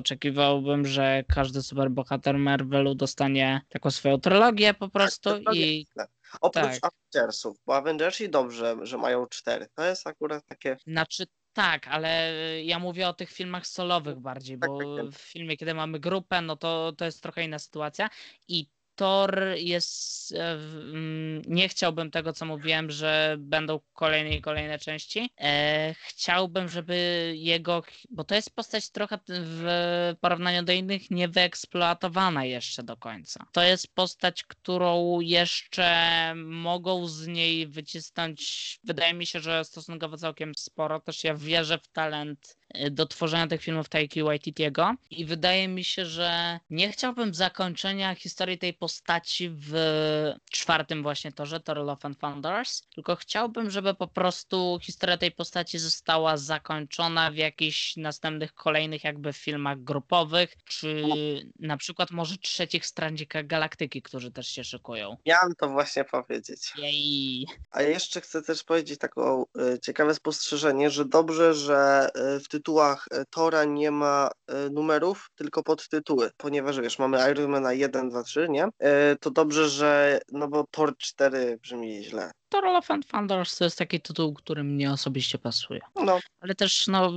oczekiwałbym, 0.56 0.88
że 0.88 1.24
każdy 1.28 1.62
superbohater 1.62 2.38
Marvelu 2.38 2.96
dostanie 2.96 3.62
taką 3.70 3.92
swoją 3.92 4.20
trylogię 4.20 4.74
po 4.74 4.86
tak, 4.86 4.94
prostu 4.94 5.30
tak, 5.44 5.56
i... 5.56 5.88
Oprócz 6.42 6.80
tak. 6.82 6.92
Avengersów, 7.14 7.58
bo 7.66 7.76
Avengersi 7.76 8.30
dobrze, 8.30 8.76
że 8.82 8.98
mają 8.98 9.28
cztery. 9.28 9.68
To 9.76 9.84
jest 9.84 10.08
akurat 10.08 10.46
takie... 10.46 10.78
Znaczy 10.88 11.26
tak, 11.54 11.88
ale 11.88 12.34
ja 12.64 12.80
mówię 12.80 13.08
o 13.08 13.14
tych 13.14 13.32
filmach 13.32 13.68
solowych 13.68 14.20
bardziej, 14.20 14.58
bo 14.58 14.78
tak, 14.78 14.88
tak. 15.06 15.16
w 15.16 15.32
filmie, 15.32 15.58
kiedy 15.58 15.74
mamy 15.74 16.00
grupę, 16.00 16.42
no 16.42 16.56
to, 16.56 16.94
to 16.98 17.06
jest 17.06 17.24
trochę 17.24 17.44
inna 17.44 17.60
sytuacja. 17.60 18.10
I 18.48 18.68
Thor 18.96 19.44
jest. 19.56 20.32
E, 20.32 20.52
mm, 20.52 21.42
nie 21.48 21.70
chciałbym 21.70 22.12
tego, 22.12 22.34
co 22.34 22.46
mówiłem, 22.46 22.92
że 22.92 23.36
będą 23.40 23.80
kolejne 23.94 24.36
i 24.36 24.42
kolejne 24.42 24.80
części. 24.80 25.30
E, 25.42 25.96
chciałbym, 26.00 26.70
żeby 26.70 26.96
jego. 27.36 27.84
Bo 28.10 28.24
to 28.24 28.36
jest 28.36 28.56
postać 28.56 28.90
trochę 28.90 29.20
w 29.28 29.66
porównaniu 30.22 30.64
do 30.64 30.74
innych 30.74 31.12
niewyeksploatowana 31.12 32.46
jeszcze 32.46 32.84
do 32.84 32.98
końca. 32.98 33.46
To 33.52 33.64
jest 33.64 33.96
postać, 33.96 34.44
którą 34.44 35.20
jeszcze 35.20 36.34
mogą 36.36 37.08
z 37.08 37.28
niej 37.28 37.68
wycisnąć. 37.68 38.80
Wydaje 38.84 39.14
mi 39.14 39.26
się, 39.26 39.40
że 39.40 39.66
stosunkowo 39.66 40.18
całkiem 40.18 40.52
sporo. 40.56 41.00
Też 41.00 41.24
ja 41.24 41.36
wierzę 41.36 41.78
w 41.78 41.88
talent 41.88 42.58
do 42.92 43.06
tworzenia 43.06 43.48
tych 43.48 43.62
filmów 43.62 43.90
Taiki 43.90 44.24
Waititiego 44.24 44.94
i 45.10 45.26
wydaje 45.26 45.68
mi 45.68 45.84
się, 45.84 46.06
że 46.06 46.60
nie 46.70 46.92
chciałbym 46.92 47.34
zakończenia 47.34 48.16
historii 48.16 48.58
tej 48.58 48.74
postaci 48.74 49.50
w 49.50 49.74
czwartym 50.52 51.04
właśnie 51.04 51.32
torze, 51.32 51.60
Thor 51.60 51.78
Love 51.78 52.06
and 52.06 52.20
Founders, 52.20 52.82
tylko 52.96 53.16
chciałbym, 53.16 53.72
żeby 53.72 53.94
po 53.94 54.08
prostu 54.08 54.80
historia 54.82 55.18
tej 55.18 55.32
postaci 55.32 55.80
została 55.80 56.38
zakończona 56.38 57.32
w 57.32 57.36
jakichś 57.36 57.98
następnych 57.98 58.54
kolejnych 58.54 59.04
jakby 59.04 59.34
filmach 59.34 59.84
grupowych, 59.84 60.56
czy 60.66 61.04
na 61.60 61.78
przykład 61.78 62.12
może 62.12 62.38
trzecich 62.38 62.86
Strandzika 62.86 63.44
Galaktyki, 63.44 64.02
którzy 64.02 64.32
też 64.32 64.48
się 64.48 64.64
szykują. 64.64 65.18
Miałem 65.26 65.56
to 65.56 65.70
właśnie 65.70 66.04
powiedzieć. 66.04 66.74
Jej. 66.78 67.46
A 67.72 67.82
jeszcze 67.82 68.22
chcę 68.22 68.42
też 68.42 68.64
powiedzieć 68.64 69.00
taką 69.00 69.46
y, 69.76 69.80
ciekawe 69.80 70.16
spostrzeżenie, 70.16 70.90
że 70.90 71.06
dobrze, 71.06 71.54
że 71.54 72.10
y, 72.36 72.40
w 72.40 72.48
tytułach 72.66 73.08
y, 73.14 73.24
Tora 73.30 73.64
nie 73.66 73.92
ma 73.92 74.30
numerów, 74.72 75.30
tylko 75.36 75.64
podtytuły, 75.64 76.32
ponieważ 76.38 76.80
wiesz, 76.80 77.00
mamy 77.00 77.32
Iron 77.32 77.52
Mana 77.52 77.74
1, 77.74 78.10
2, 78.10 78.24
3, 78.24 78.48
nie? 78.50 78.68
E, 78.80 79.16
to 79.16 79.32
dobrze, 79.32 79.70
że, 79.70 80.20
no 80.32 80.48
bo 80.48 80.66
Tor 80.72 80.98
4 80.98 81.58
brzmi 81.62 82.04
źle. 82.04 82.32
Tor 82.50 82.66
of 82.66 82.88
Thunders 83.12 83.58
to 83.58 83.64
jest 83.64 83.78
taki 83.78 84.02
tytuł, 84.02 84.34
który 84.34 84.64
mnie 84.64 84.92
osobiście 84.92 85.38
pasuje. 85.38 85.80
No. 85.96 86.20
Ale 86.40 86.56
też, 86.56 86.88
no 86.88 87.12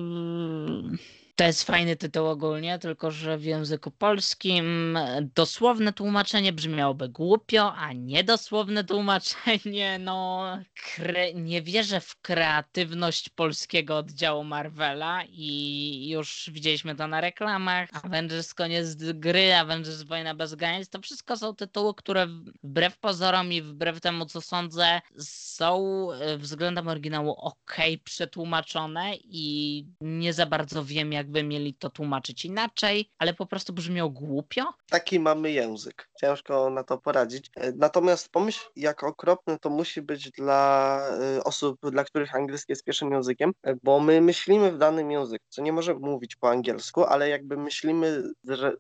to 1.39 1.45
jest 1.45 1.65
fajny 1.65 1.97
tytuł 1.97 2.27
ogólnie, 2.27 2.79
tylko 2.79 3.11
że 3.11 3.39
w 3.39 3.45
języku 3.45 3.91
polskim 3.91 4.99
dosłowne 5.35 5.93
tłumaczenie 5.93 6.53
brzmiałoby 6.53 7.09
głupio, 7.09 7.75
a 7.75 7.93
niedosłowne 7.93 8.85
tłumaczenie, 8.85 9.99
no 10.09 10.45
kre... 10.75 11.35
nie 11.35 11.63
wierzę 11.63 12.01
w 12.01 12.21
kreatywność 12.21 13.29
polskiego 13.29 13.97
oddziału 13.97 14.45
Marvela 14.45 15.23
i 15.29 16.09
już 16.09 16.51
widzieliśmy 16.53 16.95
to 16.95 17.07
na 17.07 17.21
reklamach. 17.21 17.89
Avengers 17.93 18.55
koniec 18.55 18.95
gry, 18.95 19.55
Avengers 19.55 20.03
wojna 20.03 20.35
bez 20.35 20.55
granic, 20.55 20.89
to 20.89 21.01
wszystko 21.01 21.37
są 21.37 21.55
tytuły, 21.55 21.95
które 21.95 22.27
wbrew 22.63 22.99
pozorom 22.99 23.53
i 23.53 23.63
wbrew 23.63 24.01
temu 24.01 24.27
co 24.27 24.41
sądzę 24.41 25.01
są 25.19 26.09
e, 26.13 26.39
względem 26.39 26.89
oryginału 26.89 27.31
ok 27.31 27.77
przetłumaczone 28.05 29.17
i 29.17 29.85
nie 30.01 30.33
za 30.33 30.47
bardzo 30.47 30.85
wiem 30.85 31.13
jak 31.13 31.28
jakby 31.29 31.43
mieli 31.43 31.75
to 31.75 31.91
tłumaczyć 31.91 32.45
inaczej, 32.45 33.11
ale 33.19 33.35
po 33.35 33.47
prostu 33.47 33.73
brzmiał 33.73 34.11
głupio. 34.11 34.65
Taki 34.91 35.21
mamy 35.21 35.51
język. 35.51 36.09
Ciężko 36.21 36.71
na 36.71 36.85
to 36.85 36.99
poradzić. 36.99 37.51
E, 37.57 37.73
natomiast 37.73 38.29
pomyśl, 38.29 38.65
jak 38.77 39.05
okropne 39.05 39.59
to 39.59 39.71
musi 39.71 40.03
być 40.03 40.31
dla 40.31 41.01
e, 41.37 41.45
osób, 41.45 41.79
dla 41.91 42.05
których 42.05 42.35
angielski 42.35 42.73
jest 42.73 42.85
pierwszym 42.85 43.13
językiem, 43.13 43.53
e, 43.63 43.75
bo 43.83 44.01
my 44.01 44.21
myślimy 44.21 44.73
w 44.73 44.79
danym 44.79 45.11
języku, 45.11 45.45
co 45.49 45.63
nie 45.63 45.73
możemy 45.73 46.01
mówić 46.01 46.37
po 46.37 46.51
angielsku, 46.51 47.05
ale 47.05 47.29
jakby 47.29 47.57
myślimy 47.57 48.23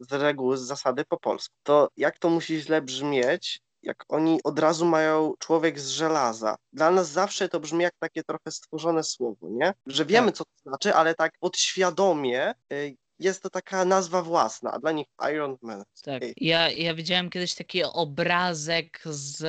z, 0.00 0.12
reguły, 0.12 0.56
z 0.56 0.60
zasady 0.62 1.04
po 1.04 1.20
polsku. 1.20 1.54
To 1.62 1.88
jak 1.96 2.18
to 2.18 2.30
musi 2.30 2.60
źle 2.60 2.82
brzmieć, 2.82 3.60
jak 3.82 4.04
oni 4.08 4.40
od 4.44 4.58
razu 4.58 4.86
mają 4.86 5.34
człowiek 5.38 5.80
z 5.80 5.88
żelaza. 5.88 6.56
Dla 6.72 6.90
nas 6.90 7.10
zawsze 7.10 7.48
to 7.48 7.60
brzmi 7.60 7.82
jak 7.82 7.94
takie 7.98 8.22
trochę 8.24 8.50
stworzone 8.50 9.04
słowo, 9.04 9.48
nie? 9.50 9.74
Że 9.86 10.04
wiemy, 10.04 10.26
tak. 10.26 10.36
co 10.36 10.44
to 10.44 10.50
znaczy, 10.70 10.94
ale 10.94 11.14
tak 11.14 11.32
podświadomie 11.40 12.54
y, 12.72 12.96
jest 13.18 13.42
to 13.42 13.50
taka 13.50 13.84
nazwa 13.84 14.22
własna, 14.22 14.72
a 14.72 14.78
dla 14.78 14.92
nich 14.92 15.06
Iron 15.32 15.56
Man. 15.62 15.84
Tak. 16.02 16.22
Ja, 16.36 16.70
ja 16.70 16.94
widziałem 16.94 17.30
kiedyś 17.30 17.54
taki 17.54 17.84
obrazek 17.84 19.00
z 19.04 19.42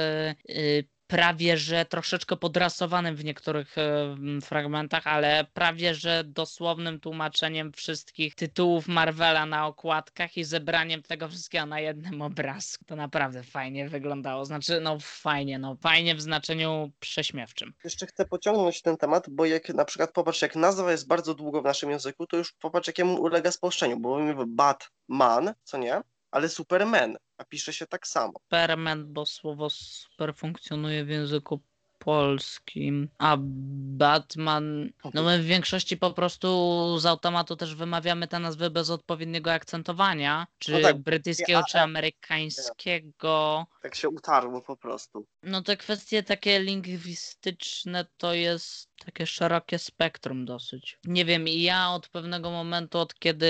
y, 0.50 0.99
prawie 1.10 1.58
że 1.58 1.86
troszeczkę 1.86 2.38
podrasowanym 2.38 3.16
w 3.16 3.26
niektórych 3.26 3.78
e, 3.78 4.16
fragmentach, 4.42 5.08
ale 5.08 5.46
prawie 5.54 5.96
że 5.96 6.24
dosłownym 6.24 7.00
tłumaczeniem 7.00 7.74
wszystkich 7.74 8.36
tytułów 8.36 8.88
Marvela 8.88 9.46
na 9.46 9.68
okładkach 9.68 10.38
i 10.38 10.44
zebraniem 10.44 11.04
tego 11.04 11.28
wszystkiego 11.28 11.66
na 11.66 11.80
jednym 11.80 12.22
obrazku. 12.32 12.86
To 12.86 12.96
naprawdę 12.96 13.44
fajnie 13.44 13.90
wyglądało. 13.90 14.46
Znaczy, 14.46 14.80
no 14.82 14.98
fajnie, 15.02 15.60
no 15.60 15.76
fajnie 15.76 16.16
w 16.16 16.22
znaczeniu 16.22 16.92
prześmiewczym. 17.00 17.74
Jeszcze 17.84 18.06
chcę 18.06 18.26
pociągnąć 18.26 18.82
ten 18.82 18.98
temat, 18.98 19.30
bo 19.30 19.46
jak 19.46 19.70
na 19.70 19.86
przykład 19.86 20.12
popatrz, 20.12 20.42
jak 20.42 20.56
nazwa 20.56 20.92
jest 20.92 21.08
bardzo 21.08 21.36
długo 21.36 21.62
w 21.62 21.66
naszym 21.66 21.92
języku, 21.92 22.28
to 22.28 22.38
już 22.38 22.54
popatrz, 22.54 22.88
jakiemu 22.88 23.22
ulega 23.22 23.52
spolszczeniu, 23.52 24.00
bo 24.00 24.20
mówimy 24.20 24.46
Batman, 24.48 25.54
co 25.64 25.78
nie? 25.78 26.02
Ale 26.32 26.50
Superman, 26.50 27.18
a 27.38 27.46
pisze 27.46 27.74
się 27.74 27.88
tak 27.88 28.08
samo. 28.08 28.34
Superman, 28.44 29.14
bo 29.14 29.26
słowo 29.26 29.70
super 29.70 30.36
funkcjonuje 30.36 31.06
w 31.06 31.10
języku 31.10 31.62
polskim. 32.00 33.10
A 33.18 33.38
Batman. 33.40 34.90
No 35.14 35.24
my 35.24 35.40
w 35.40 35.46
większości 35.46 35.98
po 35.98 36.12
prostu 36.12 37.00
z 37.00 37.06
automatu 37.06 37.56
też 37.56 37.76
wymawiamy 37.76 38.28
te 38.28 38.40
nazwy 38.40 38.70
bez 38.70 38.90
odpowiedniego 38.90 39.52
akcentowania. 39.52 40.48
Czy 40.60 40.72
No 40.72 40.80
tak, 40.82 40.98
brytyjskiego, 40.98 41.62
czy 41.70 41.80
amerykańskiego. 41.80 43.66
Tak 43.82 43.96
się 43.96 44.10
utarło 44.10 44.62
po 44.62 44.78
prostu. 44.78 45.26
No 45.44 45.62
te 45.62 45.78
kwestie 45.78 46.24
takie 46.24 46.60
lingwistyczne 46.60 48.06
to 48.18 48.34
jest 48.34 48.90
takie 49.06 49.28
szerokie 49.28 49.80
spektrum 49.80 50.46
dosyć. 50.46 51.00
Nie 51.06 51.26
wiem, 51.26 51.48
i 51.48 51.62
ja 51.62 51.90
od 51.90 52.10
pewnego 52.10 52.52
momentu, 52.52 52.98
od 52.98 53.20
kiedy 53.20 53.50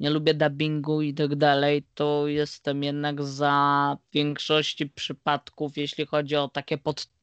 nie 0.00 0.10
lubię 0.10 0.34
dubbingu 0.34 1.02
i 1.02 1.14
tak 1.14 1.36
dalej, 1.36 1.84
to 1.94 2.26
jestem 2.26 2.82
jednak 2.82 3.22
za 3.22 3.96
większości 4.12 4.86
przypadków, 4.86 5.76
jeśli 5.76 6.06
chodzi 6.06 6.36
o 6.36 6.48
takie 6.48 6.78
podtytuły, 6.78 7.21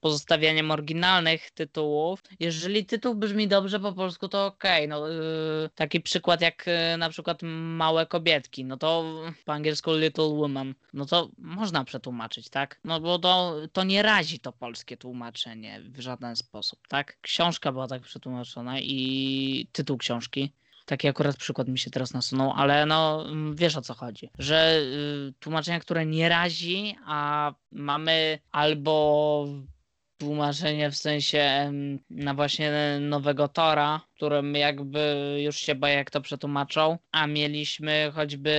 pozostawianiem 0.00 0.70
oryginalnych 0.70 1.50
tytułów. 1.50 2.22
Jeżeli 2.40 2.86
tytuł 2.86 3.14
brzmi 3.14 3.48
dobrze 3.48 3.80
po 3.80 3.92
polsku, 3.92 4.28
to 4.28 4.46
okej. 4.46 4.88
No, 4.88 5.08
yy, 5.08 5.70
taki 5.74 6.00
przykład 6.00 6.40
jak 6.40 6.66
yy, 6.66 6.98
na 6.98 7.10
przykład 7.10 7.38
Małe 7.42 8.06
Kobietki, 8.06 8.64
no 8.64 8.76
to 8.76 9.04
po 9.44 9.52
angielsku 9.52 9.94
Little 9.94 10.24
Woman, 10.24 10.74
no 10.92 11.06
to 11.06 11.30
można 11.38 11.84
przetłumaczyć, 11.84 12.48
tak? 12.48 12.80
No 12.84 13.00
bo 13.00 13.18
to, 13.18 13.56
to 13.72 13.84
nie 13.84 14.02
razi 14.02 14.40
to 14.40 14.52
polskie 14.52 14.96
tłumaczenie 14.96 15.80
w 15.80 16.00
żaden 16.00 16.36
sposób, 16.36 16.78
tak? 16.88 17.18
Książka 17.20 17.72
była 17.72 17.88
tak 17.88 18.02
przetłumaczona 18.02 18.80
i 18.80 19.68
tytuł 19.72 19.98
książki. 19.98 20.52
Taki 20.86 21.08
akurat 21.08 21.36
przykład 21.36 21.68
mi 21.68 21.78
się 21.78 21.90
teraz 21.90 22.12
nasunął, 22.12 22.52
ale 22.56 22.86
no 22.86 23.24
mm, 23.28 23.56
wiesz 23.56 23.76
o 23.76 23.82
co 23.82 23.94
chodzi. 23.94 24.30
Że 24.38 24.80
y, 25.28 25.32
tłumaczenie, 25.40 25.80
które 25.80 26.06
nie 26.06 26.28
razi, 26.28 26.96
a 27.06 27.52
mamy 27.72 28.38
albo 28.52 29.46
tłumaczenie 30.18 30.90
w 30.90 30.96
sensie 30.96 31.72
na 32.10 32.34
właśnie 32.34 32.72
nowego 33.00 33.48
Tora, 33.48 34.00
którym 34.20 34.54
jakby 34.54 35.36
już 35.44 35.56
się 35.56 35.74
boję 35.74 35.94
jak 35.94 36.10
to 36.10 36.20
przetłumaczą, 36.20 36.98
a 37.12 37.26
mieliśmy 37.26 38.12
choćby 38.14 38.54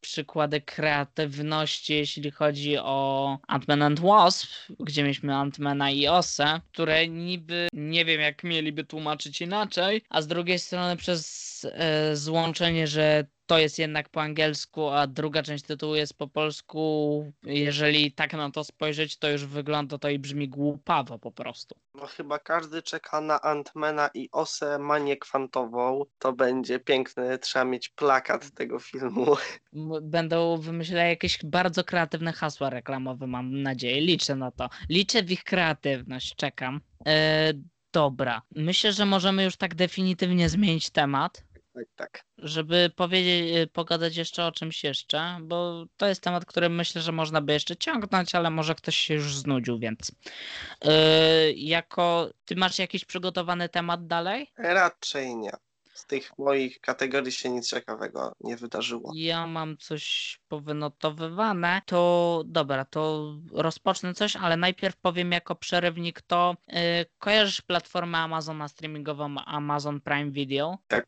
przykłady 0.00 0.60
kreatywności, 0.60 1.94
jeśli 1.94 2.30
chodzi 2.30 2.78
o 2.78 3.38
Ant-Man 3.48 3.82
and 3.82 4.00
Wasp, 4.00 4.48
gdzie 4.80 5.02
mieliśmy 5.02 5.32
Ant-Mana 5.32 5.92
i 5.94 6.08
Osę, 6.08 6.60
które 6.72 7.08
niby 7.08 7.68
nie 7.72 8.04
wiem 8.04 8.20
jak 8.20 8.44
mieliby 8.44 8.84
tłumaczyć 8.84 9.40
inaczej, 9.40 10.02
a 10.10 10.22
z 10.22 10.26
drugiej 10.26 10.58
strony 10.58 10.96
przez 10.96 11.66
e, 11.72 12.16
złączenie, 12.16 12.86
że 12.86 13.24
to 13.46 13.58
jest 13.58 13.78
jednak 13.78 14.08
po 14.08 14.22
angielsku, 14.22 14.88
a 14.88 15.06
druga 15.06 15.42
część 15.42 15.64
tytułu 15.64 15.94
jest 15.94 16.18
po 16.18 16.28
polsku. 16.28 17.32
Jeżeli 17.42 18.12
tak 18.12 18.32
na 18.32 18.50
to 18.50 18.64
spojrzeć, 18.64 19.16
to 19.16 19.30
już 19.30 19.46
wygląda 19.46 19.98
to 19.98 20.08
i 20.08 20.18
brzmi 20.18 20.48
głupawo 20.48 21.18
po 21.18 21.32
prostu. 21.32 21.83
No 21.94 22.06
chyba 22.06 22.38
każdy 22.38 22.82
czeka 22.82 23.20
na 23.20 23.40
Antmana 23.42 24.10
i 24.14 24.28
Osę 24.32 24.78
Manię 24.78 25.16
Kwantową. 25.16 26.04
To 26.18 26.32
będzie 26.32 26.78
piękny, 26.78 27.38
trzeba 27.38 27.64
mieć 27.64 27.88
plakat 27.88 28.50
tego 28.50 28.78
filmu. 28.78 29.26
Będą 30.02 30.56
wymyślać 30.56 31.08
jakieś 31.08 31.38
bardzo 31.44 31.84
kreatywne 31.84 32.32
hasła 32.32 32.70
reklamowe, 32.70 33.26
mam 33.26 33.62
nadzieję. 33.62 34.00
Liczę 34.00 34.36
na 34.36 34.50
to. 34.50 34.68
Liczę 34.88 35.22
w 35.22 35.30
ich 35.30 35.44
kreatywność, 35.44 36.34
czekam. 36.36 36.80
E, 37.06 37.52
dobra, 37.92 38.42
myślę, 38.56 38.92
że 38.92 39.06
możemy 39.06 39.44
już 39.44 39.56
tak 39.56 39.74
definitywnie 39.74 40.48
zmienić 40.48 40.90
temat. 40.90 41.43
Tak, 41.74 41.86
tak. 41.96 42.24
żeby 42.38 42.90
powiedzieć, 42.96 43.56
y, 43.56 43.66
pogadać 43.66 44.16
jeszcze 44.16 44.46
o 44.46 44.52
czymś 44.52 44.84
jeszcze, 44.84 45.38
bo 45.42 45.84
to 45.96 46.06
jest 46.06 46.22
temat, 46.22 46.44
który 46.44 46.68
myślę, 46.68 47.02
że 47.02 47.12
można 47.12 47.40
by 47.40 47.52
jeszcze 47.52 47.76
ciągnąć, 47.76 48.34
ale 48.34 48.50
może 48.50 48.74
ktoś 48.74 48.96
się 48.96 49.14
już 49.14 49.36
znudził, 49.36 49.78
więc 49.78 50.12
yy, 50.84 50.90
jako 51.52 52.30
ty 52.44 52.56
masz 52.56 52.78
jakiś 52.78 53.04
przygotowany 53.04 53.68
temat 53.68 54.06
dalej? 54.06 54.52
Raczej 54.58 55.36
nie. 55.36 55.52
Z 55.94 56.06
tych 56.06 56.38
moich 56.38 56.80
kategorii 56.80 57.32
się 57.32 57.50
nic 57.50 57.68
ciekawego 57.68 58.32
nie 58.40 58.56
wydarzyło. 58.56 59.12
Ja 59.14 59.46
mam 59.46 59.76
coś 59.76 60.38
powynotowywane, 60.48 61.82
to 61.86 62.42
dobra, 62.46 62.84
to 62.84 63.34
rozpocznę 63.52 64.14
coś, 64.14 64.36
ale 64.36 64.56
najpierw 64.56 64.96
powiem 64.96 65.32
jako 65.32 65.54
przerywnik 65.54 66.22
to, 66.22 66.56
yy, 66.68 66.78
kojarzysz 67.18 67.60
platformę 67.60 68.18
Amazona 68.18 68.68
streamingową 68.68 69.34
Amazon 69.44 70.00
Prime 70.00 70.30
Video? 70.30 70.78
Tak. 70.88 71.06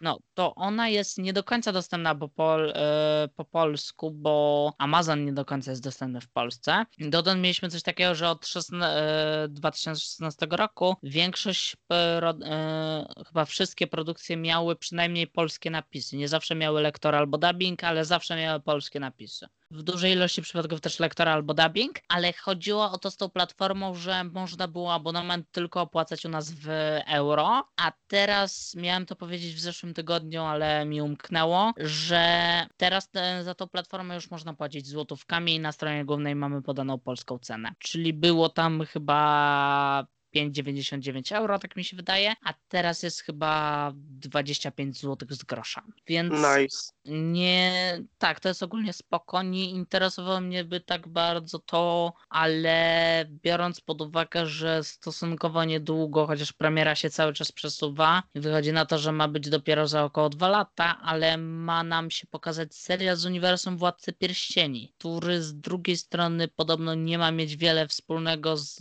No, 0.00 0.18
to 0.34 0.54
ona 0.54 0.88
jest 0.88 1.18
nie 1.18 1.32
do 1.32 1.44
końca 1.44 1.72
dostępna 1.72 2.14
po, 2.14 2.28
pol, 2.28 2.72
e, 2.74 3.28
po 3.36 3.44
polsku, 3.44 4.10
bo 4.10 4.72
Amazon 4.78 5.24
nie 5.24 5.32
do 5.32 5.44
końca 5.44 5.70
jest 5.70 5.82
dostępny 5.82 6.20
w 6.20 6.28
Polsce. 6.28 6.86
Dotąd 6.98 7.40
mieliśmy 7.40 7.70
coś 7.70 7.82
takiego, 7.82 8.14
że 8.14 8.30
od 8.30 8.46
16, 8.46 8.86
e, 8.86 9.48
2016 9.48 10.46
roku 10.50 10.96
większość, 11.02 11.76
pro, 11.86 12.30
e, 12.30 13.06
chyba 13.26 13.44
wszystkie 13.44 13.86
produkcje 13.86 14.25
miały 14.36 14.76
przynajmniej 14.76 15.26
polskie 15.26 15.70
napisy. 15.70 16.16
Nie 16.16 16.28
zawsze 16.28 16.54
miały 16.54 16.80
lektor 16.80 17.14
albo 17.14 17.38
dubbing, 17.38 17.84
ale 17.84 18.04
zawsze 18.04 18.36
miały 18.36 18.60
polskie 18.60 19.00
napisy. 19.00 19.46
W 19.70 19.82
dużej 19.82 20.12
ilości 20.12 20.42
przypadków 20.42 20.80
też 20.80 21.00
lektora 21.00 21.32
albo 21.32 21.54
dubbing, 21.54 21.98
ale 22.08 22.32
chodziło 22.32 22.90
o 22.90 22.98
to 22.98 23.10
z 23.10 23.16
tą 23.16 23.28
platformą, 23.28 23.94
że 23.94 24.24
można 24.24 24.68
było 24.68 24.94
abonament 24.94 25.46
tylko 25.52 25.80
opłacać 25.80 26.24
u 26.24 26.28
nas 26.28 26.50
w 26.50 26.68
euro, 27.06 27.64
a 27.76 27.92
teraz 28.06 28.74
miałem 28.74 29.06
to 29.06 29.16
powiedzieć 29.16 29.54
w 29.54 29.60
zeszłym 29.60 29.94
tygodniu, 29.94 30.42
ale 30.42 30.84
mi 30.84 31.02
umknęło, 31.02 31.72
że 31.76 32.66
teraz 32.76 33.10
te, 33.10 33.44
za 33.44 33.54
tą 33.54 33.68
platformę 33.68 34.14
już 34.14 34.30
można 34.30 34.54
płacić 34.54 34.86
złotówkami 34.86 35.54
i 35.54 35.60
na 35.60 35.72
stronie 35.72 36.04
głównej 36.04 36.34
mamy 36.34 36.62
podaną 36.62 36.98
polską 36.98 37.38
cenę. 37.38 37.72
Czyli 37.78 38.12
było 38.12 38.48
tam 38.48 38.84
chyba 38.84 40.06
5,99 40.36 41.36
euro, 41.36 41.58
tak 41.58 41.76
mi 41.76 41.84
się 41.84 41.96
wydaje, 41.96 42.34
a 42.44 42.54
teraz 42.68 43.02
jest 43.02 43.20
chyba 43.20 43.92
25 43.94 45.00
zł 45.00 45.28
z 45.30 45.44
grosza. 45.44 45.82
Więc 46.06 46.32
Nice. 46.32 46.92
nie, 47.04 48.00
tak, 48.18 48.40
to 48.40 48.48
jest 48.48 48.62
ogólnie 48.62 48.92
spoko. 48.92 49.42
Nie 49.42 49.70
interesowało 49.70 50.40
mnie 50.40 50.64
by 50.64 50.80
tak 50.80 51.08
bardzo 51.08 51.58
to, 51.58 52.12
ale 52.28 53.24
biorąc 53.28 53.80
pod 53.80 54.00
uwagę, 54.00 54.46
że 54.46 54.84
stosunkowo 54.84 55.64
niedługo, 55.64 56.26
chociaż 56.26 56.52
premiera 56.52 56.94
się 56.94 57.10
cały 57.10 57.32
czas 57.32 57.52
przesuwa, 57.52 58.22
wychodzi 58.34 58.72
na 58.72 58.86
to, 58.86 58.98
że 58.98 59.12
ma 59.12 59.28
być 59.28 59.48
dopiero 59.48 59.88
za 59.88 60.04
około 60.04 60.28
dwa 60.28 60.48
lata, 60.48 61.00
ale 61.02 61.36
ma 61.38 61.84
nam 61.84 62.10
się 62.10 62.26
pokazać 62.26 62.74
serial 62.74 63.16
z 63.16 63.26
uniwersum 63.26 63.76
Władcy 63.76 64.12
Pierścieni, 64.12 64.94
który 64.98 65.42
z 65.42 65.60
drugiej 65.60 65.96
strony 65.96 66.48
podobno 66.48 66.94
nie 66.94 67.18
ma 67.18 67.30
mieć 67.30 67.56
wiele 67.56 67.88
wspólnego 67.88 68.56
z 68.56 68.76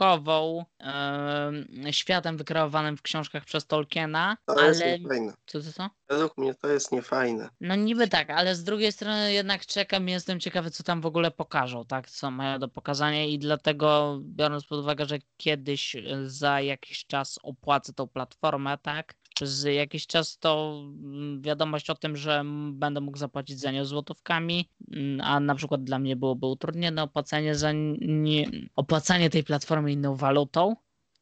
książkową 0.00 0.64
em, 0.78 1.92
światem 1.92 2.36
wykreowanym 2.36 2.96
w 2.96 3.02
książkach 3.02 3.44
przez 3.44 3.66
Tolkiena, 3.66 4.36
To 4.46 4.64
jest 4.64 4.82
ale 4.82 4.98
niefajne. 4.98 5.32
co 5.46 5.60
to 5.60 5.72
co? 5.72 5.90
Według 6.08 6.38
mnie 6.38 6.54
to 6.54 6.68
jest 6.68 6.92
niefajne. 6.92 7.48
No 7.60 7.74
niby 7.74 8.08
tak, 8.08 8.30
ale 8.30 8.54
z 8.54 8.64
drugiej 8.64 8.92
strony 8.92 9.32
jednak 9.32 9.66
czekam 9.66 10.08
i 10.08 10.12
jestem 10.12 10.40
ciekawy, 10.40 10.70
co 10.70 10.82
tam 10.82 11.00
w 11.00 11.06
ogóle 11.06 11.30
pokażą, 11.30 11.84
tak? 11.84 12.10
Co 12.10 12.30
mają 12.30 12.58
do 12.58 12.68
pokazania 12.68 13.24
i 13.24 13.38
dlatego 13.38 14.18
biorąc 14.22 14.64
pod 14.66 14.78
uwagę, 14.80 15.04
że 15.06 15.18
kiedyś 15.36 15.96
e, 15.96 16.02
za 16.24 16.60
jakiś 16.60 17.06
czas 17.06 17.38
opłacę 17.42 17.92
tą 17.92 18.08
platformę, 18.08 18.78
tak? 18.78 19.14
Przez 19.34 19.64
jakiś 19.64 20.06
czas 20.06 20.38
to 20.38 20.82
mm, 20.84 21.42
wiadomość 21.42 21.90
o 21.90 21.94
tym, 21.94 22.16
że 22.16 22.42
będę 22.72 23.00
mógł 23.00 23.18
zapłacić 23.18 23.60
za 23.60 23.70
nią 23.70 23.84
złotówkami, 23.84 24.68
a 25.22 25.40
na 25.40 25.54
przykład 25.54 25.84
dla 25.84 25.98
mnie 25.98 26.16
byłoby 26.16 26.46
utrudnione 26.46 27.02
opłacanie 27.02 27.54
za 27.54 27.72
nie, 27.72 28.50
opłacanie 28.76 29.30
tej 29.30 29.44
platformy 29.44 29.92
inną 29.92 30.16
walutą 30.16 30.76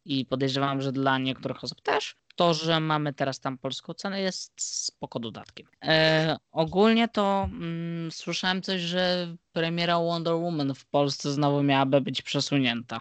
i 0.05 0.27
podejrzewam, 0.27 0.81
że 0.81 0.93
dla 0.93 1.19
niektórych 1.19 1.65
osób 1.65 1.81
też. 1.81 2.17
To, 2.37 2.55
że 2.55 2.81
mamy 2.81 3.13
teraz 3.15 3.41
tam 3.41 3.59
polską 3.59 3.95
cenę 3.95 4.21
jest 4.21 4.53
spoko 4.85 5.21
dodatkiem. 5.21 5.67
E, 5.85 6.37
ogólnie 6.53 7.09
to 7.09 7.49
mm, 7.53 8.13
słyszałem 8.13 8.63
coś, 8.63 8.81
że 8.81 9.35
premiera 9.53 9.99
Wonder 9.99 10.35
Woman 10.35 10.75
w 10.75 10.87
Polsce 10.87 11.33
znowu 11.33 11.63
miałaby 11.63 12.01
być 12.01 12.23
przesunięta. 12.23 13.01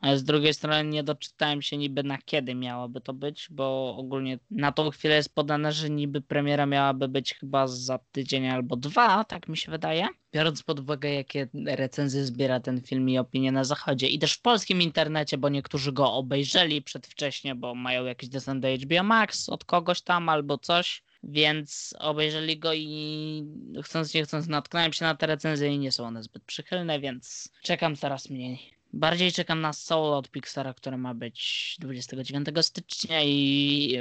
Ale 0.00 0.18
z 0.18 0.24
drugiej 0.24 0.54
strony 0.54 0.84
nie 0.84 1.02
doczytałem 1.02 1.62
się 1.62 1.76
niby 1.76 2.02
na 2.02 2.18
kiedy 2.18 2.54
miałaby 2.54 3.00
to 3.00 3.12
być, 3.12 3.46
bo 3.50 3.96
ogólnie 3.96 4.38
na 4.50 4.72
tą 4.72 4.90
chwilę 4.90 5.14
jest 5.14 5.34
podane, 5.34 5.72
że 5.72 5.90
niby 5.90 6.20
premiera 6.20 6.66
miałaby 6.66 7.08
być 7.08 7.34
chyba 7.34 7.66
za 7.66 7.98
tydzień 8.12 8.48
albo 8.48 8.76
dwa, 8.76 9.24
tak 9.24 9.48
mi 9.48 9.56
się 9.56 9.70
wydaje. 9.70 10.08
Biorąc 10.32 10.62
pod 10.62 10.80
uwagę, 10.80 11.10
jakie 11.14 11.48
recenzje 11.66 12.24
zbiera 12.24 12.60
ten 12.60 12.82
film 12.82 13.08
i 13.08 13.18
opinie 13.18 13.52
na 13.52 13.64
zachodzie 13.64 14.06
i 14.06 14.18
też 14.18 14.32
w 14.32 14.40
polskim 14.40 14.82
internecie, 14.82 15.38
bo 15.38 15.48
niektórzy 15.48 15.92
go 15.92 16.12
obejrzeli 16.12 16.82
przedwcześnie, 16.82 17.54
bo 17.54 17.74
mają 17.74 18.04
jakiś 18.04 18.28
dostęp 18.28 18.62
do 18.62 18.68
HBO 18.68 19.02
Max 19.02 19.48
od 19.48 19.64
kogoś 19.64 20.02
tam 20.02 20.28
albo 20.28 20.58
coś. 20.58 21.02
Więc 21.22 21.94
obejrzeli 21.98 22.58
go 22.58 22.74
i 22.74 23.44
chcąc 23.82 24.14
nie 24.14 24.24
chcąc 24.24 24.46
natknąłem 24.46 24.92
się 24.92 25.04
na 25.04 25.14
te 25.14 25.26
recenzje 25.26 25.68
i 25.68 25.78
nie 25.78 25.92
są 25.92 26.06
one 26.06 26.22
zbyt 26.22 26.44
przychylne, 26.44 27.00
więc 27.00 27.52
czekam 27.62 27.96
coraz 27.96 28.30
mniej. 28.30 28.75
Bardziej 28.96 29.32
czekam 29.32 29.60
na 29.60 29.72
Soul 29.72 30.14
od 30.14 30.30
Pixara, 30.30 30.74
które 30.74 30.96
ma 30.96 31.14
być 31.14 31.76
29 31.80 32.48
stycznia 32.60 33.22
i 33.24 33.98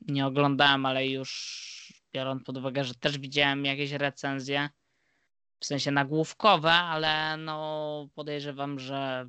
nie 0.00 0.26
oglądałem, 0.26 0.86
ale 0.86 1.06
już 1.06 1.92
biorąc 2.12 2.42
pod 2.42 2.56
uwagę, 2.56 2.84
że 2.84 2.94
też 2.94 3.18
widziałem 3.18 3.64
jakieś 3.64 3.92
recenzje, 3.92 4.68
w 5.60 5.66
sensie 5.66 5.90
nagłówkowe, 5.90 6.72
ale 6.72 7.36
no 7.36 8.08
podejrzewam, 8.14 8.78
że 8.78 9.28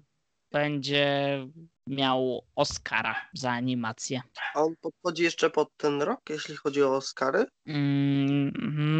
będzie 0.51 1.39
miał 1.87 2.45
Oscara 2.55 3.15
za 3.33 3.51
animację. 3.51 4.21
A 4.55 4.61
on 4.61 4.75
podchodzi 4.81 5.23
jeszcze 5.23 5.49
pod 5.49 5.69
ten 5.77 6.01
rok, 6.01 6.19
jeśli 6.29 6.55
chodzi 6.55 6.83
o 6.83 6.95
Oscary? 6.95 7.45
Mm, 7.65 8.51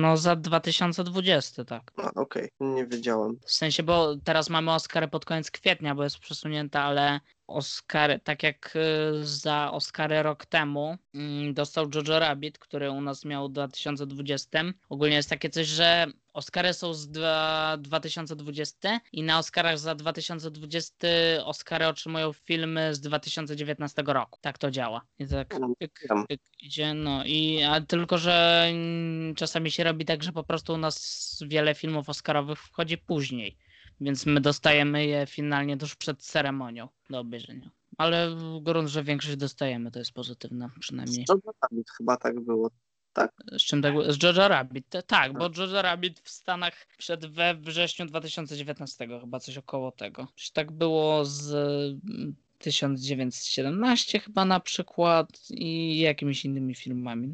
no 0.02 0.18
za 0.18 0.36
2020, 0.36 1.66
tak. 1.66 1.92
A, 1.98 2.12
okej, 2.14 2.50
nie 2.60 2.86
wiedziałem. 2.88 3.40
W 3.46 3.52
sensie, 3.52 3.84
bo 3.84 4.16
teraz 4.24 4.50
mamy 4.50 4.74
Oscary 4.74 5.08
pod 5.08 5.26
koniec 5.26 5.52
kwietnia, 5.52 5.96
bo 5.96 6.04
jest 6.04 6.20
przesunięta, 6.20 6.82
ale 6.82 7.20
Oscary, 7.48 8.20
tak 8.20 8.44
jak 8.44 8.74
y, 8.76 9.26
za 9.26 9.72
Oscary 9.72 10.24
rok 10.24 10.46
temu 10.46 10.98
mm, 11.14 11.54
dostał 11.54 11.90
Jojo 11.96 12.20
Rabbit, 12.20 12.58
który 12.60 12.92
u 12.92 13.02
nas 13.02 13.26
miał 13.26 13.50
w 13.50 13.52
2020. 13.52 14.64
Ogólnie 14.90 15.16
jest 15.16 15.30
takie 15.30 15.50
coś, 15.50 15.68
że 15.68 16.08
Oscary 16.34 16.74
są 16.74 16.94
z 16.94 17.08
dwa- 17.12 17.78
2020 17.78 19.00
i 19.12 19.24
na 19.24 19.40
Oscarach 19.40 19.80
za 19.80 19.96
2020 19.96 20.98
Oscary 21.46 21.88
otrzymują 21.88 22.34
filmy 22.78 22.96
z 22.96 23.00
2019 23.00 24.04
roku. 24.08 24.40
Tak 24.42 24.58
to 24.58 24.72
działa. 24.72 25.02
I 25.20 25.28
tak 25.28 25.56
pyk, 25.80 26.00
wiem. 26.10 26.28
pyk, 26.28 26.42
idzie, 26.62 26.94
no 26.94 27.26
i 27.26 27.64
a 27.64 27.82
tylko, 27.82 28.18
że 28.18 28.68
czasami 29.36 29.72
się 29.72 29.84
robi 29.84 30.06
tak, 30.06 30.24
że 30.24 30.32
po 30.32 30.44
prostu 30.44 30.74
u 30.74 30.78
nas 30.78 31.44
wiele 31.48 31.76
filmów 31.76 32.10
Oscarowych 32.10 32.60
wchodzi 32.60 32.98
później. 32.98 33.58
Więc 34.02 34.26
my 34.26 34.42
dostajemy 34.42 35.06
je 35.06 35.26
finalnie 35.26 35.78
tuż 35.78 35.96
przed 35.96 36.22
ceremonią 36.22 36.90
do 37.10 37.20
obejrzenia. 37.20 37.72
Ale 37.98 38.36
grunt, 38.62 38.90
że 38.90 39.04
większość 39.04 39.36
dostajemy, 39.36 39.92
to 39.92 40.00
jest 40.00 40.12
pozytywne 40.12 40.70
przynajmniej. 40.80 41.26
Co 41.26 41.36
to 41.36 41.52
tam 41.62 41.84
chyba 41.98 42.18
tak 42.18 42.40
było. 42.40 42.70
Z 43.52 43.62
czym 43.62 43.82
tak 43.82 43.94
było? 43.94 44.14
Z 44.14 44.24
Jojo 44.24 44.48
Rabbit. 44.48 44.96
Tak, 45.08 45.34
bo 45.34 45.50
Jojo 45.58 45.82
Rabbit 45.82 46.20
w 46.20 46.30
Stanach 46.30 46.88
przed 46.98 47.26
we 47.26 47.56
wrześniu 47.56 48.06
2019, 48.06 49.08
chyba 49.22 49.40
coś 49.40 49.58
około 49.58 49.92
tego. 49.92 50.28
Czy 50.36 50.54
tak 50.54 50.72
było 50.72 51.26
z 51.26 51.54
1917 52.58 54.20
chyba 54.20 54.46
na 54.46 54.60
przykład 54.60 55.28
i 55.50 56.00
jakimiś 56.00 56.46
innymi 56.46 56.76
filmami. 56.76 57.30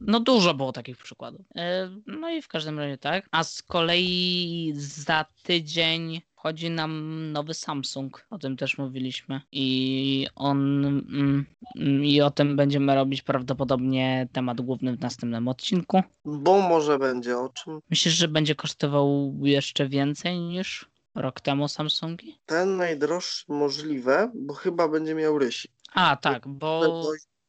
No 0.00 0.20
dużo 0.20 0.54
było 0.54 0.72
takich 0.72 0.96
przykładów. 0.96 1.46
E, 1.56 1.90
No 2.06 2.30
i 2.30 2.42
w 2.42 2.48
każdym 2.48 2.78
razie 2.78 2.98
tak. 2.98 3.28
A 3.30 3.44
z 3.44 3.62
kolei 3.62 4.72
za 4.76 5.24
tydzień 5.42 6.20
wchodzi 6.46 6.70
nam 6.70 7.22
nowy 7.32 7.54
Samsung. 7.54 8.26
O 8.30 8.38
tym 8.38 8.56
też 8.56 8.78
mówiliśmy. 8.78 9.40
I 9.52 10.26
on 10.34 10.84
mm, 10.84 11.46
mm, 11.76 12.04
i 12.04 12.20
o 12.20 12.30
tym 12.30 12.56
będziemy 12.56 12.94
robić 12.94 13.22
prawdopodobnie 13.22 14.28
temat 14.32 14.60
główny 14.60 14.96
w 14.96 15.00
następnym 15.00 15.48
odcinku. 15.48 16.02
Bo 16.24 16.60
może 16.60 16.98
będzie 16.98 17.38
o 17.38 17.48
czym. 17.48 17.80
Myślisz, 17.90 18.14
że 18.14 18.28
będzie 18.28 18.54
kosztował 18.54 19.34
jeszcze 19.42 19.88
więcej 19.88 20.38
niż 20.38 20.88
rok 21.16 21.40
temu 21.40 21.68
Samsungi? 21.68 22.38
Ten 22.46 22.76
najdroższy 22.76 23.44
możliwe, 23.48 24.30
bo 24.34 24.54
chyba 24.54 24.88
będzie 24.88 25.14
miał 25.14 25.38
rysi. 25.38 25.68
A, 25.92 26.16
tak, 26.16 26.48
bo 26.48 27.02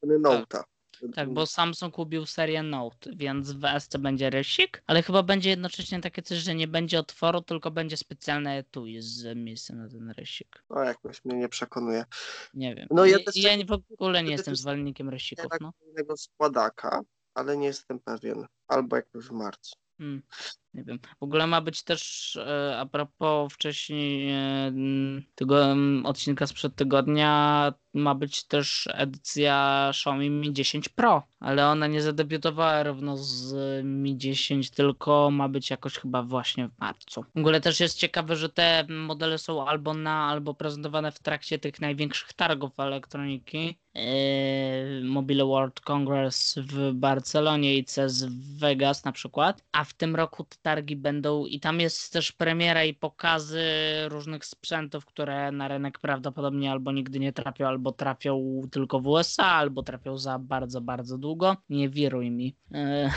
do 0.04 0.20
Note'a. 0.20 0.64
Tak, 1.16 1.34
bo 1.34 1.46
Samsung 1.46 1.94
kupił 1.94 2.26
serię 2.26 2.64
Note, 2.64 3.12
więc 3.16 3.52
w 3.52 3.62
SC 3.80 3.98
będzie 3.98 4.30
rysik, 4.30 4.84
ale 4.88 5.04
chyba 5.04 5.24
będzie 5.24 5.50
jednocześnie 5.50 6.02
takie 6.02 6.22
coś, 6.22 6.38
że 6.38 6.56
nie 6.56 6.68
będzie 6.68 7.00
otworu, 7.00 7.42
tylko 7.42 7.72
będzie 7.72 7.98
specjalne 7.98 8.58
etui 8.58 9.02
z 9.02 9.38
miejscem 9.38 9.78
na 9.78 9.90
ten 9.90 10.10
rysik. 10.10 10.64
O, 10.70 10.84
jakoś 10.84 11.26
mnie 11.26 11.36
nie 11.36 11.50
przekonuje. 11.50 12.06
Nie 12.54 12.76
wiem. 12.76 12.88
No 12.92 13.06
ja 13.06 13.18
ja, 13.36 13.54
ja 13.54 13.66
tak- 13.66 13.68
w 13.68 13.94
ogóle 13.94 14.24
nie 14.24 14.32
jestem 14.32 14.56
zwolennikiem 14.56 15.10
rysików, 15.10 15.44
Jednak 15.44 15.62
no. 15.62 15.74
innego 15.90 16.18
składaka, 16.18 17.02
ale 17.34 17.58
nie 17.58 17.68
jestem 17.68 18.00
pewien. 18.00 18.46
Albo 18.68 18.96
jakoś 18.96 19.26
w 19.26 19.32
marcu. 19.32 19.76
Hmm, 19.98 20.22
nie 20.74 20.84
wiem. 20.84 21.00
W 21.20 21.24
ogóle 21.24 21.48
ma 21.48 21.62
być 21.62 21.84
też, 21.84 22.36
e, 22.36 22.78
a 22.80 22.86
propos 22.86 23.54
wcześniej 23.54 24.30
e, 24.30 24.72
tego 25.36 25.76
odcinka 26.04 26.48
sprzed 26.48 26.76
tygodnia, 26.76 27.74
ma 27.94 28.16
być 28.16 28.44
też 28.48 28.90
edycja 28.94 29.88
Xiaomi 29.90 30.30
Mi 30.30 30.54
10 30.54 30.90
Pro, 30.90 31.24
ale 31.40 31.68
ona 31.68 31.88
nie 31.88 32.02
zadebiutowała 32.02 32.84
równo 32.84 33.18
z 33.18 33.56
Mi 33.86 34.18
10, 34.18 34.70
tylko 34.70 35.32
ma 35.32 35.50
być 35.50 35.70
jakoś 35.70 35.98
chyba 35.98 36.24
właśnie 36.24 36.68
w 36.68 36.80
marcu. 36.80 37.26
W 37.36 37.40
ogóle 37.40 37.62
też 37.62 37.80
jest 37.80 37.98
ciekawe, 37.98 38.36
że 38.36 38.50
te 38.50 38.86
modele 38.90 39.38
są 39.38 39.68
albo 39.68 39.94
na, 39.94 40.28
albo 40.30 40.54
prezentowane 40.54 41.12
w 41.12 41.20
trakcie 41.20 41.60
tych 41.60 41.82
największych 41.82 42.34
targów 42.34 42.72
elektroniki. 42.78 43.78
Yy, 43.98 45.04
Mobile 45.04 45.46
World 45.46 45.82
Congress 45.82 46.56
w 46.58 46.94
Barcelonie 46.94 47.78
i 47.78 47.86
CES 47.86 48.24
w 48.24 48.60
Vegas 48.60 49.06
na 49.06 49.12
przykład, 49.12 49.64
a 49.72 49.84
w 49.84 49.94
tym 49.94 50.16
roku 50.16 50.44
te 50.44 50.58
targi 50.62 50.96
będą 50.96 51.46
i 51.46 51.60
tam 51.60 51.80
jest 51.80 52.14
też 52.14 52.32
premiera 52.32 52.84
i 52.84 52.94
pokazy 52.94 53.64
różnych 54.08 54.46
sprzętów, 54.46 55.06
które 55.06 55.52
na 55.52 55.68
rynek 55.68 56.00
prawdopodobnie 56.00 56.72
albo 56.72 56.92
nigdy 56.92 57.20
nie 57.20 57.34
trafią, 57.34 57.68
albo 57.68 57.92
trafią 57.92 58.62
tylko 58.72 59.00
w 59.00 59.08
USA, 59.08 59.46
albo 59.46 59.84
trafią 59.84 60.18
za 60.18 60.40
bardzo, 60.40 60.82
bardzo 60.82 61.18
długo. 61.28 61.56
Nie 61.70 61.90
wiruj 61.90 62.32
mi. 62.32 62.56
Yy, 62.72 62.80
yy, 62.82 63.12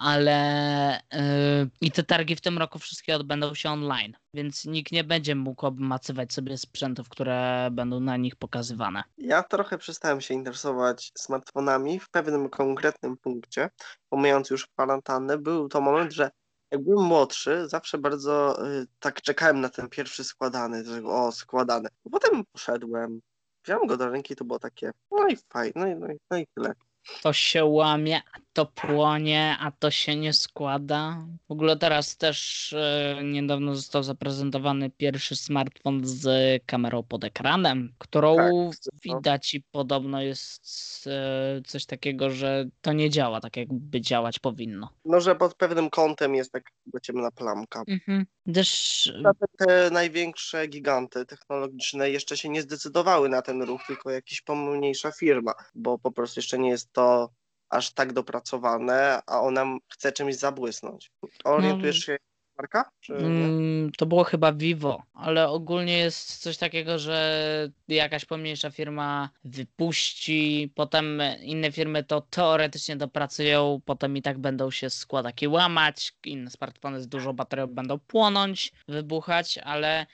Ale 0.00 1.00
yy, 1.12 1.70
i 1.80 1.90
te 1.90 2.02
targi 2.02 2.36
w 2.36 2.40
tym 2.40 2.58
roku 2.58 2.78
wszystkie 2.78 3.16
odbędą 3.16 3.54
się 3.54 3.70
online, 3.70 4.12
więc 4.34 4.64
nikt 4.64 4.92
nie 4.92 5.04
będzie 5.04 5.34
mógł 5.34 5.66
obmacywać 5.66 6.32
sobie 6.32 6.58
sprzętów, 6.58 7.08
które 7.08 7.68
będą 7.72 8.00
na 8.00 8.16
nich 8.16 8.36
pokazywane. 8.36 9.02
Ja 9.18 9.42
trochę 9.42 9.78
przestałem 9.78 10.20
się 10.20 10.34
interesować 10.34 11.12
smartfonami 11.18 12.00
w 12.00 12.10
pewnym 12.10 12.48
konkretnym 12.48 13.16
punkcie, 13.16 13.70
pomijając 14.08 14.50
już 14.50 14.66
kwarantannę. 14.66 15.38
Był 15.38 15.68
to 15.68 15.80
moment, 15.80 16.12
że 16.12 16.30
jak 16.70 16.84
byłem 16.84 17.06
młodszy, 17.06 17.68
zawsze 17.68 17.98
bardzo 17.98 18.66
y, 18.66 18.86
tak 18.98 19.22
czekałem 19.22 19.60
na 19.60 19.68
ten 19.68 19.88
pierwszy 19.88 20.24
składany, 20.24 20.84
że 20.84 21.02
o, 21.04 21.32
składany. 21.32 21.88
Potem 22.12 22.44
poszedłem, 22.52 23.20
wziąłem 23.64 23.86
go 23.86 23.96
do 23.96 24.10
ręki, 24.10 24.36
to 24.36 24.44
było 24.44 24.58
takie, 24.58 24.90
no 25.10 25.28
i 25.28 25.36
fajnie, 25.52 25.72
no 25.76 25.86
i, 25.86 25.96
no 25.96 26.06
i, 26.12 26.18
no 26.30 26.38
i 26.38 26.46
tyle. 26.54 26.74
To 27.22 27.32
się 27.32 27.64
łamie, 27.64 28.22
to 28.52 28.66
płonie, 28.66 29.56
a 29.60 29.70
to 29.70 29.90
się 29.90 30.16
nie 30.16 30.32
składa. 30.32 31.26
W 31.48 31.52
ogóle 31.52 31.76
teraz 31.76 32.16
też 32.16 32.72
e, 32.72 33.20
niedawno 33.24 33.74
został 33.74 34.02
zaprezentowany 34.02 34.90
pierwszy 34.90 35.36
smartfon 35.36 36.00
z 36.04 36.26
kamerą 36.66 37.02
pod 37.02 37.24
ekranem, 37.24 37.92
którą 37.98 38.36
Tak, 38.36 38.94
widać 39.04 39.54
i 39.54 39.62
podobno 39.72 40.22
jest 40.22 41.04
e, 41.06 41.62
coś 41.66 41.86
takiego, 41.86 42.30
że 42.30 42.64
to 42.80 42.92
nie 42.92 43.10
działa 43.10 43.40
tak, 43.40 43.56
jakby 43.56 44.00
działać 44.00 44.38
powinno. 44.38 44.88
No, 45.04 45.20
że 45.20 45.36
pod 45.36 45.54
pewnym 45.54 45.90
kątem 45.90 46.34
jest 46.34 46.52
tak 46.52 46.64
ciemna 47.02 47.30
plamka. 47.30 47.82
Mhm. 47.88 48.26
Też 48.54 49.12
Nawet 49.22 49.50
te 49.58 49.90
największe 49.90 50.68
giganty 50.68 51.26
technologiczne 51.26 52.10
jeszcze 52.10 52.36
się 52.36 52.48
nie 52.48 52.62
zdecydowały 52.62 53.28
na 53.28 53.42
ten 53.42 53.62
ruch, 53.62 53.80
tylko 53.86 54.10
jakaś 54.10 54.40
pomniejsza 54.40 55.12
firma, 55.12 55.54
bo 55.74 55.98
po 55.98 56.12
prostu 56.12 56.40
jeszcze 56.40 56.58
nie 56.58 56.70
jest 56.70 56.92
to 56.92 57.30
aż 57.70 57.90
tak 57.90 58.12
dopracowane, 58.12 59.22
a 59.26 59.40
ona 59.40 59.66
chce 59.88 60.12
czymś 60.12 60.36
zabłysnąć. 60.36 61.10
Orientujesz 61.44 61.98
się, 61.98 62.16
marka? 62.58 62.90
Mm, 63.08 63.90
to 63.98 64.06
było 64.06 64.24
chyba 64.24 64.52
Vivo, 64.52 65.02
ale 65.14 65.48
ogólnie 65.48 65.98
jest 65.98 66.36
coś 66.36 66.56
takiego, 66.56 66.98
że 66.98 67.68
jakaś 67.88 68.24
pomniejsza 68.24 68.70
firma 68.70 69.30
wypuści, 69.44 70.72
potem 70.74 71.22
inne 71.42 71.72
firmy 71.72 72.04
to 72.04 72.20
teoretycznie 72.20 72.96
dopracują, 72.96 73.80
potem 73.84 74.16
i 74.16 74.22
tak 74.22 74.38
będą 74.38 74.70
się 74.70 74.90
składaki 74.90 75.48
łamać, 75.48 76.12
inne 76.24 76.50
smartfony 76.50 77.00
z 77.00 77.08
dużą 77.08 77.32
baterią 77.32 77.66
będą 77.66 77.98
płonąć, 77.98 78.72
wybuchać, 78.88 79.58
ale 79.58 80.06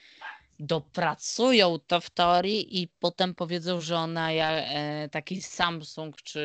dopracują 0.59 1.79
to 1.79 2.01
w 2.01 2.09
teorii 2.09 2.81
i 2.81 2.87
potem 2.87 3.35
powiedzą, 3.35 3.81
że 3.81 3.97
ona 3.97 4.31
e, 4.31 5.09
taki 5.09 5.41
Samsung 5.41 6.21
czy 6.21 6.43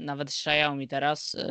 nawet 0.00 0.28
Xiaomi 0.28 0.88
teraz 0.88 1.34
e, 1.34 1.48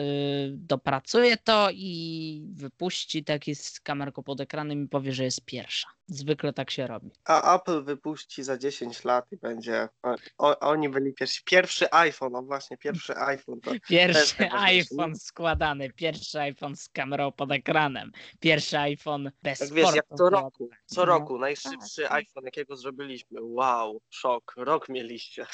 dopracuje 0.51 1.37
to 1.37 1.69
i 1.71 2.43
wypuści 2.53 3.23
taki 3.23 3.55
z 3.55 3.79
kamerką 3.79 4.23
pod 4.23 4.41
ekranem 4.41 4.83
i 4.83 4.87
powie, 4.87 5.13
że 5.13 5.23
jest 5.23 5.45
pierwsza. 5.45 5.98
Zwykle 6.11 6.53
tak 6.53 6.71
się 6.71 6.87
robi. 6.87 7.11
A 7.25 7.55
Apple 7.55 7.83
wypuści 7.83 8.43
za 8.43 8.57
10 8.57 9.03
lat 9.03 9.25
i 9.31 9.37
będzie. 9.37 9.89
O, 10.37 10.59
oni 10.59 10.89
byli 10.89 11.13
pierwsi. 11.13 11.41
Pierwszy 11.45 11.91
iPhone, 11.91 12.31
no 12.31 12.41
właśnie, 12.41 12.77
pierwszy 12.77 13.17
iPhone. 13.17 13.61
To 13.61 13.71
Pierwszy 13.87 14.51
iPhone 14.51 15.15
składany, 15.15 15.93
pierwszy 15.93 16.39
iPhone 16.39 16.75
z 16.75 16.89
kamerą 16.89 17.31
pod 17.31 17.51
ekranem, 17.51 18.11
pierwszy 18.39 18.79
iPhone 18.79 19.31
bez 19.43 19.59
jak 19.59 19.73
wiesz, 19.73 19.95
jak 19.95 20.05
co 20.17 20.29
roku, 20.29 20.69
co 20.85 21.01
No, 21.01 21.05
roku 21.05 21.39
najszybszy 21.39 22.01
tak. 22.01 22.11
iPhone, 22.11 22.45
jakiego 22.45 22.75
zrobiliśmy. 22.75 23.39
Wow, 23.41 24.01
szok, 24.09 24.53
rok 24.57 24.89
mieliście. 24.89 25.45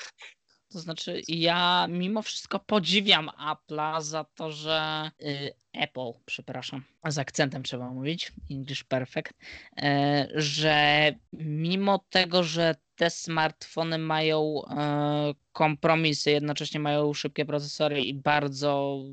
To 0.70 0.80
znaczy, 0.80 1.22
ja 1.28 1.88
mimo 1.90 2.22
wszystko 2.22 2.60
podziwiam 2.60 3.30
Apple'a 3.30 4.02
za 4.02 4.24
to, 4.24 4.52
że 4.52 5.12
y, 5.22 5.54
Apple, 5.74 6.12
przepraszam, 6.26 6.84
z 7.08 7.18
akcentem 7.18 7.64
trzeba 7.64 7.90
mówić, 7.90 8.32
English 8.52 8.84
perfect, 8.84 9.34
e, 9.78 10.28
że 10.36 11.12
mimo 11.34 12.00
tego, 12.10 12.44
że 12.44 12.76
te 12.96 13.10
smartfony 13.10 13.98
mają 13.98 14.62
e, 14.66 15.34
kompromisy, 15.52 16.32
jednocześnie 16.32 16.80
mają 16.80 17.14
szybkie 17.14 17.46
procesory 17.46 18.02
i 18.02 18.14
bardzo 18.14 19.04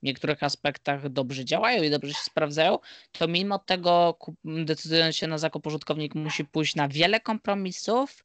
w 0.00 0.02
niektórych 0.02 0.42
aspektach 0.42 1.08
dobrze 1.08 1.44
działają 1.44 1.82
i 1.82 1.90
dobrze 1.90 2.12
się 2.12 2.22
sprawdzają, 2.24 2.78
to 3.12 3.28
mimo 3.28 3.58
tego 3.58 4.18
decydując 4.44 5.16
się 5.16 5.26
na 5.26 5.38
zakup 5.38 5.66
użytkownik 5.66 6.14
musi 6.14 6.44
pójść 6.44 6.74
na 6.74 6.88
wiele 6.88 7.20
kompromisów, 7.20 8.24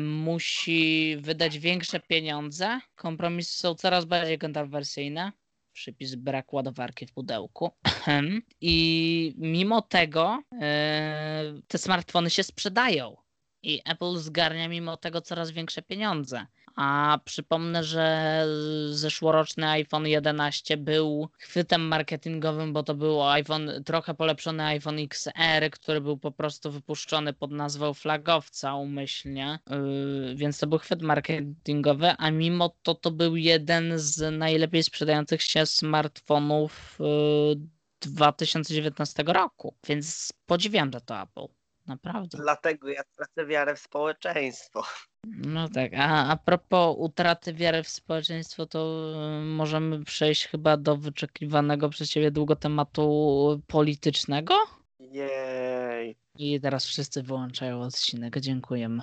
musi 0.00 1.16
wydać 1.20 1.58
większe 1.58 2.00
pieniądze. 2.00 2.80
Kompromisy 2.94 3.58
są 3.58 3.74
coraz 3.74 4.04
bardziej 4.04 4.38
kontrowersyjne. 4.38 5.32
Przypis 5.72 6.14
brak 6.14 6.52
ładowarki 6.52 7.06
w 7.06 7.12
pudełku. 7.12 7.70
I 8.60 9.34
mimo 9.38 9.82
tego 9.82 10.42
e, 10.60 11.54
te 11.68 11.78
smartfony 11.78 12.30
się 12.30 12.42
sprzedają 12.42 13.16
i 13.62 13.80
Apple 13.84 14.16
zgarnia 14.16 14.68
mimo 14.68 14.96
tego 14.96 15.20
coraz 15.20 15.50
większe 15.50 15.82
pieniądze. 15.82 16.46
A 16.76 17.18
przypomnę, 17.24 17.84
że 17.84 18.46
zeszłoroczny 18.90 19.68
iPhone 19.68 20.06
11 20.06 20.76
był 20.76 21.28
chwytem 21.38 21.88
marketingowym, 21.88 22.72
bo 22.72 22.82
to 22.82 22.94
był 22.94 23.22
iPhone, 23.22 23.70
trochę 23.84 24.14
polepszony 24.14 24.64
iPhone 24.64 24.98
XR, 24.98 25.70
który 25.72 26.00
był 26.00 26.18
po 26.18 26.32
prostu 26.32 26.70
wypuszczony 26.70 27.32
pod 27.32 27.50
nazwą 27.50 27.94
flagowca 27.94 28.74
umyślnie, 28.74 29.58
yy, 29.70 30.34
więc 30.36 30.58
to 30.58 30.66
był 30.66 30.78
chwyt 30.78 31.02
marketingowy, 31.02 32.14
a 32.18 32.30
mimo 32.30 32.76
to 32.82 32.94
to 32.94 33.10
był 33.10 33.36
jeden 33.36 33.98
z 33.98 34.38
najlepiej 34.38 34.82
sprzedających 34.82 35.42
się 35.42 35.66
smartfonów 35.66 36.98
2019 38.00 39.22
yy, 39.26 39.32
roku, 39.32 39.74
więc 39.86 40.32
podziwiam 40.46 40.92
za 40.92 41.00
to 41.00 41.22
Apple. 41.22 41.46
Naprawdę. 41.86 42.38
Dlatego 42.38 42.88
ja 42.88 43.04
tracę 43.04 43.46
wiarę 43.46 43.76
w 43.76 43.80
społeczeństwo. 43.80 44.84
No 45.26 45.68
tak, 45.68 45.92
a, 45.94 46.28
a 46.28 46.36
propos 46.36 46.96
utraty 46.98 47.54
wiary 47.54 47.82
w 47.82 47.88
społeczeństwo, 47.88 48.66
to 48.66 49.12
y, 49.42 49.44
możemy 49.44 50.04
przejść 50.04 50.46
chyba 50.46 50.76
do 50.76 50.96
wyczekiwanego 50.96 51.88
przez 51.88 52.10
ciebie 52.10 52.30
długo 52.30 52.56
tematu 52.56 53.60
politycznego? 53.66 54.54
Jej. 54.98 56.16
I 56.38 56.60
teraz 56.60 56.86
wszyscy 56.86 57.22
wyłączają 57.22 57.80
odcinek. 57.80 58.40
Dziękujemy. 58.40 59.02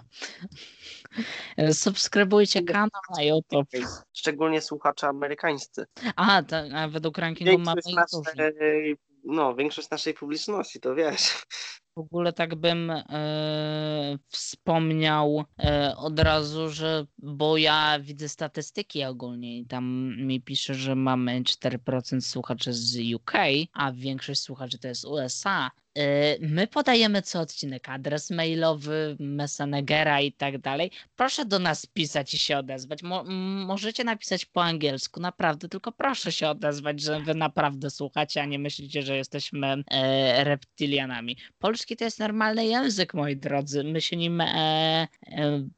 Subskrybujcie 1.72 2.64
kanał 2.64 3.02
na 3.18 3.24
YouTube. 3.24 3.70
Szczególnie 4.14 4.62
słuchacze 4.62 5.08
amerykańscy. 5.08 5.86
A, 6.16 6.44
to, 6.44 6.58
a 6.76 6.88
według 6.88 7.18
rankingu 7.18 7.58
mamy 7.58 7.82
naszej, 7.96 8.96
No, 9.24 9.56
większość 9.56 9.90
naszej 9.90 10.14
publiczności, 10.14 10.80
to 10.80 10.96
wiesz. 10.96 11.44
W 11.96 12.00
ogóle 12.00 12.34
tak 12.34 12.56
bym 12.56 12.90
e, 12.92 13.04
wspomniał 14.28 15.44
e, 15.64 15.98
od 15.98 16.20
razu, 16.20 16.70
że 16.70 17.06
bo 17.18 17.58
ja 17.58 18.00
widzę 18.00 18.30
statystyki 18.30 19.04
ogólnie 19.04 19.58
i 19.58 19.66
tam 19.66 20.16
mi 20.18 20.42
pisze, 20.42 20.74
że 20.74 20.96
mamy 20.96 21.42
4% 21.42 22.22
słuchaczy 22.22 22.74
z 22.74 23.14
UK, 23.14 23.32
a 23.74 23.92
większość 23.92 24.42
słuchaczy 24.42 24.80
to 24.80 24.88
jest 24.88 25.06
USA. 25.06 25.72
Y, 25.98 26.38
my 26.42 26.68
podajemy 26.68 27.22
co 27.22 27.40
odcinek 27.40 27.90
adres 27.90 28.30
mailowy, 28.30 29.16
Messengera 29.20 30.22
i 30.22 30.32
tak 30.32 30.58
dalej. 30.58 30.92
Proszę 31.16 31.46
do 31.46 31.60
nas 31.60 31.86
pisać 31.86 32.34
i 32.34 32.38
się 32.38 32.58
odezwać. 32.58 33.04
Mo 33.04 33.24
możecie 33.66 34.04
napisać 34.04 34.46
po 34.46 34.64
angielsku, 34.64 35.20
naprawdę, 35.20 35.70
tylko 35.70 35.92
proszę 35.92 36.32
się 36.32 36.50
odezwać, 36.50 37.02
że 37.02 37.20
wy 37.20 37.36
naprawdę 37.36 37.90
słuchacie, 37.90 38.42
a 38.42 38.46
nie 38.46 38.60
myślicie, 38.60 39.02
że 39.02 39.18
jesteśmy 39.18 39.84
e, 39.92 40.44
reptilianami. 40.44 41.38
Polski 41.60 41.98
to 41.98 42.04
jest 42.04 42.20
normalny 42.20 42.66
język, 42.66 43.14
moi 43.14 43.38
drodzy. 43.38 43.84
My 43.84 44.02
się 44.02 44.18
nim 44.18 44.42
e, 44.42 44.48
e, 44.48 45.08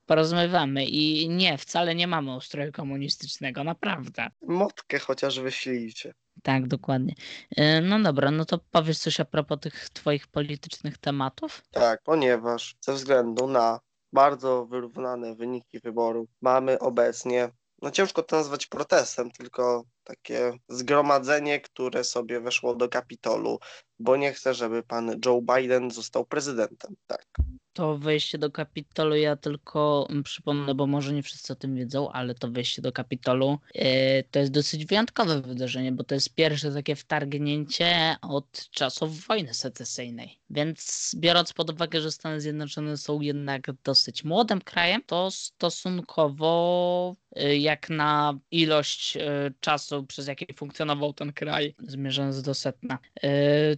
porozumiewamy 0.06 0.86
i 0.86 1.30
nie, 1.30 1.58
wcale 1.58 1.96
nie 1.96 2.08
mamy 2.08 2.36
ustroju 2.36 2.72
komunistycznego, 2.72 3.64
naprawdę. 3.64 4.28
Motkę 4.42 5.00
chociaż 5.00 5.40
wyślijcie. 5.40 6.14
Tak, 6.44 6.68
dokładnie. 6.68 7.14
E, 7.58 7.82
no 7.82 8.00
dobra, 8.00 8.32
no 8.32 8.46
to 8.46 8.58
powiesz 8.72 9.00
coś 9.00 9.20
a 9.20 9.26
propos 9.26 9.60
tych 9.60 9.90
twoich 9.90 10.28
politycznych 10.28 10.98
tematów? 10.98 11.62
Tak, 11.72 12.02
ponieważ 12.04 12.76
ze 12.82 12.94
względu 12.94 13.48
na 13.48 13.80
bardzo 14.14 14.66
wyrównane 14.66 15.36
wyniki 15.36 15.80
wyborów 15.80 16.30
mamy 16.42 16.80
obecnie, 16.80 17.50
no 17.82 17.92
ciężko 17.92 18.24
to 18.24 18.36
nazwać 18.36 18.66
protestem, 18.68 19.32
tylko 19.32 19.84
takie 20.04 20.52
zgromadzenie, 20.70 21.62
które 21.62 22.04
sobie 22.04 22.40
weszło 22.40 22.76
do 22.76 22.90
Kapitolu, 22.90 23.60
bo 24.00 24.16
nie 24.16 24.34
chce, 24.34 24.54
żeby 24.54 24.84
pan 24.84 25.20
Joe 25.26 25.42
Biden 25.42 25.92
został 25.92 26.26
prezydentem. 26.26 26.96
Tak 27.08 27.26
to 27.74 27.98
wejście 27.98 28.38
do 28.38 28.52
Kapitolu, 28.52 29.16
ja 29.16 29.36
tylko 29.36 30.08
przypomnę, 30.24 30.76
bo 30.76 30.88
może 30.88 31.14
nie 31.14 31.24
wszyscy 31.24 31.54
o 31.54 31.56
tym 31.56 31.76
wiedzą, 31.76 32.12
ale 32.12 32.36
to 32.36 32.52
wejście 32.52 32.82
do 32.82 32.92
Kapitolu 32.92 33.60
yy, 33.76 33.84
to 34.32 34.40
jest 34.40 34.52
dosyć 34.52 34.86
wyjątkowe 34.86 35.42
wydarzenie, 35.42 35.92
bo 35.92 36.04
to 36.04 36.16
jest 36.16 36.36
pierwsze 36.36 36.72
takie 36.72 36.96
wtargnięcie 36.96 38.16
od 38.22 38.70
czasów 38.70 39.28
wojny 39.28 39.54
secesyjnej. 39.54 40.40
Więc 40.50 41.12
biorąc 41.16 41.54
pod 41.54 41.70
uwagę, 41.70 42.02
że 42.02 42.12
Stany 42.12 42.42
Zjednoczone 42.42 42.98
są 42.98 43.22
jednak 43.22 43.72
dosyć 43.84 44.24
młodym 44.24 44.62
krajem, 44.62 45.02
to 45.06 45.32
stosunkowo 45.32 47.16
jak 47.60 47.90
na 47.90 48.40
ilość 48.52 49.16
yy, 49.16 49.24
czasu, 49.60 50.06
przez 50.06 50.28
jaki 50.28 50.54
funkcjonował 50.54 51.14
ten 51.14 51.34
kraj, 51.34 51.76
zmierzając 51.80 52.42
do 52.42 52.54
setna, 52.54 53.00
yy, 53.24 53.30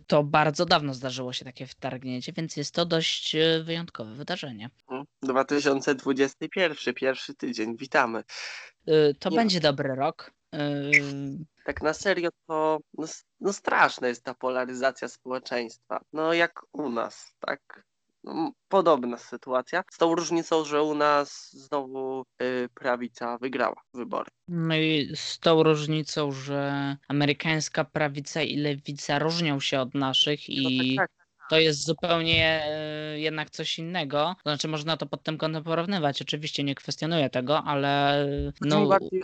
to 0.08 0.24
bardzo 0.24 0.66
dawno 0.66 0.93
zdarzyło 0.93 1.34
się 1.34 1.45
takie 1.45 1.68
wtargnięcie, 1.68 2.34
więc 2.34 2.58
jest 2.58 2.76
to 2.76 2.86
dość 2.86 3.36
wyjątkowe 3.64 4.14
wydarzenie. 4.14 4.70
2021, 5.24 6.93
pierwszy 6.93 7.36
tydzień, 7.36 7.78
witamy. 7.78 8.24
Y, 8.89 9.16
to 9.20 9.30
Nie 9.30 9.36
będzie 9.36 9.60
dobry 9.60 9.95
rok. 9.95 10.32
Y, 10.56 10.58
tak 11.66 11.82
na 11.82 11.93
serio 11.93 12.30
to 12.47 12.80
no, 12.97 13.08
no 13.39 13.53
straszna 13.53 14.08
jest 14.08 14.24
ta 14.24 14.34
polaryzacja 14.34 15.08
społeczeństwa. 15.08 16.01
No 16.14 16.34
jak 16.34 16.62
u 16.72 16.89
nas, 16.89 17.36
tak? 17.39 17.86
No, 18.26 18.51
podobna 18.67 19.17
sytuacja, 19.17 19.84
z 19.91 19.97
tą 19.97 20.15
różnicą, 20.15 20.65
że 20.65 20.84
u 20.84 20.95
nas 20.95 21.49
znowu 21.53 22.26
y, 22.41 22.69
prawica 22.73 23.38
wygrała 23.38 23.82
wybory. 23.93 24.30
No 24.47 24.76
i 24.76 25.11
z 25.15 25.39
tą 25.39 25.63
różnicą, 25.63 26.32
że 26.32 26.97
amerykańska 27.07 27.84
prawica 27.86 28.41
i 28.41 28.57
lewica 28.57 29.19
różnią 29.19 29.59
się 29.59 29.80
od 29.80 29.93
naszych 29.93 30.39
no 30.49 30.55
i 30.55 30.95
tak, 30.97 31.07
tak, 31.07 31.17
tak 31.17 31.26
to 31.49 31.59
jest 31.59 31.86
zupełnie 31.86 32.65
e, 32.65 33.19
jednak 33.19 33.49
coś 33.49 33.80
innego. 33.80 34.36
Znaczy 34.43 34.67
można 34.67 34.97
to 34.97 35.05
pod 35.05 35.23
tym 35.23 35.38
kątem 35.38 35.63
porównywać. 35.63 36.21
Oczywiście 36.21 36.63
nie 36.63 36.76
kwestionuję 36.76 37.30
tego, 37.30 37.63
ale 37.63 38.26
no... 38.61 38.88
Bardziej 38.88 39.23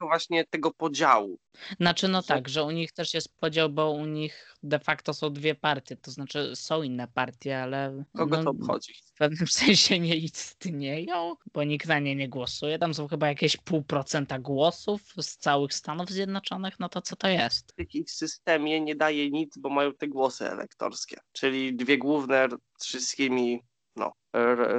właśnie 0.00 0.44
tego 0.44 0.70
podziału. 0.70 1.38
Znaczy 1.80 2.08
no 2.08 2.22
tak, 2.22 2.48
że 2.48 2.64
u 2.64 2.70
nich 2.70 2.92
też 2.92 3.14
jest 3.14 3.36
podział, 3.36 3.70
bo 3.70 3.90
u 3.90 4.06
nich 4.06 4.56
de 4.62 4.78
facto 4.78 5.14
są 5.14 5.32
dwie 5.32 5.54
partie, 5.54 5.96
to 5.96 6.10
znaczy 6.10 6.56
są 6.56 6.82
inne 6.82 7.08
partie, 7.08 7.62
ale... 7.62 8.04
Kogo 8.16 8.36
no, 8.36 8.44
to 8.44 8.50
obchodzi? 8.50 8.92
W 9.14 9.18
pewnym 9.18 9.46
sensie 9.62 9.98
nie 9.98 10.16
istnieją, 10.16 11.34
bo 11.52 11.64
nikt 11.64 11.86
na 11.86 11.98
nie 11.98 12.16
nie 12.16 12.28
głosuje. 12.28 12.78
Tam 12.78 12.94
są 12.94 13.08
chyba 13.08 13.28
jakieś 13.28 13.56
pół 13.56 13.82
procenta 13.82 14.38
głosów 14.38 15.02
z 15.20 15.36
całych 15.36 15.74
Stanów 15.74 16.10
Zjednoczonych, 16.10 16.80
no 16.80 16.88
to 16.88 17.02
co 17.02 17.16
to 17.16 17.28
jest? 17.28 17.74
W 17.78 17.94
ich 17.94 18.10
systemie 18.10 18.80
nie 18.80 18.96
daje 18.96 19.30
nic, 19.30 19.58
bo 19.58 19.68
mają 19.68 19.94
te 19.94 20.08
głosy 20.08 20.50
elektorskie, 20.50 21.16
czyli 21.32 21.76
dwie 21.76 21.98
główne 21.98 22.48
wszystkimi 22.80 23.60
no, 23.98 24.12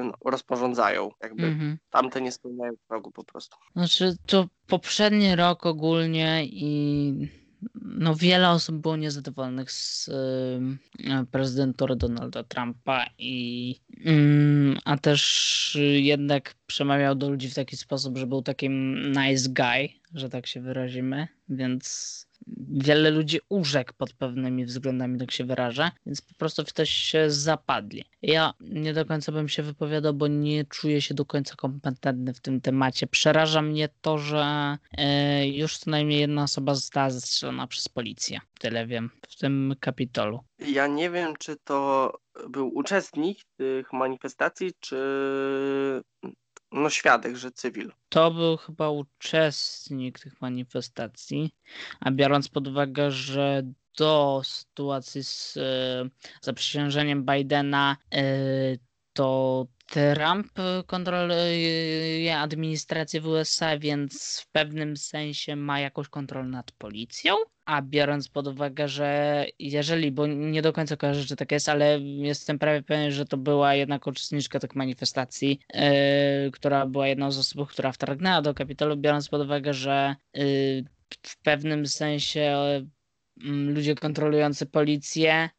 no, 0.04 0.14
rozporządzają. 0.26 1.12
Jakby 1.24 1.44
mm-hmm. 1.44 1.76
tamte 1.90 2.22
nie 2.22 2.32
spełniają 2.32 2.74
progu 2.88 3.12
po 3.12 3.24
prostu. 3.24 3.58
Znaczy, 3.76 4.18
to 4.26 4.48
poprzedni 4.68 5.36
rok 5.36 5.66
ogólnie 5.66 6.46
i 6.46 7.40
no 7.82 8.16
wiele 8.16 8.50
osób 8.50 8.76
było 8.76 8.96
niezadowolonych 8.96 9.72
z 9.72 10.08
y, 10.08 11.26
prezydentury 11.32 11.96
Donalda 11.96 12.44
Trumpa 12.44 13.06
i 13.18 13.76
y, 14.08 14.78
a 14.86 14.98
też 14.98 15.78
jednak 15.94 16.56
przemawiał 16.68 17.16
do 17.16 17.30
ludzi 17.30 17.50
w 17.50 17.56
taki 17.56 17.78
sposób, 17.78 18.18
że 18.18 18.28
był 18.28 18.42
takim 18.42 19.02
nice 19.12 19.50
guy, 19.50 19.90
że 20.14 20.30
tak 20.30 20.48
się 20.48 20.62
wyrazimy, 20.62 21.28
więc 21.50 22.29
wiele 22.58 23.10
ludzi 23.10 23.40
urzekł 23.50 23.94
pod 23.98 24.14
pewnymi 24.14 24.66
względami, 24.66 25.20
tak 25.20 25.32
się 25.32 25.44
wyrażę, 25.44 25.92
więc 26.06 26.22
po 26.22 26.34
prostu 26.34 26.64
w 26.64 26.88
się 26.88 27.32
zapadli. 27.32 28.04
Ja 28.22 28.54
nie 28.62 28.94
do 28.94 29.06
końca 29.06 29.32
bym 29.32 29.50
się 29.50 29.64
wypowiadał, 29.64 30.14
bo 30.14 30.28
nie 30.28 30.66
czuję 30.66 31.02
się 31.02 31.14
do 31.14 31.26
końca 31.26 31.56
kompetentny 31.56 32.34
w 32.34 32.40
tym 32.40 32.62
temacie. 32.62 33.08
Przeraża 33.08 33.62
mnie 33.62 33.90
to, 34.02 34.18
że 34.18 34.78
e, 34.98 35.48
już 35.48 35.78
co 35.78 35.92
najmniej 35.92 36.20
jedna 36.20 36.44
osoba 36.44 36.76
została 36.76 37.10
zastrzelona 37.10 37.68
przez 37.68 37.90
policję. 37.90 38.40
Tyle 38.60 38.88
wiem 38.88 39.10
w 39.30 39.38
tym 39.38 39.76
kapitolu. 39.80 40.40
Ja 40.60 40.88
nie 40.88 41.10
wiem, 41.10 41.34
czy 41.40 41.56
to 41.64 42.12
był 42.50 42.72
uczestnik 42.78 43.38
tych 43.58 43.94
manifestacji, 43.94 44.72
czy 44.80 44.98
no 46.72 46.90
świadek, 46.90 47.36
że 47.36 47.52
cywil. 47.52 47.92
To 48.10 48.32
był 48.32 48.58
chyba 48.58 48.90
uczestnik 48.90 50.20
tych 50.20 50.42
manifestacji, 50.42 51.52
a 52.00 52.12
biorąc 52.12 52.48
pod 52.48 52.68
uwagę, 52.68 53.12
że 53.12 53.64
do 53.98 54.42
sytuacji 54.44 55.24
z 55.24 55.58
e, 55.58 56.10
zaprzysiężeniem 56.42 57.26
Bidena 57.26 57.98
e, 58.12 58.24
to 59.14 59.68
Trump 59.90 60.48
kontroluje 60.86 62.38
administrację 62.38 63.22
w 63.22 63.28
USA, 63.28 63.78
więc 63.78 64.40
w 64.40 64.52
pewnym 64.52 64.98
sensie 64.98 65.56
ma 65.56 65.80
jakąś 65.80 66.08
kontrolę 66.08 66.48
nad 66.48 66.72
policją. 66.72 67.36
A 67.66 67.82
biorąc 67.82 68.30
pod 68.30 68.48
uwagę, 68.48 68.88
że 68.88 69.46
jeżeli, 69.60 70.12
bo 70.12 70.28
nie 70.28 70.62
do 70.62 70.74
końca 70.74 70.98
kojarzę, 70.98 71.26
czy 71.26 71.36
tak 71.36 71.52
jest, 71.52 71.70
ale 71.70 72.00
jestem 72.00 72.60
prawie 72.60 72.82
pewien, 72.82 73.12
że 73.12 73.26
to 73.26 73.38
była 73.38 73.74
jednak 73.76 74.08
uczestniczka 74.08 74.60
tych 74.60 74.76
manifestacji, 74.76 75.60
yy, 75.74 76.52
która 76.52 76.86
była 76.86 77.08
jedną 77.08 77.32
z 77.32 77.38
osób, 77.38 77.70
która 77.70 77.92
wtargnęła 77.92 78.42
do 78.42 78.54
Kapitolu, 78.54 78.98
biorąc 78.98 79.30
pod 79.30 79.42
uwagę, 79.42 79.74
że 79.74 80.16
yy, 80.34 80.84
w 81.22 81.38
pewnym 81.38 81.88
sensie 81.88 82.56
mm, 83.44 83.74
ludzie 83.74 83.96
kontrolujący 83.96 84.66
policję 84.66 85.50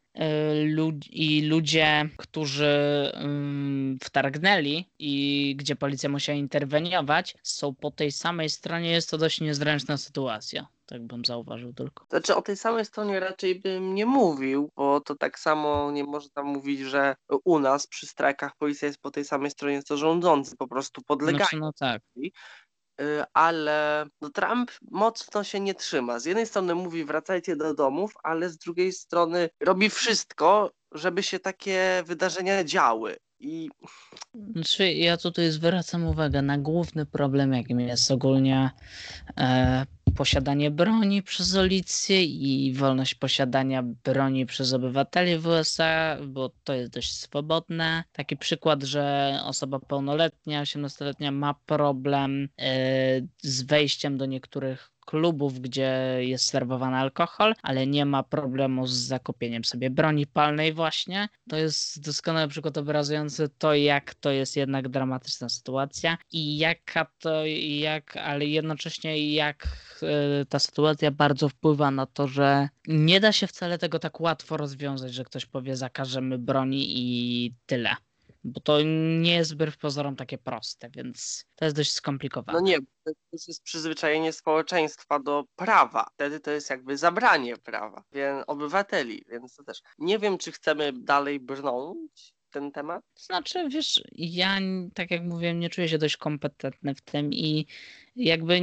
i 1.09 1.41
ludzie, 1.41 2.09
którzy 2.17 3.11
ym, 3.23 3.97
wtargnęli 4.03 4.85
i 4.99 5.55
gdzie 5.59 5.75
policja 5.75 6.09
musiała 6.09 6.37
interweniować, 6.37 7.35
są 7.43 7.75
po 7.75 7.91
tej 7.91 8.11
samej 8.11 8.49
stronie, 8.49 8.91
jest 8.91 9.09
to 9.09 9.17
dość 9.17 9.41
niezręczna 9.41 9.97
sytuacja. 9.97 10.67
Tak 10.85 11.07
bym 11.07 11.25
zauważył 11.25 11.73
tylko. 11.73 12.05
Znaczy 12.09 12.35
o 12.35 12.41
tej 12.41 12.57
samej 12.57 12.85
stronie 12.85 13.19
raczej 13.19 13.59
bym 13.59 13.95
nie 13.95 14.05
mówił, 14.05 14.71
bo 14.75 15.01
to 15.01 15.15
tak 15.15 15.39
samo 15.39 15.91
nie 15.91 16.03
można 16.03 16.43
mówić, 16.43 16.79
że 16.79 17.15
u 17.45 17.59
nas 17.59 17.87
przy 17.87 18.07
strajkach 18.07 18.55
policja 18.57 18.87
jest 18.87 19.01
po 19.01 19.11
tej 19.11 19.25
samej 19.25 19.51
stronie 19.51 19.83
co 19.83 19.97
rządzący, 19.97 20.57
po 20.57 20.67
prostu 20.67 21.01
podlegają. 21.01 21.37
Znaczy, 21.37 21.57
no 21.57 21.73
tak. 21.73 22.01
Y, 23.01 23.23
ale 23.33 24.05
no, 24.21 24.29
Trump 24.29 24.71
mocno 24.91 25.43
się 25.43 25.59
nie 25.59 25.75
trzyma. 25.75 26.19
Z 26.19 26.25
jednej 26.25 26.45
strony 26.45 26.75
mówi 26.75 27.05
wracajcie 27.05 27.55
do 27.55 27.73
domów, 27.73 28.13
ale 28.23 28.49
z 28.49 28.57
drugiej 28.57 28.91
strony 28.91 29.49
robi 29.59 29.89
wszystko, 29.89 30.71
żeby 30.91 31.23
się 31.23 31.39
takie 31.39 32.03
wydarzenia 32.05 32.63
działy. 32.63 33.17
I 33.41 33.69
Znaczy, 34.53 34.93
ja 34.93 35.17
tutaj 35.17 35.51
zwracam 35.51 36.05
uwagę 36.07 36.41
na 36.41 36.57
główny 36.57 37.05
problem, 37.05 37.53
jakim 37.53 37.79
jest 37.79 38.11
ogólnie 38.11 38.69
e, 39.37 39.85
posiadanie 40.15 40.71
broni 40.71 41.23
przez 41.23 41.53
policję 41.55 42.23
i 42.23 42.73
wolność 42.73 43.15
posiadania 43.15 43.83
broni 43.83 44.45
przez 44.45 44.73
obywateli 44.73 45.37
w 45.37 45.47
USA, 45.47 46.17
bo 46.27 46.51
to 46.63 46.73
jest 46.73 46.91
dość 46.93 47.13
swobodne. 47.17 48.03
Taki 48.11 48.37
przykład, 48.37 48.83
że 48.83 49.33
osoba 49.43 49.79
pełnoletnia, 49.79 50.63
18-letnia 50.63 51.31
ma 51.31 51.53
problem 51.65 52.49
e, 52.59 53.21
z 53.41 53.61
wejściem 53.61 54.17
do 54.17 54.25
niektórych 54.25 54.91
klubów, 55.11 55.59
gdzie 55.59 56.17
jest 56.19 56.45
serwowany 56.45 56.97
alkohol, 56.97 57.53
ale 57.63 57.87
nie 57.87 58.05
ma 58.05 58.23
problemu 58.23 58.87
z 58.87 58.93
zakupieniem 58.93 59.63
sobie 59.63 59.89
broni 59.89 60.27
palnej 60.27 60.73
właśnie. 60.73 61.29
To 61.49 61.57
jest 61.57 62.05
doskonały 62.05 62.47
przykład 62.47 62.77
obrazujący 62.77 63.49
to, 63.57 63.73
jak 63.73 64.15
to 64.15 64.31
jest 64.31 64.55
jednak 64.55 64.89
dramatyczna 64.89 65.49
sytuacja 65.49 66.17
i 66.31 66.57
jaka 66.57 67.05
to, 67.19 67.45
jak, 67.45 68.17
ale 68.17 68.45
jednocześnie 68.45 69.33
jak 69.33 69.67
e, 70.03 70.45
ta 70.45 70.59
sytuacja 70.59 71.11
bardzo 71.11 71.49
wpływa 71.49 71.91
na 71.91 72.05
to, 72.05 72.27
że 72.27 72.69
nie 72.87 73.19
da 73.19 73.31
się 73.31 73.47
wcale 73.47 73.77
tego 73.77 73.99
tak 73.99 74.21
łatwo 74.21 74.57
rozwiązać, 74.57 75.13
że 75.13 75.23
ktoś 75.23 75.45
powie 75.45 75.75
zakażemy 75.75 76.37
broni 76.37 76.85
i 76.89 77.53
tyle. 77.65 77.95
Bo 78.43 78.59
to 78.59 78.81
nie 79.21 79.35
jest 79.35 79.53
wbrew 79.53 79.77
pozorom 79.77 80.15
takie 80.15 80.37
proste, 80.37 80.89
więc 80.89 81.45
to 81.55 81.65
jest 81.65 81.77
dość 81.77 81.91
skomplikowane. 81.91 82.59
no 82.59 82.65
nie, 82.65 82.77
to 83.05 83.11
jest 83.47 83.63
przyzwyczajenie 83.63 84.33
społeczeństwa 84.33 85.19
do 85.19 85.43
prawa. 85.55 86.09
Wtedy 86.13 86.39
to 86.39 86.51
jest 86.51 86.69
jakby 86.69 86.97
zabranie 86.97 87.57
prawa 87.57 88.03
więc 88.11 88.43
obywateli, 88.47 89.25
więc 89.29 89.55
to 89.55 89.63
też 89.63 89.81
nie 89.97 90.19
wiem, 90.19 90.37
czy 90.37 90.51
chcemy 90.51 90.93
dalej 90.93 91.39
brnąć 91.39 92.33
ten 92.51 92.71
temat. 92.71 93.03
Znaczy, 93.15 93.69
wiesz, 93.69 94.03
ja 94.15 94.59
tak 94.93 95.11
jak 95.11 95.23
mówiłem, 95.23 95.59
nie 95.59 95.69
czuję 95.69 95.89
się 95.89 95.97
dość 95.97 96.17
kompetentny 96.17 96.95
w 96.95 97.01
tym 97.01 97.33
i 97.33 97.65
jakby 98.15 98.61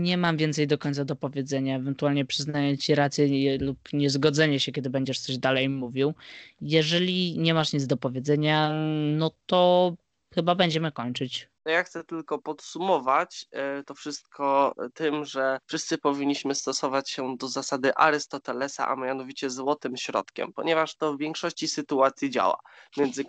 nie 0.00 0.16
mam 0.16 0.36
więcej 0.36 0.66
do 0.66 0.78
końca 0.78 1.04
do 1.04 1.16
powiedzenia. 1.16 1.76
Ewentualnie 1.76 2.24
przyznaję 2.24 2.78
ci 2.78 2.94
rację 2.94 3.58
lub 3.58 3.78
niezgodzenie 3.92 4.60
się, 4.60 4.72
kiedy 4.72 4.90
będziesz 4.90 5.20
coś 5.20 5.38
dalej 5.38 5.68
mówił. 5.68 6.14
Jeżeli 6.60 7.38
nie 7.38 7.54
masz 7.54 7.72
nic 7.72 7.86
do 7.86 7.96
powiedzenia, 7.96 8.72
no 9.16 9.30
to 9.46 9.94
chyba 10.34 10.54
będziemy 10.54 10.92
kończyć. 10.92 11.48
No 11.64 11.72
ja 11.72 11.82
chcę 11.82 12.04
tylko 12.04 12.38
podsumować 12.38 13.46
e, 13.52 13.82
to 13.82 13.94
wszystko 13.94 14.74
tym, 14.94 15.24
że 15.24 15.58
wszyscy 15.66 15.98
powinniśmy 15.98 16.54
stosować 16.54 17.10
się 17.10 17.36
do 17.36 17.48
zasady 17.48 17.94
Arystotelesa, 17.94 18.88
a 18.88 18.96
mianowicie 18.96 19.50
złotym 19.50 19.96
środkiem, 19.96 20.52
ponieważ 20.52 20.96
to 20.96 21.14
w 21.14 21.18
większości 21.18 21.68
sytuacji 21.68 22.30
działa 22.30 22.58
między 22.96 23.24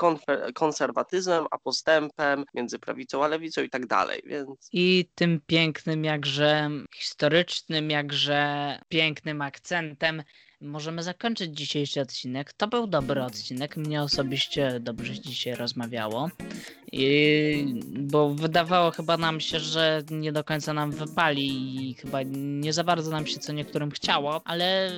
konserwatyzmem 0.56 1.46
a 1.52 1.58
postępem, 1.58 2.46
między 2.54 2.80
prawicą 2.80 3.24
a 3.24 3.28
lewicą 3.28 3.62
i 3.62 3.70
tak 3.70 3.86
dalej, 3.86 4.22
więc 4.26 4.70
I 4.72 5.10
tym 5.16 5.42
pięknym, 5.46 6.04
jakże 6.04 6.70
historycznym, 6.96 7.90
jakże 7.90 8.80
pięknym 8.90 9.42
akcentem 9.42 10.24
możemy 10.62 11.04
zakończyć 11.04 11.58
dzisiejszy 11.58 12.02
odcinek. 12.02 12.54
To 12.54 12.68
był 12.68 12.88
dobry 12.88 13.24
odcinek. 13.24 13.78
Mnie 13.78 14.02
osobiście 14.02 14.80
dobrze 14.80 15.20
dzisiaj 15.20 15.56
rozmawiało. 15.56 16.30
I, 16.92 17.76
bo 18.00 18.30
wydawało 18.30 18.92
chyba 18.92 19.18
nam 19.18 19.40
się, 19.40 19.60
że 19.60 20.04
nie 20.10 20.32
do 20.32 20.44
końca 20.44 20.74
nam 20.74 20.92
wypali 20.92 21.76
i 21.90 21.94
chyba 21.94 22.20
nie 22.34 22.74
za 22.74 22.84
bardzo 22.84 23.12
nam 23.12 23.28
się 23.28 23.40
co 23.40 23.54
niektórym 23.54 23.92
chciało, 23.92 24.42
ale 24.46 24.92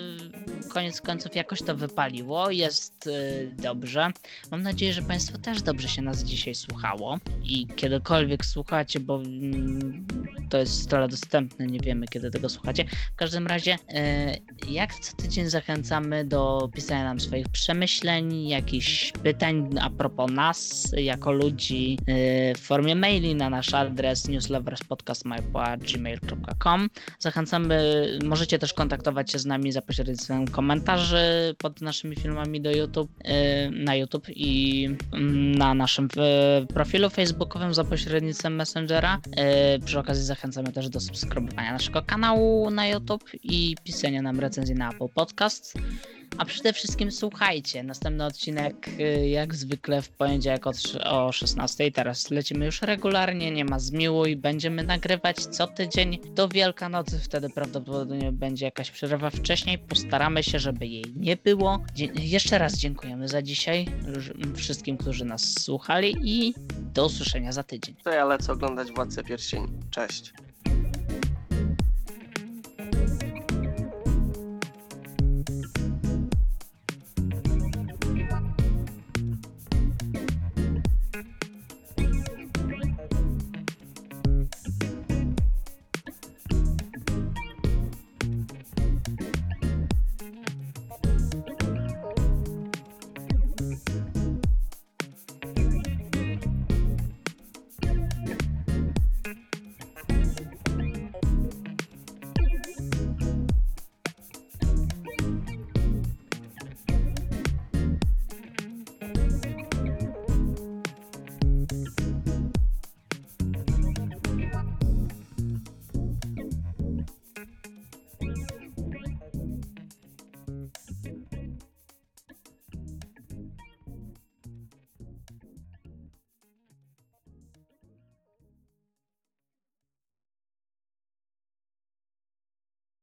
koniec 0.70 1.02
końców 1.02 1.36
jakoś 1.36 1.62
to 1.62 1.76
wypaliło. 1.76 2.52
Jest 2.52 3.08
y, 3.08 3.52
dobrze. 3.58 4.12
Mam 4.52 4.62
nadzieję, 4.62 4.94
że 4.94 5.02
Państwu 5.02 5.38
też 5.38 5.62
dobrze 5.62 5.88
się 5.88 6.02
nas 6.02 6.24
dzisiaj 6.24 6.56
słuchało 6.56 7.18
i 7.44 7.68
kiedykolwiek 7.68 8.46
słuchacie, 8.46 9.00
bo 9.00 9.16
mm, 9.16 10.06
to 10.50 10.58
jest 10.58 10.84
stale 10.84 11.08
dostępne, 11.08 11.68
nie 11.68 11.80
wiemy 11.80 12.08
kiedy 12.08 12.32
tego 12.32 12.50
słuchacie. 12.50 12.86
W 13.14 13.16
każdym 13.16 13.48
razie, 13.48 13.78
e, 13.90 14.38
jak 14.68 14.96
co 14.96 15.16
tydzień 15.16 15.50
zachęcamy 15.54 16.26
do 16.26 16.70
pisania 16.74 17.04
nam 17.04 17.20
swoich 17.20 17.50
przemyśleń, 17.50 18.48
jakichś 18.48 19.12
pytań 19.12 19.70
a 19.82 19.90
propos 19.90 20.32
nas, 20.32 20.92
jako 20.98 21.32
ludzi 21.32 21.98
e, 22.08 22.56
w 22.56 22.60
formie 22.60 22.96
maili 22.96 23.36
na 23.36 23.50
nasz 23.50 23.74
adres 23.74 24.28
newsloverspodcast.gmail.com 24.28 26.90
Zachęcamy, 27.20 28.08
możecie 28.24 28.60
też 28.60 28.74
kontaktować 28.74 29.32
się 29.32 29.40
z 29.40 29.46
nami 29.46 29.72
za 29.72 29.82
pośrednictwem 29.82 30.48
komentarzy 30.48 31.56
pod 31.58 31.82
naszymi 31.82 32.16
filmami 32.16 32.62
do 32.62 32.72
YouTube, 32.72 33.12
e, 33.24 33.70
na 33.70 33.96
YouTube 33.96 34.28
i 34.30 34.90
mm, 35.14 35.56
na 35.56 35.74
naszym 35.74 36.08
e, 36.18 36.66
profilu 36.66 37.10
facebookowym 37.10 37.74
za 37.74 37.84
pośrednictwem 37.84 38.56
Messengera. 38.56 39.20
Przy 39.86 40.00
okazji 40.00 40.24
zachęcamy 40.24 40.72
też 40.72 40.90
do 40.90 41.00
subskrybowania 41.00 41.72
naszego 41.72 42.02
kanału 42.02 42.70
na 42.70 42.88
YouTube 42.88 43.24
i 43.44 43.76
pisania 43.84 44.22
nam 44.22 44.40
recenzji 44.40 44.76
na 44.76 44.90
Apple 44.90 45.08
Podcast. 45.16 45.43
A 46.38 46.46
przede 46.46 46.74
wszystkim 46.74 47.12
słuchajcie, 47.12 47.84
następny 47.84 48.26
odcinek 48.26 48.88
y, 49.00 49.28
jak 49.28 49.56
zwykle 49.56 50.02
w 50.02 50.10
poniedziałek 50.10 50.68
o, 50.68 50.70
trz- 50.72 51.00
o 51.08 51.32
16. 51.32 51.92
Teraz 51.92 52.32
lecimy 52.32 52.66
już 52.66 52.82
regularnie, 52.82 53.52
nie 53.52 53.66
ma 53.66 53.80
zmiłuj, 53.80 54.36
będziemy 54.36 54.84
nagrywać 54.84 55.38
co 55.38 55.68
tydzień 55.68 56.20
do 56.36 56.48
Wielkanocy, 56.48 57.20
wtedy 57.20 57.50
prawdopodobnie 57.50 58.32
będzie 58.32 58.66
jakaś 58.66 58.92
przerwa 58.92 59.30
wcześniej. 59.30 59.80
Postaramy 59.80 60.44
się, 60.44 60.60
żeby 60.60 60.88
jej 60.88 61.06
nie 61.16 61.38
było. 61.38 61.80
Dzie- 61.96 62.12
jeszcze 62.20 62.58
raz 62.58 62.78
dziękujemy 62.78 63.28
za 63.28 63.42
dzisiaj 63.42 63.86
wszystkim, 64.56 64.98
którzy 64.98 65.26
nas 65.26 65.54
słuchali 65.62 66.16
i 66.24 66.54
do 66.94 67.06
usłyszenia 67.06 67.52
za 67.52 67.64
tydzień. 67.64 67.96
to 68.04 68.10
ja 68.10 68.26
lecę 68.26 68.52
oglądać 68.54 68.92
Władcę 68.92 69.24
Pierścieni. 69.24 69.68
Cześć. 69.92 70.34